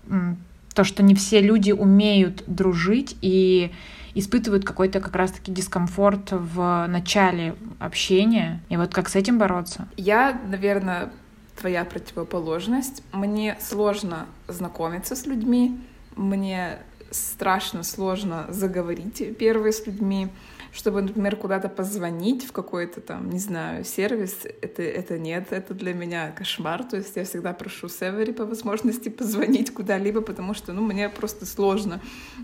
то, 0.74 0.84
что 0.84 1.04
не 1.04 1.16
все 1.16 1.42
люди 1.42 1.72
умеют 1.72 2.44
дружить 2.48 3.16
и 3.22 3.72
испытывают 4.16 4.66
какой-то 4.66 5.00
как 5.00 5.16
раз-таки 5.16 5.52
дискомфорт 5.52 6.32
в 6.32 6.88
начале 6.88 7.56
общения. 7.80 8.62
И 8.70 8.78
вот 8.78 8.94
как 8.94 9.10
с 9.10 9.16
этим 9.16 9.38
бороться? 9.38 9.88
Я, 9.98 10.40
наверное, 10.48 11.12
твоя 11.60 11.86
противоположность. 11.86 13.04
Мне 13.14 13.58
сложно 13.60 14.26
знакомиться 14.48 15.16
с 15.16 15.26
людьми, 15.26 15.78
мне 16.16 16.80
страшно 17.12 17.84
сложно 17.84 18.46
заговорить 18.50 19.38
первые 19.38 19.72
с 19.72 19.86
людьми 19.86 20.30
чтобы, 20.76 21.02
например, 21.02 21.38
куда-то 21.38 21.70
позвонить 21.70 22.46
в 22.46 22.52
какой-то 22.52 23.00
там, 23.00 23.30
не 23.30 23.40
знаю, 23.40 23.86
сервис, 23.86 24.46
это, 24.62 24.84
это 24.84 25.18
нет, 25.18 25.48
это 25.52 25.74
для 25.74 25.94
меня 25.94 26.32
кошмар. 26.32 26.84
То 26.84 26.98
есть 26.98 27.16
я 27.16 27.24
всегда 27.24 27.54
прошу 27.54 27.88
Севери 27.88 28.34
по 28.34 28.46
возможности 28.46 29.08
позвонить 29.08 29.74
куда-либо, 29.74 30.20
потому 30.20 30.54
что, 30.54 30.74
ну, 30.74 30.82
мне 30.82 31.08
просто 31.08 31.46
сложно 31.46 32.02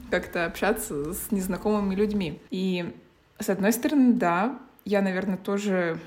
как-то 0.09 0.45
общаться 0.45 1.13
с 1.13 1.31
незнакомыми 1.31 1.93
людьми. 1.93 2.41
И, 2.51 2.93
с 3.37 3.49
одной 3.49 3.73
стороны, 3.73 4.13
да, 4.13 4.57
я, 4.85 5.01
наверное, 5.01 5.37
тоже 5.37 5.99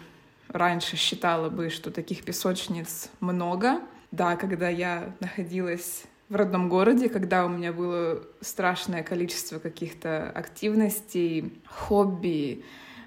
раньше 0.48 0.96
считала 0.96 1.50
бы, 1.50 1.68
что 1.68 1.90
таких 1.90 2.24
песочниц 2.24 3.10
много. 3.20 3.80
Да, 4.10 4.36
когда 4.36 4.70
я 4.70 5.14
находилась 5.20 6.04
в 6.28 6.36
родном 6.36 6.68
городе, 6.68 7.08
когда 7.08 7.44
у 7.44 7.48
меня 7.48 7.72
было 7.72 8.22
страшное 8.40 9.02
количество 9.02 9.58
каких-то 9.58 10.30
активностей, 10.30 11.60
хобби, 11.66 12.64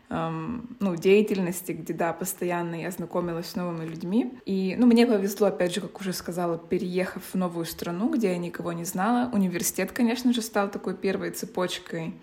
эм, 0.10 0.78
ну, 0.80 0.96
деятельности, 0.96 1.72
где, 1.72 1.94
да, 1.94 2.14
постоянно 2.14 2.76
я 2.76 2.92
знакомилась 2.92 3.48
с 3.48 3.56
новыми 3.56 3.86
людьми. 3.86 4.40
И, 4.46 4.76
ну, 4.78 4.86
мне 4.86 5.08
повезло, 5.08 5.48
опять 5.48 5.74
же, 5.74 5.82
как 5.82 6.00
уже 6.00 6.14
сказала, 6.14 6.58
переехав 6.58 7.24
в 7.24 7.36
новую 7.36 7.66
страну, 7.66 8.14
где 8.14 8.32
я 8.32 8.38
никого 8.38 8.72
не 8.72 8.86
знала. 8.86 9.30
Университет, 9.34 9.92
конечно 9.92 10.32
же, 10.32 10.42
стал 10.42 10.70
такой 10.70 10.96
первой 10.96 11.32
цепочкой. 11.32 12.14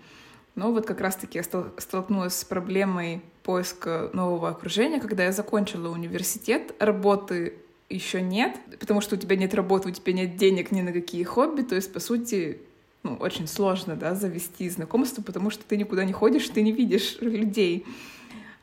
Но 0.55 0.71
вот 0.71 0.85
как 0.85 1.01
раз-таки 1.01 1.37
я 1.37 1.43
столкнулась 1.43 2.35
с 2.35 2.45
проблемой 2.45 3.21
поиска 3.43 4.09
нового 4.13 4.49
окружения, 4.49 5.01
когда 5.01 5.25
я 5.25 5.33
закончила 5.33 5.89
университет, 5.89 6.73
работы 6.79 7.64
еще 7.89 8.21
нет, 8.21 8.57
потому 8.79 9.01
что 9.01 9.15
у 9.15 9.17
тебя 9.17 9.35
нет 9.35 9.53
работы, 9.53 9.89
у 9.89 9.91
тебя 9.91 10.13
нет 10.13 10.37
денег 10.37 10.71
ни 10.71 10.81
на 10.81 10.91
какие 10.91 11.23
хобби, 11.23 11.61
то 11.61 11.75
есть, 11.75 11.93
по 11.93 11.99
сути, 11.99 12.59
ну, 13.03 13.15
очень 13.15 13.47
сложно, 13.47 13.95
да, 13.95 14.15
завести 14.15 14.67
знакомство, 14.69 15.21
потому 15.21 15.51
что 15.51 15.63
ты 15.63 15.77
никуда 15.77 16.03
не 16.05 16.13
ходишь, 16.13 16.49
ты 16.49 16.61
не 16.61 16.71
видишь 16.71 17.17
людей. 17.21 17.85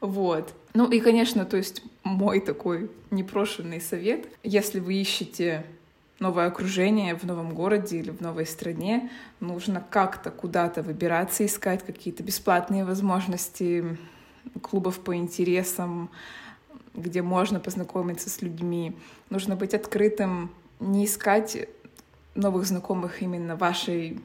Вот. 0.01 0.53
Ну 0.75 0.91
и, 0.91 0.99
конечно, 0.99 1.45
то 1.45 1.57
есть 1.57 1.83
мой 2.03 2.41
такой 2.41 2.91
непрошенный 3.11 3.81
совет, 3.81 4.27
если 4.43 4.81
вы 4.81 4.95
ищете 4.95 5.65
новое 6.19 6.47
окружение 6.47 7.15
в 7.15 7.23
новом 7.25 7.55
городе 7.55 7.99
или 7.99 8.11
в 8.11 8.21
новой 8.21 8.47
стране, 8.47 9.11
нужно 9.39 9.85
как-то 9.91 10.31
куда-то 10.31 10.83
выбираться, 10.83 11.47
искать 11.47 11.85
какие-то 11.85 12.25
бесплатные 12.25 12.85
возможности 12.85 13.97
клубов 14.61 14.99
по 15.01 15.15
интересам, 15.15 16.11
где 16.95 17.23
можно 17.23 17.61
познакомиться 17.61 18.29
с 18.29 18.43
людьми. 18.43 18.97
Нужно 19.31 19.57
быть 19.57 19.75
открытым, 19.75 20.51
не 20.81 21.07
искать 21.07 21.69
новых 22.35 22.67
знакомых 22.67 23.23
именно 23.23 23.57
вашей 23.57 24.21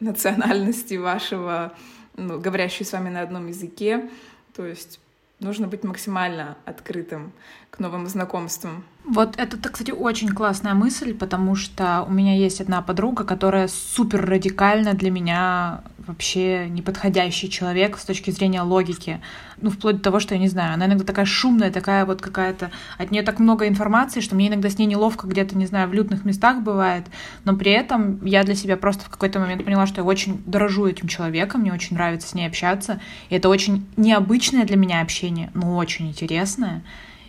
национальности, 0.00 0.94
вашего, 0.94 1.72
ну, 2.16 2.38
говорящей 2.38 2.84
с 2.84 2.92
вами 2.92 3.08
на 3.08 3.22
одном 3.22 3.46
языке. 3.46 4.08
То 4.54 4.66
есть 4.66 5.00
нужно 5.40 5.66
быть 5.66 5.84
максимально 5.84 6.56
открытым 6.64 7.32
к 7.70 7.78
новым 7.78 8.06
знакомствам. 8.06 8.84
Вот 9.04 9.36
это, 9.38 9.56
кстати, 9.68 9.90
очень 9.90 10.28
классная 10.28 10.74
мысль, 10.74 11.14
потому 11.14 11.56
что 11.56 12.04
у 12.06 12.12
меня 12.12 12.36
есть 12.36 12.60
одна 12.60 12.82
подруга, 12.82 13.24
которая 13.24 13.68
супер 13.68 14.24
радикально 14.24 14.94
для 14.94 15.10
меня 15.10 15.82
вообще 16.06 16.68
неподходящий 16.68 17.50
человек 17.50 17.98
с 17.98 18.04
точки 18.04 18.30
зрения 18.30 18.62
логики. 18.62 19.20
Ну, 19.60 19.70
вплоть 19.70 19.96
до 19.96 20.02
того, 20.02 20.20
что 20.20 20.34
я 20.34 20.40
не 20.40 20.48
знаю, 20.48 20.74
она 20.74 20.86
иногда 20.86 21.04
такая 21.04 21.24
шумная, 21.24 21.70
такая 21.70 22.04
вот 22.04 22.20
какая-то... 22.20 22.70
От 22.98 23.10
нее 23.10 23.22
так 23.22 23.38
много 23.38 23.68
информации, 23.68 24.20
что 24.20 24.34
мне 24.34 24.48
иногда 24.48 24.68
с 24.68 24.78
ней 24.78 24.86
неловко 24.86 25.26
где-то, 25.26 25.56
не 25.56 25.66
знаю, 25.66 25.88
в 25.88 25.94
лютных 25.94 26.24
местах 26.24 26.62
бывает. 26.62 27.06
Но 27.44 27.56
при 27.56 27.72
этом 27.72 28.24
я 28.24 28.42
для 28.42 28.54
себя 28.54 28.76
просто 28.76 29.04
в 29.04 29.08
какой-то 29.08 29.38
момент 29.38 29.64
поняла, 29.64 29.86
что 29.86 30.00
я 30.00 30.04
очень 30.04 30.42
дорожу 30.46 30.86
этим 30.86 31.08
человеком, 31.08 31.60
мне 31.60 31.72
очень 31.72 31.96
нравится 31.96 32.28
с 32.28 32.34
ней 32.34 32.46
общаться. 32.46 33.00
И 33.30 33.34
это 33.34 33.48
очень 33.48 33.86
необычное 33.96 34.64
для 34.64 34.76
меня 34.76 35.00
общение, 35.00 35.50
но 35.54 35.76
очень 35.76 36.08
интересное. 36.08 36.82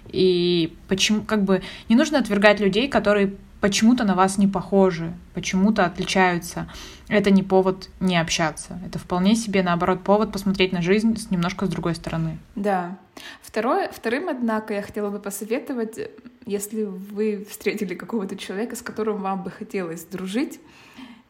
И 0.10 0.76
почему, 0.88 1.24
как 1.24 1.44
бы, 1.44 1.64
не 1.90 1.96
нужно 1.96 2.20
отвергать 2.20 2.60
людей, 2.60 2.88
которые 2.88 3.34
почему-то 3.64 4.04
на 4.04 4.14
вас 4.14 4.38
не 4.38 4.48
похожи, 4.48 5.14
почему-то 5.34 5.86
отличаются. 5.86 6.68
Это 7.08 7.32
не 7.32 7.44
повод 7.44 7.90
не 8.02 8.18
общаться. 8.18 8.78
Это 8.86 9.00
вполне 9.00 9.38
себе, 9.38 9.64
наоборот, 9.64 10.04
повод 10.04 10.34
посмотреть 10.34 10.74
на 10.74 10.82
жизнь 10.82 11.16
с 11.16 11.32
немножко 11.32 11.66
с 11.66 11.70
другой 11.70 11.96
стороны. 11.96 12.40
Да. 12.56 12.98
Второе, 13.42 13.90
вторым, 13.90 14.28
однако, 14.28 14.74
я 14.74 14.82
хотела 14.82 15.10
бы 15.10 15.20
посоветовать, 15.20 15.98
если 16.46 16.84
вы 16.84 17.48
встретили 17.50 17.96
какого-то 17.96 18.36
человека, 18.36 18.76
с 18.76 18.82
которым 18.82 19.22
вам 19.22 19.44
бы 19.44 19.50
хотелось 19.50 20.04
дружить, 20.04 20.60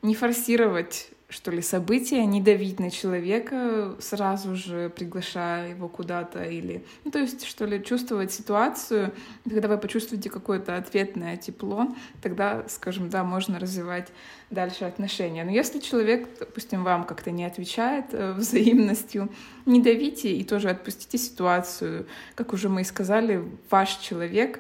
не 0.02 0.16
форсировать 0.16 1.10
что 1.34 1.50
ли, 1.50 1.64
события, 1.64 2.24
не 2.26 2.42
давить 2.42 2.80
на 2.80 2.92
человека, 2.92 3.96
сразу 4.00 4.56
же 4.56 4.92
приглашая 4.96 5.72
его 5.72 5.90
куда-то 5.90 6.44
или... 6.44 6.86
Ну, 7.04 7.10
то 7.10 7.18
есть, 7.18 7.48
что 7.48 7.66
ли, 7.66 7.84
чувствовать 7.84 8.32
ситуацию, 8.32 9.12
когда 9.44 9.68
вы 9.68 9.80
почувствуете 9.80 10.30
какое-то 10.30 10.78
ответное 10.78 11.36
тепло, 11.38 11.88
тогда, 12.22 12.64
скажем, 12.68 13.10
да, 13.10 13.24
можно 13.24 13.58
развивать 13.58 14.10
дальше 14.52 14.86
отношения. 14.86 15.44
Но 15.44 15.50
если 15.50 15.80
человек, 15.80 16.30
допустим, 16.40 16.84
вам 16.84 17.04
как-то 17.04 17.32
не 17.32 17.46
отвечает 17.46 18.06
э, 18.12 18.34
взаимностью, 18.34 19.30
не 19.66 19.82
давите 19.82 20.32
и 20.36 20.44
тоже 20.44 20.70
отпустите 20.70 21.18
ситуацию. 21.18 22.06
Как 22.36 22.54
уже 22.54 22.70
мы 22.70 22.82
и 22.82 22.84
сказали, 22.84 23.44
ваш 23.72 23.98
человек 23.98 24.60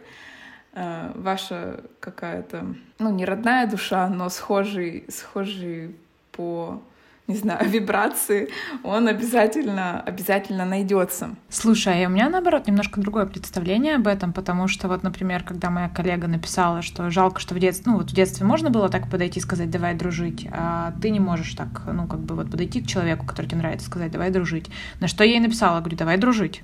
э,— 0.73 1.11
ваша 1.15 1.83
какая-то, 1.99 2.75
ну, 2.97 3.11
не 3.11 3.25
родная 3.25 3.67
душа, 3.67 4.09
но 4.09 4.29
схожий, 4.29 5.05
схожий 5.09 5.95
по 6.35 6.81
не 7.27 7.35
знаю, 7.35 7.69
вибрации, 7.69 8.49
он 8.83 9.07
обязательно, 9.07 10.01
обязательно 10.01 10.65
найдется. 10.65 11.35
Слушай, 11.49 12.03
а 12.03 12.07
у 12.07 12.11
меня, 12.11 12.29
наоборот, 12.29 12.67
немножко 12.67 12.99
другое 12.99 13.25
представление 13.25 13.95
об 13.95 14.07
этом, 14.07 14.33
потому 14.33 14.67
что 14.67 14.87
вот, 14.87 15.03
например, 15.03 15.43
когда 15.43 15.69
моя 15.69 15.89
коллега 15.89 16.27
написала, 16.27 16.81
что 16.81 17.09
жалко, 17.09 17.39
что 17.39 17.55
в 17.55 17.59
детстве, 17.59 17.91
ну 17.91 17.97
вот 17.97 18.11
в 18.11 18.13
детстве 18.13 18.45
можно 18.45 18.69
было 18.69 18.89
так 18.89 19.09
подойти 19.09 19.39
и 19.39 19.43
сказать, 19.43 19.69
давай 19.69 19.95
дружить, 19.95 20.47
а 20.51 20.93
ты 21.01 21.09
не 21.09 21.19
можешь 21.19 21.53
так, 21.53 21.83
ну 21.91 22.07
как 22.07 22.19
бы 22.19 22.35
вот 22.35 22.51
подойти 22.51 22.81
к 22.81 22.87
человеку, 22.87 23.25
который 23.25 23.47
тебе 23.47 23.59
нравится, 23.59 23.87
сказать, 23.87 24.11
давай 24.11 24.29
дружить. 24.29 24.69
На 24.99 25.07
что 25.07 25.23
я 25.23 25.31
ей 25.31 25.39
написала, 25.39 25.79
говорю, 25.79 25.97
давай 25.97 26.17
дружить. 26.17 26.63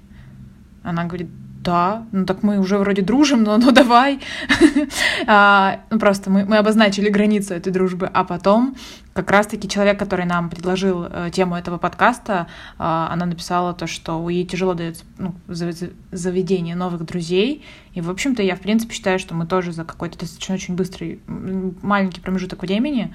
Она 0.84 1.06
говорит, 1.06 1.30
да, 1.64 2.06
ну 2.12 2.26
так 2.26 2.42
мы 2.42 2.58
уже 2.58 2.78
вроде 2.78 3.02
дружим, 3.02 3.44
но 3.44 3.58
ну 3.58 3.72
давай. 3.72 4.20
а, 5.28 5.82
ну 5.90 6.00
просто 6.00 6.30
мы, 6.30 6.46
мы 6.46 6.58
обозначили 6.58 7.10
границу 7.10 7.54
этой 7.54 7.72
дружбы, 7.72 8.10
а 8.14 8.24
потом 8.24 8.76
как 9.14 9.30
раз-таки 9.32 9.68
человек, 9.68 10.00
который 10.00 10.26
нам 10.26 10.50
предложил 10.50 11.04
э, 11.04 11.30
тему 11.34 11.56
этого 11.56 11.78
подкаста, 11.78 12.48
э, 12.78 12.84
она 12.84 13.26
написала 13.26 13.74
то, 13.74 13.88
что 13.88 14.30
ей 14.30 14.46
тяжело 14.46 14.74
дается 14.74 15.04
ну, 15.18 15.36
заведение 15.48 16.76
новых 16.76 17.06
друзей, 17.06 17.66
и, 17.94 18.00
в 18.00 18.10
общем-то, 18.10 18.42
я, 18.42 18.56
в 18.56 18.62
принципе, 18.62 18.94
считаю, 18.94 19.20
что 19.20 19.36
мы 19.36 19.46
тоже 19.46 19.74
за 19.74 19.84
какой-то 19.84 20.18
достаточно 20.18 20.56
очень 20.56 20.76
быстрый, 20.76 21.20
маленький 21.28 22.22
промежуток 22.22 22.62
времени 22.62 23.14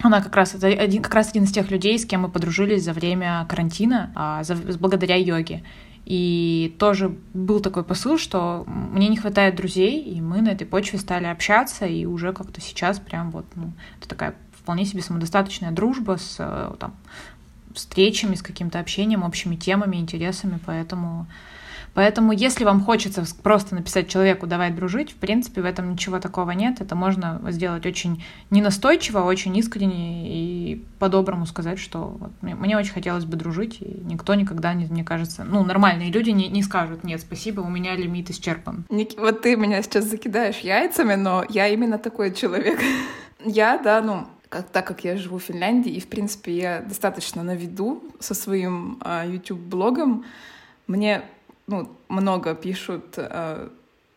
она 0.00 0.20
как 0.20 0.36
раз, 0.36 0.54
это 0.54 0.66
один, 0.66 1.02
как 1.02 1.14
раз 1.14 1.30
один 1.30 1.44
из 1.44 1.52
тех 1.52 1.70
людей, 1.70 1.98
с 1.98 2.04
кем 2.04 2.22
мы 2.22 2.28
подружились 2.28 2.84
за 2.84 2.92
время 2.92 3.46
карантина, 3.48 4.12
а, 4.14 4.44
за, 4.44 4.54
благодаря 4.54 5.16
йоге. 5.16 5.62
И 6.06 6.76
тоже 6.78 7.16
был 7.34 7.58
такой 7.58 7.82
посыл, 7.82 8.16
что 8.16 8.64
мне 8.66 9.08
не 9.08 9.16
хватает 9.16 9.56
друзей, 9.56 10.00
и 10.00 10.20
мы 10.20 10.40
на 10.40 10.50
этой 10.50 10.64
почве 10.64 11.00
стали 11.00 11.26
общаться, 11.26 11.84
и 11.84 12.04
уже 12.04 12.32
как-то 12.32 12.60
сейчас 12.60 13.00
прям 13.00 13.32
вот, 13.32 13.44
ну, 13.56 13.72
это 13.98 14.08
такая 14.08 14.36
вполне 14.52 14.84
себе 14.84 15.02
самодостаточная 15.02 15.72
дружба 15.72 16.16
с 16.16 16.36
э, 16.38 16.74
там, 16.78 16.94
встречами, 17.74 18.36
с 18.36 18.42
каким-то 18.42 18.78
общением, 18.78 19.24
общими 19.24 19.56
темами, 19.56 19.96
интересами, 19.96 20.60
поэтому 20.64 21.26
Поэтому, 21.96 22.32
если 22.32 22.64
вам 22.64 22.84
хочется 22.84 23.24
просто 23.42 23.74
написать 23.74 24.06
человеку 24.06 24.46
«давай 24.46 24.70
дружить», 24.70 25.12
в 25.12 25.14
принципе, 25.14 25.62
в 25.62 25.64
этом 25.64 25.92
ничего 25.92 26.20
такого 26.20 26.50
нет. 26.50 26.82
Это 26.82 26.94
можно 26.94 27.40
сделать 27.48 27.86
очень 27.86 28.22
ненастойчиво, 28.50 29.20
очень 29.20 29.56
искренне 29.56 30.28
и 30.28 30.84
по-доброму 30.98 31.46
сказать, 31.46 31.78
что 31.78 32.14
вот, 32.20 32.32
мне, 32.42 32.54
мне 32.54 32.76
очень 32.76 32.92
хотелось 32.92 33.24
бы 33.24 33.38
дружить, 33.38 33.78
и 33.80 34.02
никто 34.04 34.34
никогда, 34.34 34.74
не, 34.74 34.84
мне 34.84 35.04
кажется, 35.04 35.42
ну, 35.42 35.64
нормальные 35.64 36.12
люди 36.12 36.28
не, 36.28 36.48
не 36.48 36.62
скажут 36.62 37.02
«нет, 37.02 37.22
спасибо, 37.22 37.62
у 37.62 37.70
меня 37.70 37.96
лимит 37.96 38.28
исчерпан». 38.28 38.84
Вот 39.16 39.40
ты 39.40 39.56
меня 39.56 39.80
сейчас 39.80 40.04
закидаешь 40.04 40.58
яйцами, 40.58 41.14
но 41.14 41.46
я 41.48 41.66
именно 41.68 41.96
такой 41.96 42.34
человек. 42.34 42.78
Я, 43.42 43.78
да, 43.78 44.02
ну, 44.02 44.26
как, 44.50 44.68
так 44.68 44.86
как 44.86 45.04
я 45.04 45.16
живу 45.16 45.38
в 45.38 45.42
Финляндии, 45.42 45.92
и, 45.92 46.00
в 46.00 46.08
принципе, 46.08 46.56
я 46.56 46.80
достаточно 46.80 47.42
на 47.42 47.54
виду 47.54 48.02
со 48.18 48.34
своим 48.34 48.98
э, 49.04 49.24
YouTube-блогом, 49.30 50.24
мне 50.86 51.22
ну, 51.66 51.90
много 52.08 52.54
пишут 52.54 53.14
э, 53.16 53.68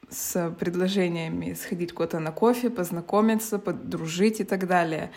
с 0.10 0.56
предложениями 0.60 1.54
сходить 1.54 1.94
куда-то 1.94 2.20
на 2.20 2.32
кофе, 2.32 2.70
познакомиться, 2.70 3.60
подружить 3.60 4.40
и 4.40 4.44
так 4.44 4.68
далее. 4.68 5.12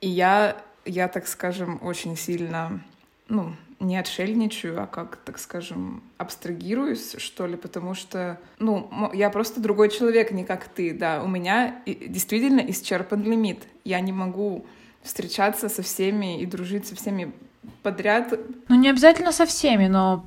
И 0.00 0.08
я, 0.08 0.56
я, 0.84 1.08
так 1.08 1.26
скажем, 1.26 1.78
очень 1.82 2.16
сильно, 2.16 2.82
ну, 3.28 3.54
не 3.80 3.96
отшельничаю, 3.96 4.82
а 4.82 4.86
как, 4.86 5.16
так 5.16 5.38
скажем, 5.38 6.02
абстрагируюсь, 6.18 7.16
что 7.18 7.46
ли, 7.46 7.56
потому 7.56 7.94
что, 7.94 8.38
ну, 8.58 9.10
я 9.12 9.30
просто 9.30 9.60
другой 9.60 9.90
человек, 9.90 10.30
не 10.30 10.44
как 10.44 10.68
ты, 10.68 10.94
да. 10.94 11.22
У 11.22 11.28
меня 11.28 11.82
действительно 11.86 12.60
исчерпан 12.60 13.22
лимит. 13.22 13.64
Я 13.84 14.00
не 14.00 14.12
могу 14.12 14.66
встречаться 15.02 15.68
со 15.68 15.82
всеми 15.82 16.40
и 16.40 16.46
дружить 16.46 16.86
со 16.86 16.96
всеми 16.96 17.32
подряд. 17.82 18.38
Ну, 18.68 18.74
не 18.76 18.88
обязательно 18.88 19.32
со 19.32 19.46
всеми, 19.46 19.86
но 19.86 20.24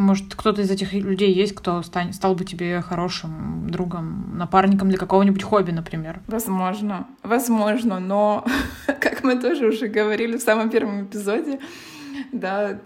может, 0.00 0.34
кто-то 0.34 0.62
из 0.62 0.70
этих 0.70 0.92
людей 0.92 1.32
есть, 1.32 1.54
кто 1.54 1.82
стань, 1.82 2.12
стал 2.12 2.34
бы 2.34 2.44
тебе 2.44 2.80
хорошим 2.80 3.70
другом, 3.70 4.36
напарником 4.36 4.88
для 4.88 4.98
какого-нибудь 4.98 5.42
хобби, 5.42 5.70
например? 5.70 6.20
Возможно, 6.26 7.06
возможно, 7.22 8.00
но, 8.00 8.44
как 8.86 9.22
мы 9.22 9.38
тоже 9.38 9.66
уже 9.66 9.86
говорили 9.88 10.36
в 10.36 10.42
самом 10.42 10.70
первом 10.70 11.04
эпизоде, 11.04 11.60
да, 12.32 12.80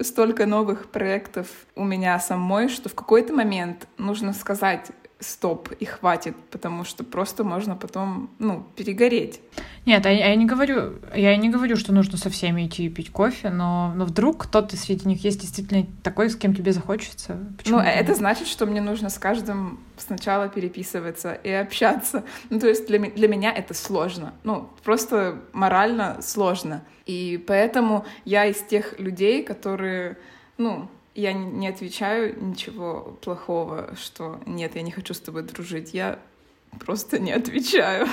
столько 0.00 0.46
новых 0.46 0.88
проектов 0.88 1.48
у 1.76 1.84
меня 1.84 2.18
самой, 2.18 2.68
что 2.68 2.88
в 2.88 2.94
какой-то 2.94 3.32
момент 3.32 3.86
нужно 3.98 4.32
сказать 4.32 4.90
стоп 5.24 5.70
и 5.80 5.84
хватит, 5.84 6.36
потому 6.50 6.84
что 6.84 7.04
просто 7.04 7.44
можно 7.44 7.76
потом, 7.76 8.30
ну, 8.38 8.66
перегореть. 8.76 9.40
Нет, 9.86 10.04
я, 10.04 10.10
я 10.10 10.34
не 10.34 10.46
говорю, 10.46 10.94
я 11.14 11.36
не 11.36 11.50
говорю, 11.50 11.76
что 11.76 11.92
нужно 11.92 12.16
со 12.16 12.30
всеми 12.30 12.66
идти 12.66 12.86
и 12.86 12.88
пить 12.88 13.10
кофе, 13.10 13.50
но, 13.50 13.92
но 13.94 14.04
вдруг 14.04 14.44
кто-то 14.44 14.76
среди 14.76 15.08
них 15.08 15.24
есть 15.24 15.40
действительно 15.40 15.86
такой, 16.02 16.30
с 16.30 16.36
кем 16.36 16.54
тебе 16.54 16.72
захочется. 16.72 17.38
Почему? 17.58 17.78
Ну, 17.78 17.84
это 17.84 18.14
значит, 18.14 18.46
что 18.46 18.66
мне 18.66 18.80
нужно 18.80 19.10
с 19.10 19.18
каждым 19.18 19.80
сначала 19.96 20.48
переписываться 20.48 21.34
и 21.34 21.50
общаться. 21.50 22.24
Ну, 22.50 22.60
то 22.60 22.68
есть 22.68 22.86
для, 22.86 22.98
для 22.98 23.28
меня 23.28 23.52
это 23.52 23.74
сложно. 23.74 24.34
Ну, 24.44 24.68
просто 24.82 25.40
морально 25.52 26.18
сложно. 26.22 26.82
И 27.06 27.42
поэтому 27.46 28.04
я 28.24 28.46
из 28.46 28.60
тех 28.62 28.98
людей, 28.98 29.42
которые, 29.42 30.16
ну, 30.56 30.88
я 31.14 31.32
не 31.32 31.68
отвечаю 31.68 32.42
ничего 32.42 33.16
плохого, 33.22 33.94
что 33.96 34.40
нет, 34.46 34.74
я 34.74 34.82
не 34.82 34.90
хочу 34.90 35.14
с 35.14 35.20
тобой 35.20 35.42
дружить. 35.42 35.94
Я 35.94 36.18
просто 36.80 37.18
не 37.18 37.32
отвечаю. 37.32 38.06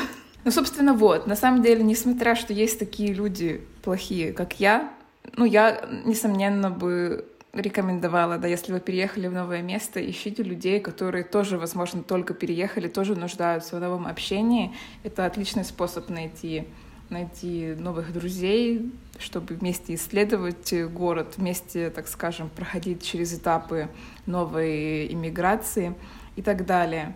Ну, 0.44 0.52
собственно, 0.52 0.94
вот. 0.94 1.28
На 1.28 1.36
самом 1.36 1.62
деле, 1.62 1.84
несмотря, 1.84 2.36
что 2.36 2.54
есть 2.54 2.80
такие 2.80 3.14
люди 3.14 3.62
плохие, 3.84 4.34
как 4.34 4.60
я, 4.60 4.92
ну, 5.36 5.46
я, 5.46 5.88
несомненно, 6.06 6.70
бы 6.70 7.28
рекомендовала, 7.54 8.38
да, 8.38 8.48
если 8.48 8.72
вы 8.72 8.80
переехали 8.80 9.28
в 9.28 9.34
новое 9.34 9.62
место, 9.62 10.00
ищите 10.00 10.42
людей, 10.42 10.80
которые 10.80 11.24
тоже, 11.24 11.58
возможно, 11.58 12.02
только 12.02 12.34
переехали, 12.34 12.88
тоже 12.88 13.16
нуждаются 13.16 13.76
в 13.76 13.80
новом 13.80 14.08
общении. 14.08 14.74
Это 15.04 15.26
отличный 15.26 15.66
способ 15.66 16.10
найти 16.10 16.66
найти 17.12 17.76
новых 17.78 18.14
друзей, 18.14 18.92
чтобы 19.20 19.56
вместе 19.56 19.96
исследовать 19.96 20.74
город, 20.92 21.36
вместе, 21.38 21.90
так 21.90 22.08
скажем, 22.08 22.50
проходить 22.50 23.04
через 23.04 23.34
этапы 23.34 23.90
новой 24.26 25.12
иммиграции 25.12 25.94
и 26.36 26.42
так 26.42 26.66
далее. 26.66 27.14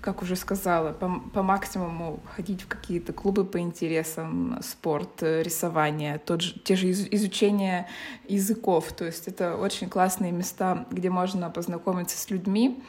Как 0.00 0.22
уже 0.22 0.36
сказала, 0.36 0.92
по, 0.92 1.20
по 1.32 1.42
максимуму 1.42 2.20
ходить 2.36 2.62
в 2.62 2.68
какие-то 2.68 3.12
клубы 3.12 3.44
по 3.44 3.58
интересам, 3.58 4.58
спорт, 4.62 5.22
рисование, 5.22 6.18
тот 6.18 6.42
же, 6.42 6.58
те 6.60 6.76
же 6.76 6.88
из, 6.88 7.08
изучение 7.10 7.88
языков. 8.28 8.92
То 8.92 9.06
есть 9.06 9.28
это 9.28 9.56
очень 9.56 9.88
классные 9.88 10.30
места, 10.30 10.86
где 10.90 11.08
можно 11.08 11.48
познакомиться 11.50 12.18
с 12.18 12.28
людьми. 12.30 12.82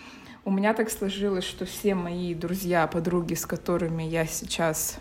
У 0.43 0.51
меня 0.51 0.73
так 0.73 0.91
сложилось, 0.91 1.45
что 1.45 1.65
все 1.65 1.95
мои 1.95 2.35
друзья, 2.35 2.85
подруги, 2.85 3.33
с 3.33 3.45
которыми 3.45 4.03
я 4.03 4.25
сейчас, 4.27 4.99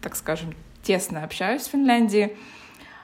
так 0.00 0.16
скажем, 0.16 0.54
тесно 0.82 1.24
общаюсь 1.24 1.62
в 1.62 1.70
Финляндии, 1.70 2.36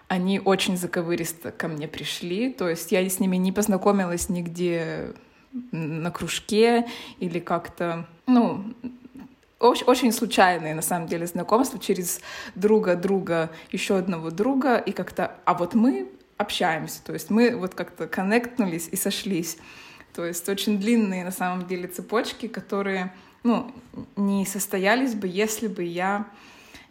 они 0.08 0.40
очень 0.40 0.76
заковыристо 0.76 1.50
ко 1.50 1.68
мне 1.68 1.88
пришли, 1.88 2.52
то 2.52 2.68
есть 2.68 2.92
я 2.92 3.06
с 3.08 3.18
ними 3.18 3.36
не 3.36 3.52
познакомилась 3.52 4.28
нигде 4.28 5.14
на 5.72 6.10
кружке 6.10 6.86
или 7.18 7.40
как-то, 7.40 8.06
ну, 8.26 8.74
очень, 9.58 10.12
случайные, 10.12 10.74
на 10.74 10.82
самом 10.82 11.08
деле, 11.08 11.26
знакомства 11.26 11.78
через 11.78 12.20
друга 12.54 12.94
друга, 12.94 13.50
еще 13.72 13.96
одного 13.96 14.30
друга, 14.30 14.76
и 14.76 14.92
как-то, 14.92 15.34
а 15.44 15.54
вот 15.54 15.74
мы 15.74 16.08
общаемся, 16.36 17.02
то 17.02 17.14
есть 17.14 17.30
мы 17.30 17.56
вот 17.56 17.74
как-то 17.74 18.06
коннектнулись 18.06 18.88
и 18.90 18.96
сошлись. 18.96 19.56
То 20.14 20.24
есть 20.24 20.48
очень 20.48 20.78
длинные, 20.78 21.24
на 21.24 21.30
самом 21.30 21.66
деле, 21.66 21.88
цепочки, 21.88 22.48
которые 22.48 23.12
ну, 23.42 23.72
не 24.16 24.46
состоялись 24.46 25.14
бы, 25.14 25.28
если 25.28 25.68
бы 25.68 25.84
я 25.84 26.26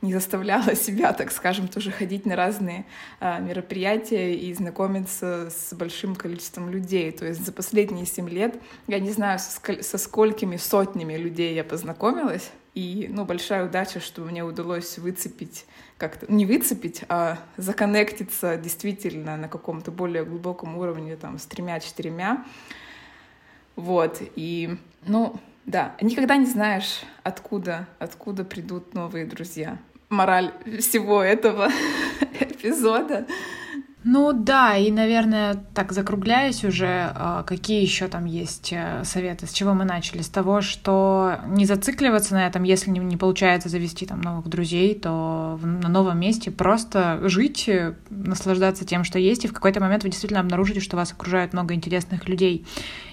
не 0.06 0.14
заставляла 0.14 0.76
себя, 0.76 1.14
так 1.14 1.32
скажем, 1.32 1.68
тоже 1.68 1.92
ходить 1.92 2.26
на 2.26 2.36
разные 2.36 2.86
а, 3.20 3.40
мероприятия 3.40 4.36
и 4.36 4.54
знакомиться 4.54 5.50
с 5.50 5.74
большим 5.74 6.16
количеством 6.16 6.70
людей. 6.70 7.12
То 7.12 7.26
есть 7.26 7.46
за 7.46 7.52
последние 7.52 8.06
семь 8.06 8.30
лет 8.30 8.56
я 8.88 9.00
не 9.00 9.12
знаю, 9.12 9.40
со, 9.40 9.84
со 9.84 9.98
сколькими 9.98 10.58
сотнями 10.58 11.18
людей 11.18 11.56
я 11.56 11.64
познакомилась. 11.64 12.52
И, 12.76 13.08
ну, 13.10 13.24
большая 13.24 13.66
удача, 13.66 14.02
что 14.02 14.22
мне 14.22 14.44
удалось 14.44 14.98
выцепить 14.98 15.66
как-то, 15.98 16.32
не 16.32 16.46
выцепить, 16.46 17.04
а 17.08 17.40
законнектиться 17.56 18.58
действительно 18.58 19.38
на 19.38 19.48
каком-то 19.48 19.92
более 19.92 20.26
глубоком 20.26 20.78
уровне, 20.78 21.16
там, 21.16 21.40
с 21.40 21.46
тремя-четырьмя. 21.46 22.46
Вот, 23.78 24.22
и, 24.36 24.78
ну, 25.08 25.40
да, 25.66 25.96
никогда 26.02 26.38
не 26.38 26.46
знаешь, 26.46 27.02
откуда, 27.24 27.88
откуда 27.98 28.44
придут 28.44 28.94
новые 28.94 29.26
друзья. 29.26 29.80
Мораль 30.10 30.52
всего 30.80 31.22
этого 31.22 31.70
эпизода 32.40 33.26
ну 34.08 34.34
да, 34.34 34.78
и, 34.78 34.92
наверное, 34.92 35.56
так 35.74 35.92
закругляясь 35.92 36.64
уже, 36.64 37.12
а, 37.16 37.42
какие 37.42 37.82
еще 37.82 38.08
там 38.08 38.26
есть 38.26 38.72
э, 38.72 39.04
советы? 39.04 39.48
С 39.48 39.52
чего 39.52 39.74
мы 39.74 39.84
начали? 39.84 40.22
С 40.22 40.30
того, 40.30 40.62
что 40.62 41.40
не 41.48 41.66
зацикливаться 41.66 42.36
на 42.36 42.46
этом, 42.46 42.62
если 42.62 42.92
не, 42.92 43.18
получается 43.18 43.68
завести 43.68 44.06
там 44.06 44.22
новых 44.22 44.48
друзей, 44.48 44.94
то 44.94 45.60
на 45.64 45.90
новом 45.90 46.20
месте 46.20 46.52
просто 46.52 47.20
жить, 47.28 47.68
э, 47.68 47.96
наслаждаться 48.12 48.86
тем, 48.86 49.06
что 49.06 49.18
есть, 49.18 49.44
и 49.46 49.48
в 49.48 49.54
какой-то 49.54 49.80
момент 49.80 50.04
вы 50.04 50.12
действительно 50.12 50.42
обнаружите, 50.42 50.82
что 50.82 50.98
вас 50.98 51.12
окружает 51.12 51.54
много 51.54 51.74
интересных 51.74 52.30
людей. 52.30 52.64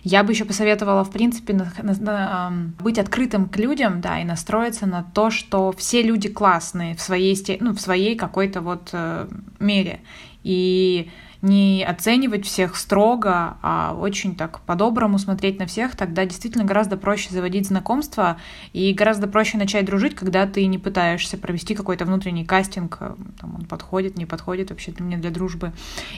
Я 0.03 0.23
бы 0.23 0.33
еще 0.33 0.45
посоветовала, 0.45 1.05
в 1.05 1.11
принципе, 1.11 1.55
на, 1.55 1.73
на, 1.83 1.95
на, 1.95 2.53
быть 2.79 2.99
открытым 2.99 3.49
к 3.49 3.57
людям, 3.57 4.03
да, 4.03 4.21
и 4.21 4.25
настроиться 4.25 4.85
на 4.85 5.03
то, 5.03 5.31
что 5.31 5.73
все 5.73 6.03
люди 6.03 6.29
классные 6.29 6.95
в 6.95 7.01
своей, 7.01 7.35
ну, 7.61 7.73
в 7.73 7.81
своей 7.81 8.15
какой-то 8.15 8.61
вот 8.61 8.91
э, 8.93 9.27
мере 9.59 10.01
и 10.43 11.11
не 11.43 11.85
оценивать 11.85 12.47
всех 12.47 12.77
строго, 12.77 13.59
а 13.63 13.97
очень 13.99 14.37
так 14.37 14.61
по-доброму 14.61 15.19
смотреть 15.19 15.59
на 15.59 15.67
всех, 15.67 15.97
тогда 15.97 16.25
действительно 16.25 16.65
гораздо 16.65 16.97
проще 16.97 17.31
заводить 17.31 17.67
знакомства 17.67 18.39
и 18.73 18.93
гораздо 18.95 19.27
проще 19.27 19.59
начать 19.59 19.85
дружить, 19.85 20.15
когда 20.15 20.47
ты 20.47 20.65
не 20.67 20.79
пытаешься 20.79 21.37
провести 21.37 21.75
какой-то 21.75 22.05
внутренний 22.05 22.45
кастинг, 22.45 22.97
э, 23.01 23.15
там 23.41 23.57
он 23.57 23.65
подходит, 23.65 24.17
не 24.17 24.25
подходит 24.25 24.71
вообще 24.71 24.93
для 24.93 25.05
меня 25.05 25.19
для 25.19 25.31
дружбы. 25.31 25.73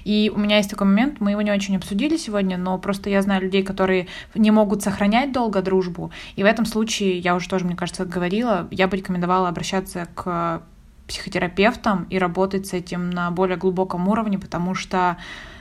И 0.04 0.30
у 0.34 0.38
меня 0.38 0.58
есть 0.58 0.68
такой 0.68 0.86
момент, 0.86 1.20
мы 1.20 1.30
его 1.30 1.40
не 1.40 1.52
очень 1.52 1.76
обсудили 1.76 2.18
сегодня, 2.18 2.58
но 2.58 2.76
просто 2.78 3.08
я 3.08 3.22
знаю 3.22 3.42
людей, 3.42 3.62
которые 3.62 4.08
не 4.34 4.50
могут 4.50 4.82
сохранять 4.82 5.32
долго 5.32 5.62
дружбу, 5.62 6.12
и 6.36 6.42
в 6.42 6.46
этом 6.46 6.66
случае, 6.66 7.18
я 7.18 7.34
уже 7.34 7.48
тоже, 7.48 7.64
мне 7.64 7.76
кажется, 7.76 8.04
говорила, 8.04 8.68
я 8.70 8.88
бы 8.88 8.98
рекомендовала 8.98 9.48
обращаться 9.48 10.06
к 10.14 10.62
психотерапевтом 11.06 12.04
и 12.10 12.18
работать 12.18 12.66
с 12.66 12.72
этим 12.72 13.10
на 13.10 13.30
более 13.30 13.56
глубоком 13.56 14.08
уровне, 14.08 14.38
потому 14.38 14.74
что 14.74 15.16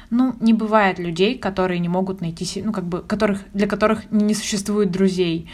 ну, 0.09 0.35
не 0.39 0.53
бывает 0.53 0.99
людей, 0.99 1.37
которые 1.37 1.79
не 1.79 1.89
могут 1.89 2.21
найти, 2.21 2.61
ну, 2.61 2.71
как 2.71 2.85
бы, 2.85 3.01
которых, 3.01 3.41
для 3.53 3.67
которых 3.67 4.11
не 4.11 4.33
существует 4.33 4.91
друзей. 4.91 5.49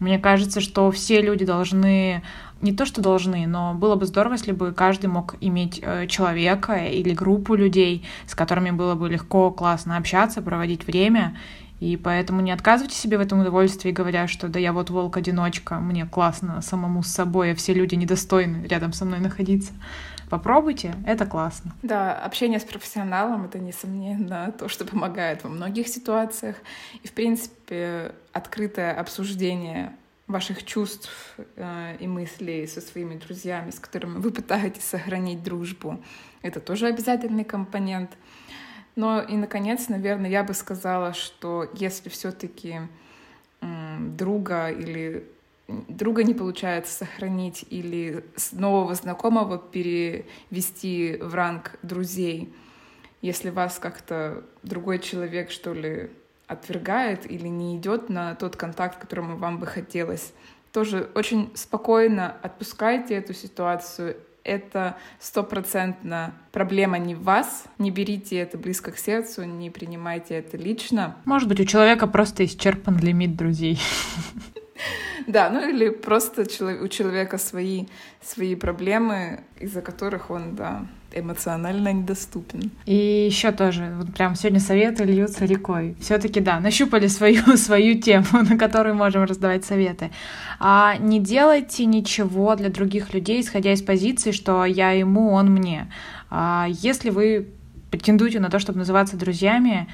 Мне 0.00 0.18
кажется, 0.18 0.60
что 0.60 0.90
все 0.90 1.20
люди 1.20 1.44
должны, 1.44 2.22
не 2.62 2.72
то 2.72 2.86
что 2.86 3.02
должны, 3.02 3.46
но 3.46 3.74
было 3.74 3.96
бы 3.96 4.06
здорово, 4.06 4.34
если 4.34 4.52
бы 4.52 4.72
каждый 4.72 5.06
мог 5.06 5.34
иметь 5.40 5.80
э, 5.82 6.06
человека 6.06 6.76
или 6.76 7.12
группу 7.12 7.54
людей, 7.54 8.04
с 8.26 8.34
которыми 8.34 8.70
было 8.70 8.94
бы 8.94 9.08
легко, 9.08 9.50
классно 9.50 9.96
общаться, 9.96 10.40
проводить 10.40 10.86
время 10.86 11.36
и 11.80 11.96
поэтому 11.96 12.40
не 12.40 12.50
отказывайте 12.50 12.96
себе 12.96 13.18
в 13.18 13.20
этом 13.20 13.40
удовольствии, 13.40 13.92
говоря, 13.92 14.26
что 14.26 14.48
да 14.48 14.58
я 14.58 14.72
вот 14.72 14.90
волк-одиночка, 14.90 15.76
мне 15.78 16.06
классно 16.06 16.60
самому 16.60 17.02
с 17.02 17.08
собой, 17.08 17.52
а 17.52 17.54
все 17.54 17.72
люди 17.72 17.94
недостойны 17.94 18.66
рядом 18.66 18.92
со 18.92 19.04
мной 19.04 19.20
находиться. 19.20 19.72
Попробуйте, 20.28 20.94
это 21.06 21.24
классно. 21.24 21.74
Да, 21.82 22.14
общение 22.14 22.58
с 22.58 22.64
профессионалом— 22.64 23.44
это, 23.46 23.58
несомненно, 23.58 24.52
то, 24.58 24.68
что 24.68 24.84
помогает 24.84 25.44
во 25.44 25.50
многих 25.50 25.88
ситуациях. 25.88 26.56
И, 27.02 27.08
в 27.08 27.12
принципе, 27.12 28.12
открытое 28.32 28.92
обсуждение 28.92 29.92
ваших 30.26 30.64
чувств 30.66 31.10
э, 31.56 31.96
и 32.00 32.06
мыслей 32.06 32.66
со 32.66 32.82
своими 32.82 33.14
друзьями, 33.14 33.70
с 33.70 33.78
которыми 33.78 34.18
вы 34.18 34.30
пытаетесь 34.30 34.84
сохранить 34.84 35.42
дружбу, 35.42 36.02
это 36.42 36.60
тоже 36.60 36.88
обязательный 36.88 37.44
компонент— 37.44 38.10
но 38.98 39.22
и, 39.22 39.36
наконец, 39.36 39.88
наверное, 39.88 40.28
я 40.28 40.42
бы 40.42 40.54
сказала, 40.54 41.14
что 41.14 41.70
если 41.74 42.08
все-таки 42.08 42.80
друга 43.60 44.70
или 44.70 45.24
друга 45.68 46.24
не 46.24 46.34
получается 46.34 46.92
сохранить 46.92 47.64
или 47.70 48.24
нового 48.50 48.96
знакомого 48.96 49.56
перевести 49.56 51.16
в 51.20 51.32
ранг 51.32 51.78
друзей, 51.84 52.52
если 53.22 53.50
вас 53.50 53.78
как-то 53.78 54.42
другой 54.64 54.98
человек, 54.98 55.52
что 55.52 55.74
ли, 55.74 56.10
отвергает 56.48 57.30
или 57.30 57.46
не 57.46 57.76
идет 57.76 58.08
на 58.08 58.34
тот 58.34 58.56
контакт, 58.56 58.98
которому 58.98 59.36
вам 59.36 59.60
бы 59.60 59.66
хотелось, 59.66 60.32
тоже 60.72 61.08
очень 61.14 61.52
спокойно 61.54 62.36
отпускайте 62.42 63.14
эту 63.14 63.32
ситуацию 63.32 64.16
это 64.44 64.96
стопроцентно 65.20 66.34
проблема 66.52 66.98
не 66.98 67.14
в 67.14 67.22
вас. 67.22 67.64
Не 67.78 67.90
берите 67.90 68.36
это 68.36 68.58
близко 68.58 68.92
к 68.92 68.98
сердцу, 68.98 69.44
не 69.44 69.70
принимайте 69.70 70.34
это 70.34 70.56
лично. 70.56 71.16
Может 71.24 71.48
быть, 71.48 71.60
у 71.60 71.64
человека 71.64 72.06
просто 72.06 72.44
исчерпан 72.44 72.98
лимит 72.98 73.36
друзей. 73.36 73.80
Да, 75.26 75.50
ну 75.50 75.68
или 75.68 75.90
просто 75.90 76.42
у 76.42 76.88
человека 76.88 77.38
свои, 77.38 77.86
свои 78.22 78.54
проблемы, 78.54 79.40
из-за 79.60 79.82
которых 79.82 80.30
он, 80.30 80.54
да, 80.54 80.86
эмоционально 81.12 81.92
недоступен. 81.92 82.70
И 82.86 83.26
еще 83.26 83.52
тоже, 83.52 83.92
вот 83.96 84.14
прям 84.14 84.34
сегодня 84.34 84.60
советы 84.60 85.04
льются 85.04 85.44
рекой. 85.44 85.96
Все-таки, 86.00 86.40
да, 86.40 86.60
нащупали 86.60 87.06
свою, 87.06 87.56
свою 87.56 88.00
тему, 88.00 88.26
на 88.32 88.58
которую 88.58 88.94
можем 88.94 89.24
раздавать 89.24 89.64
советы. 89.64 90.10
А 90.60 90.96
не 90.98 91.20
делайте 91.20 91.84
ничего 91.86 92.54
для 92.56 92.68
других 92.68 93.14
людей, 93.14 93.40
исходя 93.40 93.72
из 93.72 93.82
позиции, 93.82 94.32
что 94.32 94.64
я 94.64 94.90
ему, 94.90 95.32
он 95.32 95.50
мне. 95.50 95.90
А 96.30 96.66
если 96.68 97.10
вы 97.10 97.48
претендуете 97.90 98.40
на 98.40 98.50
то, 98.50 98.58
чтобы 98.58 98.78
называться 98.78 99.16
друзьями, 99.16 99.88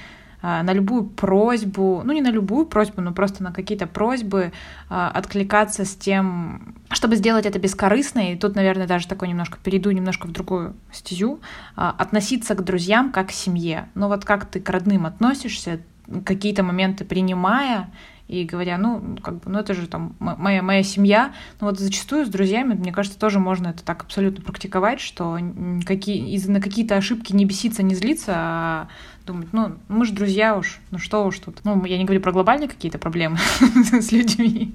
на 0.44 0.72
любую 0.74 1.04
просьбу, 1.04 2.02
ну 2.04 2.12
не 2.12 2.20
на 2.20 2.30
любую 2.30 2.66
просьбу, 2.66 3.00
но 3.00 3.12
просто 3.12 3.42
на 3.42 3.50
какие-то 3.50 3.86
просьбы 3.86 4.52
а, 4.90 5.10
откликаться 5.10 5.86
с 5.86 5.94
тем, 5.94 6.74
чтобы 6.90 7.16
сделать 7.16 7.46
это 7.46 7.58
бескорыстно, 7.58 8.32
и 8.32 8.36
тут, 8.36 8.54
наверное, 8.54 8.86
даже 8.86 9.08
такой 9.08 9.28
немножко 9.28 9.58
перейду 9.62 9.90
немножко 9.90 10.26
в 10.26 10.32
другую 10.32 10.74
стезю, 10.92 11.40
а, 11.76 11.94
относиться 11.96 12.54
к 12.54 12.62
друзьям 12.62 13.10
как 13.10 13.28
к 13.28 13.32
семье. 13.32 13.88
Ну 13.94 14.08
вот 14.08 14.26
как 14.26 14.44
ты 14.44 14.60
к 14.60 14.68
родным 14.68 15.06
относишься, 15.06 15.80
какие-то 16.26 16.62
моменты 16.62 17.06
принимая, 17.06 17.90
и 18.26 18.44
говоря, 18.44 18.78
ну, 18.78 19.16
как 19.22 19.34
бы, 19.36 19.50
ну 19.50 19.58
это 19.58 19.74
же 19.74 19.86
там 19.86 20.16
моя, 20.18 20.62
моя 20.62 20.82
семья. 20.82 21.34
Но 21.60 21.66
вот 21.66 21.78
зачастую 21.78 22.24
с 22.24 22.28
друзьями, 22.28 22.74
мне 22.74 22.92
кажется, 22.92 23.18
тоже 23.18 23.38
можно 23.38 23.68
это 23.68 23.84
так 23.84 24.02
абсолютно 24.02 24.42
практиковать, 24.42 25.00
что 25.00 25.38
какие, 25.84 26.34
из, 26.34 26.48
на 26.48 26.60
какие-то 26.60 26.96
ошибки 26.96 27.34
не 27.34 27.44
беситься, 27.44 27.82
не 27.82 27.94
злиться, 27.94 28.32
а 28.34 28.88
думать, 29.26 29.48
ну, 29.52 29.76
мы 29.88 30.06
же 30.06 30.12
друзья 30.12 30.56
уж, 30.56 30.80
ну 30.90 30.98
что 30.98 31.24
уж 31.26 31.38
тут. 31.38 31.60
Ну, 31.64 31.84
я 31.84 31.98
не 31.98 32.04
говорю 32.04 32.20
про 32.20 32.32
глобальные 32.32 32.68
какие-то 32.68 32.98
проблемы 32.98 33.38
с 33.92 34.10
людьми. 34.10 34.74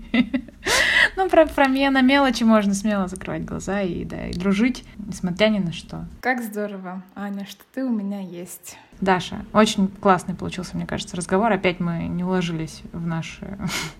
Ну, 1.20 1.28
про, 1.28 1.45
про 1.45 1.67
меня 1.67 1.91
на 1.91 2.01
мелочи 2.01 2.43
можно 2.43 2.74
смело 2.74 3.09
закрывать 3.09 3.43
глаза 3.43 3.82
и, 3.82 4.05
да, 4.05 4.28
и 4.28 4.34
дружить, 4.34 4.86
несмотря 4.97 5.49
ни 5.49 5.59
на 5.59 5.74
что. 5.74 6.05
Как 6.22 6.41
здорово, 6.41 7.03
Аня, 7.13 7.45
что 7.45 7.61
ты 7.74 7.84
у 7.84 7.89
меня 7.89 8.22
есть. 8.22 8.78
Даша, 9.01 9.45
очень 9.51 9.89
классный 9.89 10.34
получился, 10.34 10.78
мне 10.78 10.86
кажется, 10.86 11.17
разговор. 11.17 11.51
Опять 11.51 11.82
мы 11.82 12.07
не 12.07 12.24
уложились 12.24 12.84
в 12.93 13.05
наши... 13.05 13.57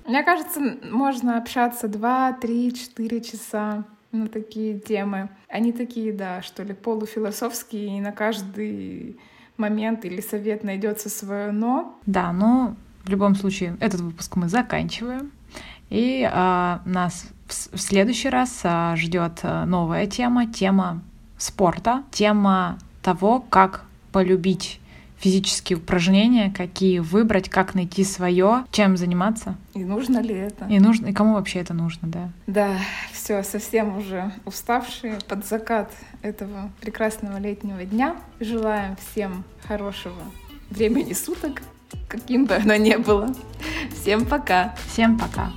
Мне 0.07 0.24
кажется, 0.24 0.61
можно 0.89 1.38
общаться 1.38 1.89
два, 1.89 2.32
три, 2.32 2.74
четыре 2.74 3.20
часа 3.20 3.84
на 4.13 4.30
такие 4.30 4.80
темы. 4.80 5.28
Они 5.49 5.74
такие, 5.74 6.13
да, 6.13 6.41
что 6.41 6.63
ли, 6.63 6.74
полуфилософские, 6.74 7.97
и 7.97 7.99
на 7.99 8.13
каждый 8.13 9.20
момент 9.57 10.05
или 10.05 10.22
совет 10.22 10.63
найдется 10.63 11.09
свое 11.09 11.51
но. 11.51 11.99
Да, 12.05 12.32
но 12.32 12.78
в 13.03 13.09
любом 13.09 13.36
случае 13.36 13.76
этот 13.82 13.99
выпуск 13.99 14.38
мы 14.38 14.47
заканчиваем. 14.47 15.34
И 15.89 16.27
а, 16.31 16.81
нас 16.85 17.25
в, 17.47 17.77
в 17.77 17.81
следующий 17.81 18.29
раз 18.29 18.61
а, 18.63 18.95
ждет 18.95 19.39
а, 19.43 19.65
новая 19.65 20.07
тема, 20.07 20.45
тема 20.47 21.01
спорта, 21.37 22.03
тема 22.11 22.77
того, 23.01 23.39
как 23.49 23.85
полюбить 24.11 24.79
физические 25.19 25.77
упражнения, 25.77 26.51
какие 26.55 26.99
выбрать, 26.99 27.49
как 27.49 27.75
найти 27.75 28.03
свое, 28.03 28.65
чем 28.71 28.97
заниматься. 28.97 29.57
И 29.73 29.83
нужно 29.83 30.19
ли 30.19 30.33
это? 30.33 30.65
И 30.65 30.79
нужно, 30.79 31.07
и 31.07 31.13
кому 31.13 31.33
вообще 31.33 31.59
это 31.59 31.73
нужно, 31.73 32.07
да? 32.07 32.29
Да, 32.47 32.77
все, 33.11 33.43
совсем 33.43 33.97
уже 33.97 34.31
уставшие 34.45 35.19
под 35.27 35.45
закат 35.45 35.91
этого 36.21 36.71
прекрасного 36.79 37.37
летнего 37.37 37.83
дня. 37.83 38.15
Желаем 38.39 38.95
всем 39.11 39.43
хорошего 39.67 40.21
времени 40.69 41.13
суток, 41.13 41.61
каким 42.07 42.45
бы 42.45 42.55
оно 42.55 42.75
ни 42.75 42.95
было. 42.95 43.35
Всем 44.01 44.25
пока. 44.25 44.75
Всем 44.87 45.17
пока. 45.17 45.51